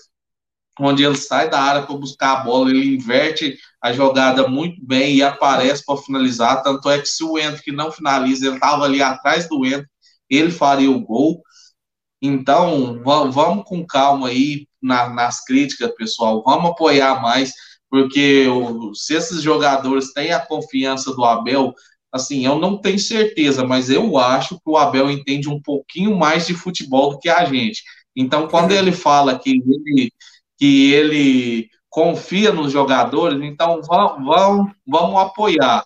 onde 0.78 1.02
ele 1.02 1.16
sai 1.16 1.50
da 1.50 1.60
área 1.60 1.82
para 1.82 1.96
buscar 1.96 2.32
a 2.32 2.44
bola, 2.44 2.70
ele 2.70 2.94
inverte 2.94 3.58
a 3.82 3.92
jogada 3.92 4.46
muito 4.46 4.84
bem 4.86 5.16
e 5.16 5.22
aparece 5.22 5.84
para 5.84 5.96
finalizar. 5.96 6.62
Tanto 6.62 6.88
é 6.88 7.00
que 7.00 7.08
se 7.08 7.24
o 7.24 7.36
Ento 7.36 7.60
não 7.72 7.90
finaliza, 7.90 8.46
ele 8.46 8.54
estava 8.54 8.84
ali 8.84 9.02
atrás 9.02 9.48
do 9.48 9.66
Ento, 9.66 9.88
ele 10.30 10.50
faria 10.50 10.90
o 10.90 11.00
gol. 11.00 11.42
Então, 12.22 13.02
vamos 13.02 13.64
com 13.64 13.84
calma 13.84 14.28
aí 14.28 14.66
na, 14.80 15.08
nas 15.08 15.44
críticas, 15.44 15.94
pessoal. 15.96 16.42
Vamos 16.44 16.70
apoiar 16.70 17.20
mais 17.20 17.52
porque 17.90 18.46
se 18.94 19.14
esses 19.14 19.42
jogadores 19.42 20.12
têm 20.12 20.32
a 20.32 20.38
confiança 20.38 21.12
do 21.12 21.24
Abel, 21.24 21.74
assim, 22.12 22.46
eu 22.46 22.58
não 22.58 22.80
tenho 22.80 22.98
certeza, 22.98 23.66
mas 23.66 23.90
eu 23.90 24.16
acho 24.16 24.54
que 24.54 24.70
o 24.70 24.76
Abel 24.76 25.10
entende 25.10 25.48
um 25.48 25.60
pouquinho 25.60 26.16
mais 26.16 26.46
de 26.46 26.54
futebol 26.54 27.10
do 27.10 27.18
que 27.18 27.28
a 27.28 27.44
gente. 27.44 27.82
Então, 28.14 28.46
quando 28.46 28.72
ele 28.72 28.92
fala 28.92 29.38
que 29.38 29.50
ele, 29.50 30.12
que 30.56 30.92
ele 30.92 31.68
confia 31.88 32.52
nos 32.52 32.70
jogadores, 32.70 33.42
então 33.42 33.80
vamos, 33.82 34.24
vamos, 34.24 34.72
vamos 34.86 35.20
apoiar. 35.20 35.84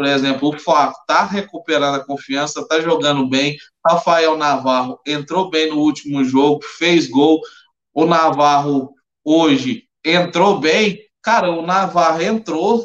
Por 0.00 0.06
exemplo, 0.06 0.48
o 0.48 0.58
Fábio 0.58 0.96
está 0.98 1.26
recuperando 1.26 1.96
a 1.96 2.04
confiança, 2.06 2.60
está 2.60 2.80
jogando 2.80 3.28
bem. 3.28 3.58
Rafael 3.86 4.34
Navarro 4.34 4.98
entrou 5.06 5.50
bem 5.50 5.68
no 5.68 5.76
último 5.76 6.24
jogo, 6.24 6.64
fez 6.78 7.06
gol. 7.06 7.38
O 7.92 8.06
Navarro 8.06 8.94
hoje 9.22 9.84
entrou 10.02 10.58
bem, 10.58 10.98
Cara, 11.20 11.50
o 11.50 11.60
Navarro 11.60 12.22
entrou 12.22 12.82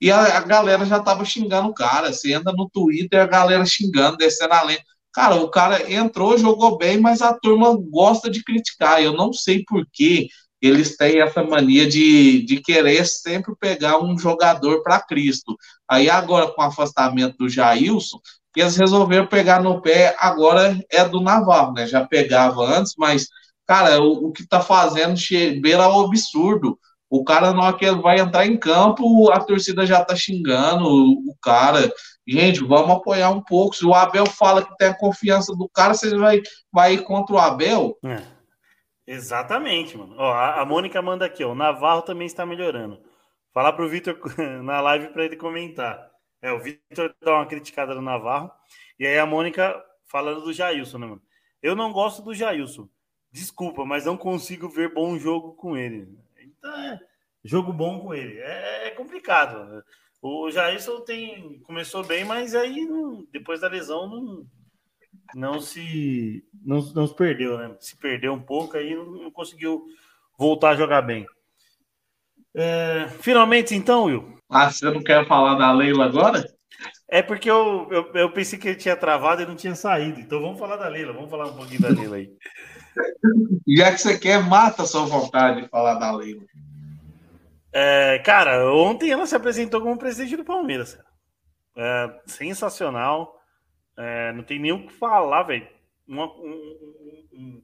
e 0.00 0.08
a, 0.08 0.38
a 0.38 0.40
galera 0.42 0.86
já 0.86 1.00
tava 1.00 1.24
xingando 1.24 1.66
o 1.66 1.74
cara. 1.74 2.12
Você 2.12 2.32
anda 2.32 2.52
no 2.52 2.70
Twitter 2.70 3.20
a 3.20 3.26
galera 3.26 3.66
xingando, 3.66 4.16
descendo 4.16 4.54
a 4.54 4.62
lenha. 4.62 4.84
Cara, 5.12 5.34
o 5.34 5.50
cara 5.50 5.92
entrou, 5.92 6.38
jogou 6.38 6.78
bem, 6.78 6.96
mas 7.00 7.22
a 7.22 7.34
turma 7.34 7.76
gosta 7.90 8.30
de 8.30 8.44
criticar. 8.44 9.02
Eu 9.02 9.14
não 9.14 9.32
sei 9.32 9.64
por 9.66 9.84
que 9.92 10.28
eles 10.62 10.96
têm 10.96 11.20
essa 11.20 11.42
mania 11.42 11.88
de, 11.88 12.42
de 12.44 12.60
querer 12.60 13.04
sempre 13.04 13.52
pegar 13.58 14.00
um 14.00 14.16
jogador 14.16 14.80
para 14.84 15.00
Cristo. 15.00 15.56
Aí 15.92 16.08
agora, 16.08 16.46
com 16.48 16.62
o 16.62 16.64
afastamento 16.64 17.36
do 17.36 17.50
Jailson, 17.50 18.18
eles 18.56 18.78
resolveram 18.78 19.26
pegar 19.26 19.62
no 19.62 19.82
pé, 19.82 20.16
agora 20.18 20.82
é 20.90 21.06
do 21.06 21.20
Navarro, 21.20 21.74
né? 21.74 21.86
Já 21.86 22.02
pegava 22.02 22.62
antes, 22.62 22.94
mas, 22.96 23.26
cara, 23.66 24.00
o, 24.00 24.28
o 24.28 24.32
que 24.32 24.48
tá 24.48 24.58
fazendo 24.58 25.20
beira 25.60 25.84
ao 25.84 26.06
absurdo. 26.06 26.78
O 27.10 27.22
cara, 27.22 27.52
na 27.52 27.64
hora 27.64 27.76
que 27.76 27.84
ele 27.84 28.00
vai 28.00 28.18
entrar 28.18 28.46
em 28.46 28.56
campo, 28.56 29.30
a 29.30 29.38
torcida 29.38 29.84
já 29.84 30.02
tá 30.02 30.16
xingando 30.16 30.86
o 30.88 31.36
cara. 31.42 31.92
Gente, 32.26 32.64
vamos 32.64 32.96
apoiar 32.96 33.28
um 33.28 33.42
pouco. 33.42 33.76
Se 33.76 33.84
o 33.84 33.92
Abel 33.92 34.24
fala 34.24 34.64
que 34.64 34.74
tem 34.78 34.88
a 34.88 34.96
confiança 34.96 35.54
do 35.54 35.68
cara, 35.68 35.92
você 35.92 36.16
vai, 36.16 36.40
vai 36.72 36.94
ir 36.94 37.04
contra 37.04 37.34
o 37.34 37.38
Abel? 37.38 37.98
É. 38.02 38.22
Exatamente, 39.06 39.98
mano. 39.98 40.14
Ó, 40.16 40.32
a, 40.32 40.62
a 40.62 40.64
Mônica 40.64 41.02
manda 41.02 41.26
aqui, 41.26 41.44
ó. 41.44 41.52
O 41.52 41.54
Navarro 41.54 42.00
também 42.00 42.26
está 42.26 42.46
melhorando. 42.46 42.98
Falar 43.52 43.72
pro 43.74 43.88
Vitor 43.88 44.18
na 44.62 44.80
live 44.80 45.08
para 45.08 45.24
ele 45.24 45.36
comentar. 45.36 46.10
É, 46.40 46.52
o 46.52 46.60
Vitor 46.60 47.14
dá 47.20 47.34
uma 47.34 47.46
criticada 47.46 47.94
no 47.94 48.02
Navarro. 48.02 48.50
E 48.98 49.06
aí 49.06 49.18
a 49.18 49.26
Mônica 49.26 49.82
falando 50.06 50.42
do 50.42 50.52
Jailson, 50.52 50.98
né, 50.98 51.06
mano? 51.06 51.22
Eu 51.62 51.76
não 51.76 51.92
gosto 51.92 52.22
do 52.22 52.34
Jailson. 52.34 52.88
Desculpa, 53.30 53.84
mas 53.84 54.04
não 54.04 54.16
consigo 54.16 54.68
ver 54.68 54.92
bom 54.92 55.18
jogo 55.18 55.54
com 55.54 55.76
ele. 55.76 56.08
Então, 56.38 56.74
é, 56.74 57.00
jogo 57.44 57.72
bom 57.72 58.00
com 58.00 58.14
ele. 58.14 58.38
É, 58.38 58.88
é 58.88 58.90
complicado. 58.90 59.82
O 60.20 60.50
Jailson 60.50 61.00
tem, 61.00 61.60
começou 61.60 62.04
bem, 62.04 62.24
mas 62.24 62.54
aí 62.54 62.86
depois 63.32 63.60
da 63.60 63.68
lesão 63.68 64.08
não, 64.08 64.46
não 65.34 65.60
se 65.60 66.44
não, 66.64 66.80
não 66.92 67.06
se 67.06 67.16
perdeu, 67.16 67.58
né? 67.58 67.76
Se 67.80 67.96
perdeu 67.96 68.32
um 68.32 68.42
pouco, 68.42 68.76
aí 68.76 68.94
não, 68.94 69.04
não 69.04 69.30
conseguiu 69.30 69.84
voltar 70.38 70.70
a 70.70 70.76
jogar 70.76 71.02
bem. 71.02 71.26
É, 72.54 73.08
finalmente, 73.20 73.74
então, 73.74 74.04
Will. 74.04 74.38
Ah, 74.48 74.70
você 74.70 74.84
não 74.90 75.02
quer 75.02 75.26
falar 75.26 75.54
da 75.54 75.72
Leila 75.72 76.04
agora? 76.04 76.44
É 77.08 77.22
porque 77.22 77.50
eu, 77.50 77.88
eu, 77.90 78.10
eu, 78.14 78.32
pensei 78.32 78.58
que 78.58 78.68
ele 78.68 78.76
tinha 78.76 78.96
travado 78.96 79.42
e 79.42 79.46
não 79.46 79.54
tinha 79.54 79.74
saído. 79.74 80.20
Então 80.20 80.40
vamos 80.40 80.58
falar 80.58 80.76
da 80.76 80.88
Leila, 80.88 81.12
vamos 81.12 81.30
falar 81.30 81.46
um 81.46 81.56
pouquinho 81.56 81.80
da 81.80 81.88
Leila 81.92 82.16
aí. 82.16 82.30
Já 83.66 83.92
que 83.92 83.98
você 83.98 84.18
quer, 84.18 84.42
mata 84.42 84.82
a 84.82 84.86
sua 84.86 85.04
vontade 85.06 85.62
de 85.62 85.68
falar 85.68 85.94
da 85.94 86.10
Leila. 86.10 86.42
É, 87.72 88.18
cara, 88.18 88.70
ontem 88.70 89.10
ela 89.10 89.26
se 89.26 89.34
apresentou 89.34 89.80
como 89.80 89.98
presidente 89.98 90.36
do 90.36 90.44
Palmeiras. 90.44 90.98
É, 91.76 92.20
sensacional. 92.26 93.38
É, 93.96 94.32
não 94.32 94.42
tem 94.42 94.58
nem 94.58 94.72
o 94.72 94.86
que 94.86 94.92
falar, 94.92 95.42
velho. 95.44 95.66
Um, 96.08 96.22
um, 96.22 97.62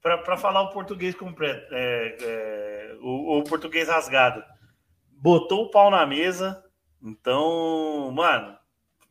Para 0.00 0.36
falar 0.36 0.62
o 0.62 0.70
português 0.70 1.14
completo, 1.14 1.66
é, 1.74 2.16
é, 2.20 2.96
o, 3.00 3.38
o, 3.38 3.44
português 3.44 3.88
rasgado. 3.88 4.42
Botou 5.10 5.64
o 5.64 5.70
pau 5.70 5.90
na 5.90 6.06
mesa. 6.06 6.62
Então, 7.02 8.10
mano, 8.12 8.56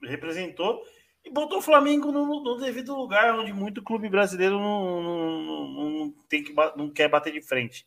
representou 0.04 0.82
e 1.24 1.30
botou 1.30 1.60
o 1.60 1.62
Flamengo 1.62 2.12
no, 2.12 2.42
no 2.42 2.58
devido 2.58 2.96
lugar, 2.96 3.34
onde 3.36 3.52
muito 3.52 3.84
clube 3.84 4.10
brasileiro 4.10 4.60
não, 4.60 5.02
não, 5.04 5.68
não, 5.68 6.14
tem 6.30 6.44
que, 6.44 6.54
não 6.76 6.90
quer 6.90 7.10
bater 7.10 7.34
de 7.34 7.42
frente 7.42 7.86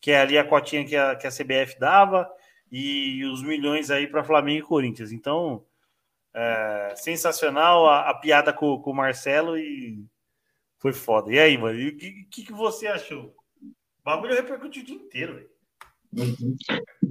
que 0.00 0.10
é 0.10 0.20
ali 0.20 0.38
a 0.38 0.44
cotinha 0.44 0.84
que 0.84 0.96
a, 0.96 1.14
que 1.14 1.26
a 1.26 1.30
CBF 1.30 1.78
dava 1.78 2.28
e 2.72 3.24
os 3.26 3.42
milhões 3.42 3.90
aí 3.90 4.06
para 4.06 4.24
Flamengo 4.24 4.64
e 4.64 4.68
Corinthians. 4.68 5.12
Então, 5.12 5.64
é, 6.32 6.94
sensacional 6.96 7.86
a, 7.86 8.08
a 8.08 8.14
piada 8.14 8.52
com, 8.52 8.80
com, 8.80 8.90
o 8.92 8.94
Marcelo 8.94 9.58
e 9.58 10.04
foi 10.80 10.92
foda. 10.92 11.30
E 11.30 11.38
aí, 11.38 11.56
mano, 11.58 11.78
o 11.78 11.96
que, 11.96 12.24
que, 12.30 12.42
que, 12.44 12.52
você 12.52 12.86
achou? 12.86 13.34
O 13.62 14.02
bagulho 14.04 14.34
repercutiu 14.34 14.82
o 14.82 14.86
dia 14.86 14.96
inteiro, 14.96 15.34
velho. 15.34 15.50
Uhum. 16.12 16.56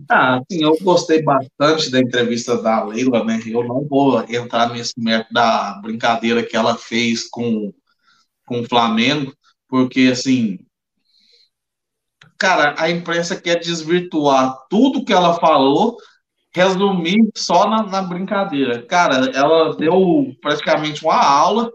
Ah, 0.10 0.38
assim, 0.38 0.62
eu 0.62 0.76
gostei 0.82 1.22
bastante 1.22 1.90
da 1.90 2.00
entrevista 2.00 2.62
da 2.62 2.84
Leila, 2.84 3.24
né? 3.24 3.40
Eu 3.46 3.64
não 3.64 3.86
vou 3.88 4.22
entrar 4.24 4.74
nesse 4.74 4.94
método 4.98 5.34
da 5.34 5.80
brincadeira 5.82 6.44
que 6.44 6.58
ela 6.58 6.76
fez 6.76 7.30
com, 7.30 7.72
com 8.46 8.60
o 8.60 8.68
Flamengo, 8.68 9.34
porque, 9.70 10.10
assim, 10.12 10.60
cara, 12.38 12.76
a 12.78 12.90
imprensa 12.90 13.40
quer 13.40 13.60
desvirtuar 13.60 14.58
tudo 14.70 15.06
que 15.06 15.14
ela 15.14 15.36
falou, 15.36 15.96
resumir 16.54 17.30
só 17.38 17.70
na, 17.70 17.84
na 17.84 18.02
brincadeira. 18.02 18.82
Cara, 18.82 19.32
ela 19.34 19.78
deu 19.78 20.36
praticamente 20.42 21.06
uma 21.06 21.24
aula 21.24 21.72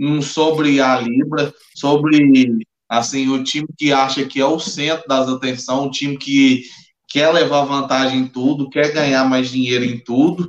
um, 0.00 0.22
sobre 0.22 0.80
a 0.80 0.98
Libra, 0.98 1.52
sobre 1.74 2.66
assim 2.88 3.28
o 3.28 3.44
time 3.44 3.68
que 3.78 3.92
acha 3.92 4.24
que 4.24 4.40
é 4.40 4.46
o 4.46 4.58
centro 4.58 5.06
das 5.06 5.28
atenções, 5.28 5.86
um 5.86 5.90
time 5.90 6.16
que 6.16 6.64
quer 7.06 7.30
levar 7.32 7.64
vantagem 7.64 8.20
em 8.20 8.26
tudo, 8.26 8.70
quer 8.70 8.92
ganhar 8.92 9.24
mais 9.24 9.50
dinheiro 9.50 9.84
em 9.84 9.98
tudo, 9.98 10.48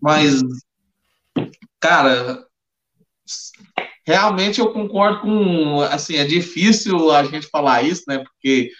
mas 0.00 0.40
cara, 1.80 2.46
realmente 4.06 4.60
eu 4.60 4.72
concordo 4.72 5.22
com 5.22 5.80
assim, 5.82 6.16
é 6.16 6.24
difícil 6.24 7.10
a 7.10 7.24
gente 7.24 7.48
falar 7.48 7.82
isso, 7.82 8.04
né? 8.06 8.18
Porque 8.18 8.70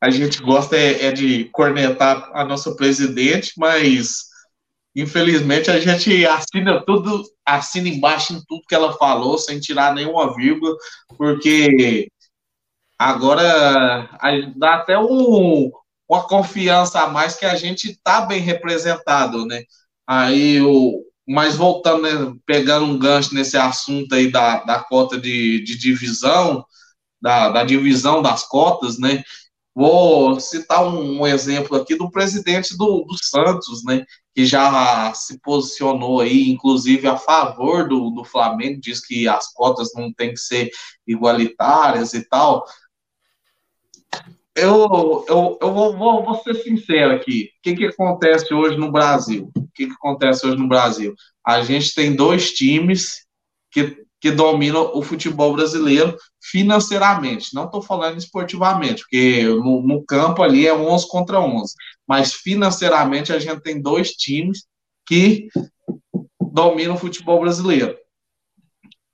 a 0.00 0.10
gente 0.10 0.42
gosta 0.42 0.76
é, 0.76 1.06
é, 1.06 1.12
de 1.12 1.46
cornetar 1.46 2.30
a 2.34 2.44
nossa 2.44 2.76
presidente, 2.76 3.54
mas 3.56 4.33
infelizmente 4.94 5.70
a 5.70 5.80
gente 5.80 6.26
assina 6.26 6.84
tudo, 6.84 7.22
assina 7.44 7.88
embaixo 7.88 8.32
em 8.32 8.42
tudo 8.46 8.66
que 8.68 8.74
ela 8.74 8.92
falou, 8.92 9.38
sem 9.38 9.60
tirar 9.60 9.94
nenhuma 9.94 10.34
vírgula, 10.34 10.76
porque 11.18 12.08
agora 12.98 14.08
dá 14.56 14.74
até 14.74 14.98
um, 14.98 15.70
uma 16.08 16.26
confiança 16.26 17.00
a 17.00 17.08
mais 17.08 17.36
que 17.36 17.44
a 17.44 17.56
gente 17.56 17.90
está 17.90 18.22
bem 18.22 18.40
representado, 18.40 19.46
né? 19.46 19.64
Aí 20.06 20.60
o 20.62 21.04
mas 21.26 21.56
voltando, 21.56 22.02
né, 22.02 22.36
pegando 22.44 22.84
um 22.84 22.98
gancho 22.98 23.34
nesse 23.34 23.56
assunto 23.56 24.14
aí 24.14 24.30
da, 24.30 24.62
da 24.64 24.80
cota 24.84 25.18
de, 25.18 25.62
de 25.64 25.76
divisão, 25.78 26.64
da, 27.20 27.48
da 27.50 27.64
divisão 27.64 28.20
das 28.22 28.46
cotas, 28.46 28.98
né? 28.98 29.22
Vou 29.74 30.38
citar 30.38 30.86
um, 30.86 31.20
um 31.20 31.26
exemplo 31.26 31.76
aqui 31.76 31.96
do 31.96 32.10
presidente 32.10 32.76
do, 32.76 33.04
do, 33.04 33.16
Santos, 33.22 33.82
né, 33.84 34.04
que 34.34 34.44
já 34.44 35.14
se 35.14 35.38
posicionou 35.40 36.20
aí, 36.20 36.50
inclusive, 36.50 37.06
a 37.06 37.16
favor 37.16 37.88
do, 37.88 38.10
do 38.10 38.24
Flamengo, 38.24 38.80
diz 38.80 39.04
que 39.04 39.28
as 39.28 39.52
cotas 39.52 39.92
não 39.94 40.12
têm 40.12 40.30
que 40.30 40.40
ser 40.40 40.70
igualitárias 41.06 42.14
e 42.14 42.28
tal. 42.28 42.64
Eu, 44.56 45.24
eu, 45.28 45.58
eu 45.60 45.72
vou, 45.72 45.96
vou, 45.96 46.24
vou 46.24 46.34
ser 46.42 46.54
sincero 46.56 47.14
aqui. 47.14 47.50
O 47.58 47.62
que, 47.62 47.76
que 47.76 47.86
acontece 47.86 48.52
hoje 48.52 48.76
no 48.76 48.90
Brasil? 48.90 49.50
O 49.56 49.68
que, 49.72 49.86
que 49.86 49.92
acontece 49.92 50.46
hoje 50.46 50.56
no 50.56 50.68
Brasil? 50.68 51.14
A 51.46 51.62
gente 51.62 51.94
tem 51.94 52.14
dois 52.14 52.52
times 52.52 53.26
que 53.70 54.03
que 54.24 54.30
dominam 54.30 54.90
o 54.94 55.02
futebol 55.02 55.52
brasileiro 55.52 56.16
financeiramente. 56.40 57.54
Não 57.54 57.66
estou 57.66 57.82
falando 57.82 58.16
esportivamente, 58.16 59.02
porque 59.02 59.42
no, 59.44 59.82
no, 59.82 60.02
campo 60.02 60.42
ali 60.42 60.66
é 60.66 60.74
11 60.74 61.06
contra 61.08 61.38
11. 61.38 61.74
Mas 62.08 62.32
financeiramente 62.32 63.34
a 63.34 63.38
gente 63.38 63.60
tem 63.60 63.82
dois 63.82 64.12
times 64.12 64.64
que 65.06 65.48
dominam 66.40 66.94
o 66.94 66.98
futebol 66.98 67.38
brasileiro. 67.38 67.98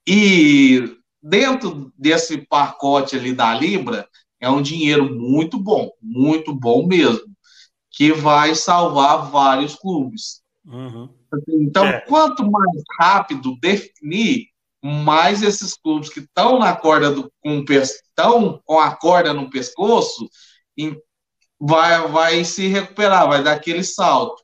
E 0.07 0.97
dentro 1.21 1.93
desse 1.99 2.47
pacote 2.47 3.17
ali 3.17 3.33
da 3.33 3.53
Libra, 3.53 4.09
é 4.39 4.49
um 4.49 4.63
dinheiro 4.63 5.13
muito 5.13 5.59
bom, 5.59 5.91
muito 6.01 6.55
bom 6.55 6.87
mesmo, 6.87 7.35
que 7.91 8.13
vai 8.13 8.55
salvar 8.55 9.29
vários 9.29 9.75
clubes. 9.75 10.41
Uhum. 10.65 11.09
Então, 11.49 11.85
é. 11.85 12.01
quanto 12.03 12.49
mais 12.49 12.81
rápido 13.01 13.59
definir, 13.61 14.50
mas 14.83 15.43
esses 15.43 15.75
clubes 15.75 16.09
que 16.09 16.21
estão 16.21 16.59
na 16.59 16.75
corda 16.75 17.11
do, 17.11 17.31
com, 17.41 17.65
estão 17.71 18.61
com 18.65 18.79
a 18.79 18.95
corda 18.95 19.35
no 19.35 19.51
pescoço 19.51 20.29
vai, 21.61 22.09
vai 22.09 22.45
se 22.45 22.67
recuperar, 22.69 23.29
vai 23.29 23.43
dar 23.43 23.53
aquele 23.53 23.85
salto. 23.85 24.43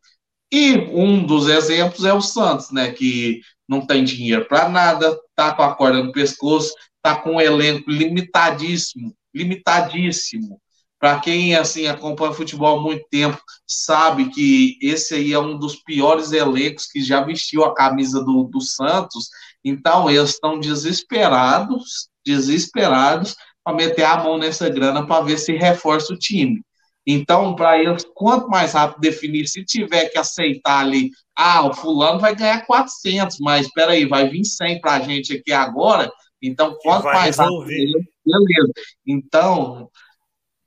E 0.53 0.74
um 0.76 1.24
dos 1.24 1.49
exemplos 1.49 2.05
é 2.05 2.12
o 2.12 2.20
Santos, 2.20 2.70
né? 2.70 2.93
Que 2.93 3.41
não 3.68 3.84
tem 3.84 4.05
dinheiro 4.05 4.47
para 4.47 4.68
nada, 4.68 5.18
tá 5.34 5.55
com 5.55 5.62
a 5.62 5.74
corda 5.74 6.03
no 6.03 6.12
pescoço, 6.12 6.72
tá 7.03 7.16
com 7.16 7.37
um 7.37 7.41
elenco 7.41 7.91
limitadíssimo, 7.91 9.14
limitadíssimo. 9.34 10.61
Para 10.99 11.20
quem 11.20 11.55
assim 11.55 11.86
acompanha 11.86 12.32
futebol 12.32 12.78
há 12.78 12.82
muito 12.82 13.05
tempo, 13.11 13.38
sabe 13.66 14.30
que 14.30 14.78
esse 14.80 15.14
aí 15.14 15.32
é 15.32 15.38
um 15.38 15.59
dos 15.59 15.76
piores 15.76 16.32
elencos 16.32 16.86
que 16.86 17.03
já 17.03 17.20
vestiu 17.20 17.64
a 17.64 17.74
camisa 17.74 18.24
do, 18.24 18.44
do 18.44 18.61
Santos 18.61 19.28
então, 19.68 20.09
eles 20.09 20.30
estão 20.30 20.61
desesperados, 20.61 22.09
desesperados 22.24 23.34
para 23.64 23.76
meter 23.76 24.05
a 24.05 24.22
mão 24.22 24.38
nessa 24.38 24.68
grana 24.68 25.05
para 25.05 25.24
ver 25.24 25.38
se 25.38 25.57
reforça 25.57 26.12
o 26.12 26.18
time. 26.18 26.62
Então, 27.05 27.53
para 27.57 27.76
eles, 27.76 28.07
quanto 28.14 28.49
mais 28.49 28.74
rápido 28.74 29.01
definir, 29.01 29.49
se 29.49 29.64
tiver 29.64 30.09
que 30.09 30.18
aceitar 30.18 30.84
ali, 30.84 31.11
ah, 31.36 31.66
o 31.66 31.74
fulano 31.74 32.20
vai 32.20 32.36
ganhar 32.36 32.64
400, 32.64 33.38
mas 33.40 33.66
espera 33.66 33.90
aí, 33.90 34.07
vai 34.07 34.28
vir 34.28 34.44
100 34.44 34.80
para 34.80 34.92
a 34.92 35.01
gente 35.01 35.32
aqui 35.36 35.53
agora, 35.53 36.12
então 36.40 36.76
quanto 36.80 37.05
mais 37.05 37.36
rápido, 37.36 37.64
beleza. 37.64 38.72
Então, 39.05 39.90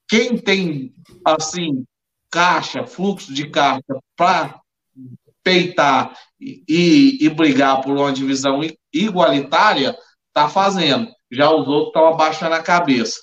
quem 0.10 0.38
tem, 0.38 0.94
assim, 1.24 1.86
caixa, 2.32 2.86
fluxo 2.86 3.32
de 3.32 3.50
caixa 3.50 4.00
para 4.18 4.60
peitar 5.44 6.18
e, 6.40 7.18
e, 7.22 7.30
brigar 7.30 7.82
por 7.82 7.96
uma 7.96 8.12
divisão 8.12 8.62
igualitária, 8.92 9.96
tá 10.34 10.50
fazendo. 10.50 11.10
Já 11.32 11.50
os 11.52 11.68
outros 11.68 11.88
estão 11.88 12.08
abaixando 12.08 12.56
a 12.56 12.64
cabeça. 12.64 13.20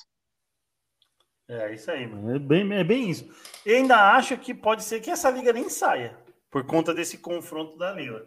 É 1.49 1.75
isso 1.75 1.91
aí, 1.91 2.07
mano. 2.07 2.35
É 2.35 2.39
bem, 2.39 2.73
é 2.73 2.85
bem 2.85 3.11
isso. 3.11 3.29
Eu 3.65 3.77
ainda 3.77 4.13
acho 4.13 4.37
que 4.39 4.55
pode 4.55 4.83
ser 4.85 5.01
que 5.01 5.11
essa 5.11 5.31
liga 5.31 5.53
nem 5.53 5.69
saia, 5.69 6.17
por 6.51 6.65
conta 6.65 6.95
desse 6.95 7.19
confronto 7.19 7.77
da 7.77 7.93
Lila. 7.93 8.27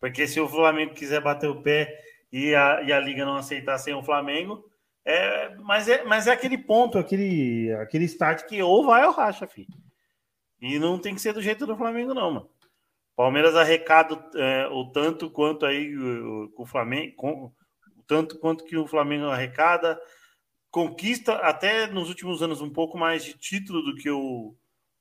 Porque 0.00 0.26
se 0.26 0.40
o 0.40 0.48
Flamengo 0.48 0.94
quiser 0.94 1.22
bater 1.22 1.48
o 1.48 1.62
pé 1.62 1.98
e 2.32 2.54
a, 2.54 2.82
e 2.82 2.92
a 2.92 3.00
liga 3.00 3.24
não 3.24 3.36
aceitar 3.36 3.78
sem 3.78 3.94
o 3.94 4.02
Flamengo, 4.02 4.64
é, 5.04 5.54
mas, 5.56 5.88
é, 5.88 6.02
mas 6.04 6.26
é 6.26 6.32
aquele 6.32 6.56
ponto, 6.56 6.98
aquele, 6.98 7.72
aquele 7.74 8.04
start 8.04 8.46
que 8.46 8.62
ou 8.62 8.84
vai 8.84 9.04
ou 9.06 9.12
racha, 9.12 9.46
filho. 9.46 9.68
E 10.60 10.78
não 10.78 10.98
tem 10.98 11.14
que 11.14 11.20
ser 11.20 11.34
do 11.34 11.42
jeito 11.42 11.66
do 11.66 11.76
Flamengo, 11.76 12.14
não, 12.14 12.30
mano. 12.30 12.50
Palmeiras 13.14 13.54
arrecada 13.54 14.18
é, 14.34 14.66
o 14.68 14.90
tanto 14.90 15.30
quanto 15.30 15.66
aí 15.66 15.96
o, 15.96 16.52
o 16.56 16.66
Flamengo, 16.66 17.14
com, 17.16 17.44
o 17.44 18.02
tanto 18.06 18.38
quanto 18.38 18.64
que 18.64 18.76
o 18.76 18.86
Flamengo 18.86 19.26
arrecada, 19.26 20.00
conquista 20.70 21.34
até 21.34 21.86
nos 21.86 22.08
últimos 22.08 22.42
anos 22.42 22.60
um 22.60 22.70
pouco 22.70 22.98
mais 22.98 23.24
de 23.24 23.34
título 23.34 23.82
do 23.82 23.94
que 23.94 24.10
o, 24.10 24.54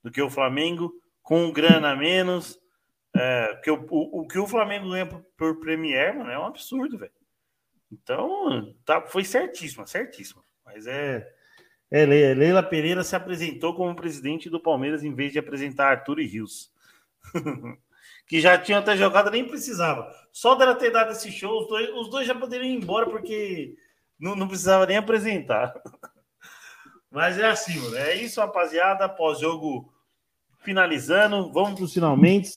do 0.04 0.12
que 0.12 0.22
o 0.22 0.30
Flamengo, 0.30 0.94
com 1.22 1.52
grana 1.52 1.92
a 1.92 1.96
menos. 1.96 2.60
É, 3.16 3.60
que 3.64 3.70
o, 3.70 3.86
o, 3.90 4.22
o, 4.22 4.28
que 4.28 4.40
o 4.40 4.48
Flamengo 4.48 4.90
ganha 4.90 5.06
por, 5.06 5.24
por 5.38 5.60
Premier, 5.60 6.18
mano, 6.18 6.32
é 6.32 6.38
um 6.38 6.48
absurdo, 6.48 6.98
velho. 6.98 7.12
Então, 7.94 8.74
tá, 8.84 9.02
foi 9.02 9.24
certíssima, 9.24 9.86
certíssima. 9.86 10.44
Mas 10.66 10.88
é, 10.88 11.28
é. 11.92 12.06
Leila 12.06 12.64
Pereira 12.64 13.04
se 13.04 13.16
apresentou 13.16 13.76
como 13.76 13.96
presidente 13.96 14.50
do 14.50 14.60
Palmeiras 14.60 15.04
em 15.04 15.14
vez 15.14 15.32
de 15.32 15.40
apresentar 15.40 15.90
Arthur 15.90 16.20
e 16.20 16.28
Rios. 16.28 16.72
que 18.28 18.42
já 18.42 18.58
tinham 18.58 18.80
até 18.80 18.98
jogado, 18.98 19.30
nem 19.30 19.48
precisava. 19.48 20.12
Só 20.32 20.56
dela 20.56 20.76
ter 20.76 20.90
dado 20.90 21.12
esse 21.12 21.32
show, 21.32 21.62
os 21.62 21.68
dois, 21.68 21.90
os 21.90 22.10
dois 22.10 22.28
já 22.28 22.34
poderiam 22.34 22.68
ir 22.68 22.76
embora, 22.76 23.10
porque 23.10 23.76
não, 24.20 24.36
não 24.36 24.48
precisava 24.48 24.86
nem 24.86 24.98
apresentar. 24.98 25.74
Mas 27.12 27.38
é 27.38 27.46
assim, 27.46 27.78
mano. 27.78 27.96
É 27.96 28.16
isso, 28.16 28.42
rapaziada. 28.42 29.08
Pós-jogo 29.08 29.94
finalizando. 30.64 31.52
Vamos 31.52 31.76
para 31.76 31.84
os 31.84 31.94
finalmente. 31.94 32.50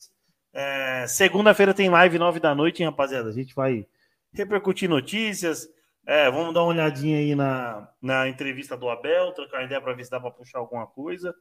É, 0.51 1.07
Segunda-feira 1.07 1.75
tem 1.75 1.91
live, 1.91 2.19
nove 2.19 2.41
da 2.41 2.55
noite, 2.55 2.83
hein, 2.83 2.89
rapaziada? 2.89 3.29
A 3.29 3.33
gente 3.33 3.55
vai 3.55 3.87
repercutir 4.37 4.89
notícias. 4.89 5.69
É, 6.07 6.31
vamos 6.31 6.55
dar 6.55 6.63
uma 6.63 6.71
olhadinha 6.71 7.19
aí 7.19 7.35
na, 7.35 7.89
na 8.01 8.29
entrevista 8.29 8.77
do 8.77 8.89
Abel, 8.89 9.33
trocar 9.33 9.65
ideia 9.65 9.81
para 9.81 9.93
ver 9.93 10.05
se 10.05 10.11
dá 10.11 10.21
para 10.21 10.31
puxar 10.31 10.59
alguma 10.59 10.87
coisa. 10.87 11.35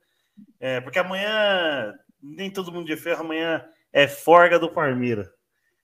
É, 0.60 0.82
porque 0.82 1.00
amanhã, 1.00 1.94
nem 2.22 2.50
todo 2.50 2.72
mundo 2.72 2.88
de 2.88 2.98
ferro, 2.98 3.22
amanhã 3.22 3.64
é 3.94 4.08
forga 4.08 4.58
do 4.58 4.72
Parmeira. 4.72 5.32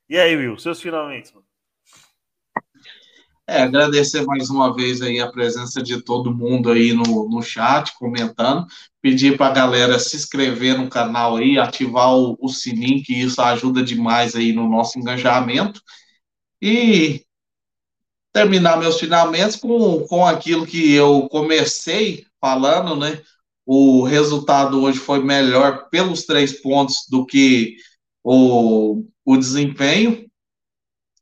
E 0.09 0.17
aí, 0.17 0.35
Will, 0.35 0.57
seus 0.57 0.81
finalmente, 0.81 1.33
mano? 1.33 1.45
É, 3.47 3.63
agradecer 3.63 4.25
mais 4.25 4.49
uma 4.49 4.73
vez 4.73 5.01
aí 5.01 5.19
a 5.19 5.29
presença 5.29 5.81
de 5.83 6.01
todo 6.01 6.33
mundo 6.33 6.71
aí 6.71 6.93
no, 6.93 7.27
no 7.27 7.41
chat, 7.41 7.93
comentando. 7.97 8.65
Pedir 9.01 9.35
para 9.35 9.47
a 9.47 9.53
galera 9.53 9.99
se 9.99 10.15
inscrever 10.15 10.77
no 10.77 10.89
canal 10.89 11.37
aí, 11.37 11.57
ativar 11.57 12.15
o, 12.15 12.37
o 12.39 12.47
sininho, 12.47 13.03
que 13.03 13.13
isso 13.13 13.41
ajuda 13.41 13.83
demais 13.83 14.35
aí 14.35 14.53
no 14.53 14.69
nosso 14.69 14.97
engajamento. 14.97 15.81
E 16.61 17.25
terminar 18.31 18.77
meus 18.77 18.99
finalmente 18.99 19.59
com, 19.59 20.05
com 20.07 20.25
aquilo 20.25 20.65
que 20.65 20.93
eu 20.93 21.27
comecei 21.29 22.25
falando, 22.39 22.95
né? 22.95 23.21
O 23.65 24.03
resultado 24.03 24.81
hoje 24.81 24.99
foi 24.99 25.23
melhor 25.23 25.89
pelos 25.89 26.25
três 26.25 26.61
pontos 26.61 27.05
do 27.09 27.25
que 27.25 27.75
o, 28.23 29.05
o 29.25 29.37
desempenho. 29.37 30.29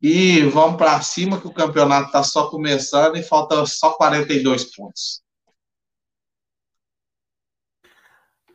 E 0.01 0.41
vamos 0.43 0.77
para 0.77 1.01
cima, 1.01 1.41
que 1.41 1.47
o 1.47 1.53
campeonato 1.53 2.07
está 2.07 2.23
só 2.23 2.49
começando 2.49 3.17
e 3.17 3.23
falta 3.23 3.65
só 3.65 3.91
42 3.93 4.75
pontos. 4.75 5.21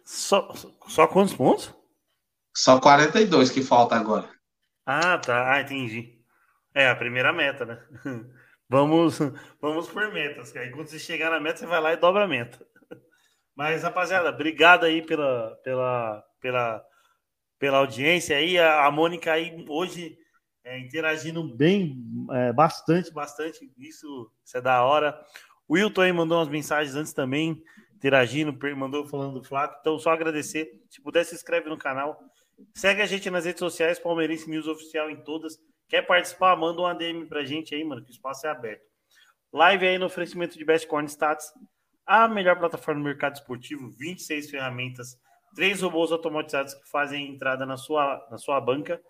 Só, 0.05 0.55
só 0.89 1.07
quantos 1.07 1.35
pontos? 1.35 1.75
Só 2.57 2.81
42 2.81 3.51
que 3.51 3.63
falta 3.63 3.97
agora. 3.97 4.31
Ah, 4.87 5.19
tá. 5.19 5.53
Ah, 5.53 5.61
entendi. 5.61 6.14
É 6.75 6.89
a 6.89 6.97
primeira 6.97 7.33
meta, 7.33 7.65
né? 7.65 7.83
Vamos, 8.67 9.19
vamos 9.61 9.89
por 9.89 10.11
metas. 10.13 10.57
Aí 10.57 10.71
quando 10.71 10.89
você 10.89 10.99
chegar 10.99 11.31
na 11.31 11.39
meta, 11.39 11.59
você 11.59 11.67
vai 11.67 11.81
lá 11.81 11.93
e 11.93 11.99
dobra 11.99 12.25
a 12.25 12.27
meta. 12.27 12.67
Mas, 13.55 13.83
rapaziada, 13.83 14.31
obrigado 14.31 14.85
aí 14.85 15.03
pela, 15.03 15.55
pela, 15.63 16.25
pela, 16.41 16.85
pela 17.59 17.79
audiência 17.79 18.37
aí. 18.37 18.59
A, 18.59 18.91
Mônica 18.91 19.31
aí 19.31 19.65
hoje 19.69 20.19
é, 20.65 20.81
interagindo 20.81 21.45
bem, 21.55 22.03
é, 22.33 22.53
bastante, 22.53 23.13
bastante. 23.13 23.71
Isso, 23.79 24.33
isso 24.43 24.57
é 24.57 24.61
da 24.63 24.83
hora. 24.83 25.23
O 25.69 25.75
Wilton 25.75 26.01
aí 26.01 26.13
mandou 26.13 26.39
umas 26.39 26.49
mensagens 26.49 26.97
antes 26.97 27.13
também, 27.13 27.63
interagindo, 27.95 28.59
mandou 28.77 29.07
falando 29.07 29.41
do 29.41 29.47
Flávio. 29.47 29.77
Então, 29.79 29.99
só 29.99 30.11
agradecer. 30.11 30.83
Se 30.89 31.03
puder, 31.03 31.25
se 31.25 31.35
inscreve 31.35 31.69
no 31.69 31.77
canal. 31.77 32.19
Segue 32.75 33.03
a 33.03 33.07
gente 33.07 33.31
nas 33.31 33.45
redes 33.45 33.61
sociais, 33.61 33.99
Palmeirense 33.99 34.49
News 34.49 34.67
Oficial 34.67 35.11
em 35.11 35.23
todas. 35.23 35.59
Quer 35.89 36.03
participar? 36.03 36.57
Manda 36.57 36.81
um 36.81 36.87
ADM 36.87 37.27
pra 37.27 37.45
gente 37.45 37.75
aí, 37.75 37.85
mano, 37.85 38.03
que 38.03 38.11
o 38.11 38.13
espaço 38.13 38.47
é 38.47 38.51
aberto. 38.51 38.85
Live 39.53 39.87
aí 39.87 39.99
no 39.99 40.07
oferecimento 40.07 40.59
de 40.59 40.65
Best 40.65 40.87
Corn 40.89 41.09
Stats, 41.09 41.53
a 42.07 42.27
melhor 42.27 42.59
plataforma 42.59 43.01
do 43.01 43.05
mercado 43.05 43.35
esportivo, 43.35 43.89
26 43.91 44.51
ferramentas, 44.51 45.17
três 45.55 45.81
robôs 45.81 46.11
automatizados 46.11 46.75
que 46.75 46.89
fazem 46.91 47.29
entrada 47.29 47.65
na 47.65 47.77
sua, 47.77 48.27
na 48.31 48.37
sua 48.37 48.61
banca. 48.61 49.01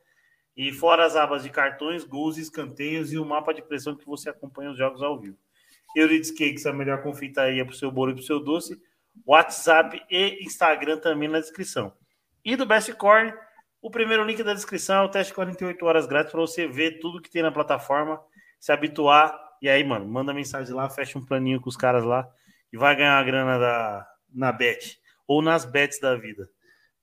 E 0.56 0.70
fora 0.72 1.04
as 1.04 1.16
abas 1.16 1.42
de 1.42 1.50
cartões, 1.50 2.04
gols, 2.04 2.36
escanteios 2.36 3.12
e 3.12 3.18
o 3.18 3.24
mapa 3.24 3.52
de 3.52 3.62
pressão 3.62 3.96
que 3.96 4.06
você 4.06 4.30
acompanha 4.30 4.70
os 4.70 4.78
jogos 4.78 5.02
ao 5.02 5.18
vivo. 5.18 5.36
Euridice 5.96 6.32
Cakes, 6.32 6.66
a 6.66 6.72
melhor 6.72 7.02
confeitaria 7.02 7.64
para 7.64 7.72
o 7.72 7.76
seu 7.76 7.90
bolo 7.90 8.12
e 8.12 8.14
para 8.14 8.22
o 8.22 8.24
seu 8.24 8.38
doce. 8.38 8.80
WhatsApp 9.26 10.00
e 10.10 10.44
Instagram 10.44 10.98
também 10.98 11.28
na 11.28 11.40
descrição. 11.40 11.92
E 12.44 12.54
do 12.54 12.66
Best 12.66 12.92
Corn, 12.94 13.32
o 13.84 13.90
primeiro 13.90 14.24
link 14.24 14.42
da 14.42 14.54
descrição 14.54 15.02
é 15.02 15.02
o 15.02 15.10
teste 15.10 15.34
48 15.34 15.84
horas 15.84 16.06
grátis 16.06 16.32
para 16.32 16.40
você 16.40 16.66
ver 16.66 17.00
tudo 17.00 17.20
que 17.20 17.28
tem 17.28 17.42
na 17.42 17.52
plataforma, 17.52 18.18
se 18.58 18.72
habituar. 18.72 19.38
E 19.60 19.68
aí, 19.68 19.84
mano, 19.84 20.08
manda 20.08 20.32
mensagem 20.32 20.74
lá, 20.74 20.88
fecha 20.88 21.18
um 21.18 21.24
planinho 21.24 21.60
com 21.60 21.68
os 21.68 21.76
caras 21.76 22.02
lá 22.02 22.26
e 22.72 22.78
vai 22.78 22.96
ganhar 22.96 23.18
a 23.18 23.22
grana 23.22 23.58
da, 23.58 24.08
na 24.32 24.50
bet 24.50 24.98
ou 25.28 25.42
nas 25.42 25.66
bets 25.66 26.00
da 26.00 26.16
vida. 26.16 26.48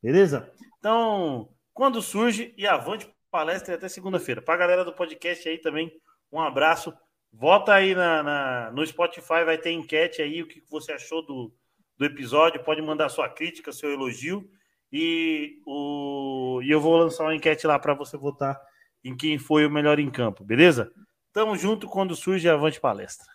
Beleza? 0.02 0.52
Então, 0.80 1.54
quando 1.72 2.02
surge 2.02 2.52
e 2.58 2.66
avante 2.66 3.08
palestra 3.30 3.76
até 3.76 3.88
segunda-feira. 3.88 4.42
Para 4.42 4.56
a 4.56 4.58
galera 4.58 4.84
do 4.84 4.92
podcast 4.92 5.48
aí 5.48 5.60
também, 5.60 5.92
um 6.32 6.42
abraço. 6.42 6.92
Volta 7.32 7.76
aí 7.76 7.94
na, 7.94 8.24
na, 8.24 8.72
no 8.72 8.84
Spotify, 8.88 9.44
vai 9.46 9.60
ter 9.60 9.70
enquete 9.70 10.20
aí, 10.24 10.42
o 10.42 10.48
que 10.48 10.64
você 10.68 10.94
achou 10.94 11.24
do, 11.24 11.54
do 11.96 12.06
episódio. 12.06 12.64
Pode 12.64 12.82
mandar 12.82 13.10
sua 13.10 13.30
crítica, 13.30 13.72
seu 13.72 13.92
elogio. 13.92 14.50
E, 14.92 15.62
o, 15.66 16.60
e 16.64 16.70
eu 16.70 16.82
vou 16.82 16.98
lançar 16.98 17.24
uma 17.24 17.36
enquete 17.36 17.66
lá 17.66 17.80
para 17.80 17.94
você 17.94 18.18
votar 18.18 18.60
em 19.04 19.16
quem 19.16 19.38
foi 19.38 19.66
o 19.66 19.72
melhor 19.72 20.00
em 20.00 20.10
campo, 20.10 20.44
beleza? 20.44 20.92
Tamo 21.34 21.56
junto 21.56 21.88
quando 21.88 22.16
surge 22.16 22.50
a 22.50 22.54
Avante 22.54 22.80
Palestra. 22.80 23.28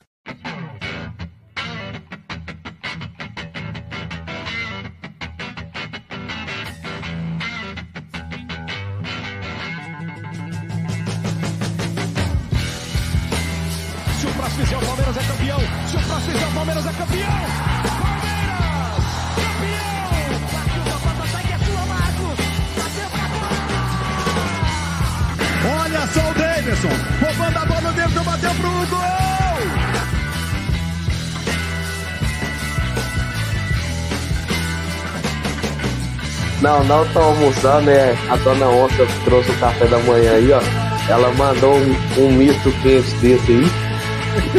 Não, 36.66 36.82
não 36.82 37.06
tô 37.12 37.20
almoçando, 37.20 37.88
é 37.88 38.12
a 38.28 38.34
dona 38.38 38.66
Onça 38.66 39.06
trouxe 39.24 39.52
o 39.52 39.58
café 39.58 39.86
da 39.86 39.98
manhã 40.00 40.32
aí, 40.32 40.50
ó. 40.52 40.60
Ela 41.08 41.30
mandou 41.34 41.76
um, 41.76 41.96
um 42.18 42.32
misto 42.32 42.72
quente 42.82 43.14
desse 43.18 43.52
aí. 43.52 43.70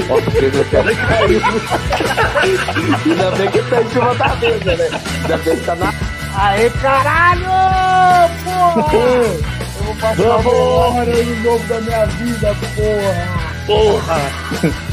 Ó, 0.09 0.31
fez 0.31 0.57
até 0.57 0.83
caiu. 0.95 1.41
Ainda 3.05 3.31
bem 3.31 3.51
que 3.51 3.61
tá 3.63 3.81
em 3.81 3.89
cima 3.89 4.15
da 4.15 4.35
mesa, 4.37 4.75
né? 4.77 5.01
Ainda 5.21 5.37
bem 5.37 5.57
que 5.57 5.65
tá 5.65 5.75
na. 5.75 5.93
Aê, 6.37 6.69
caralho! 6.69 7.49
Porra! 8.45 9.57
vou 9.83 9.95
passar 9.95 10.15
Vamos! 10.15 10.53
o 10.53 11.03
no 11.03 11.43
novo 11.43 11.67
da 11.67 11.81
minha 11.81 12.05
vida, 12.05 12.55
porra! 12.77 13.51
Porra! 13.65 14.77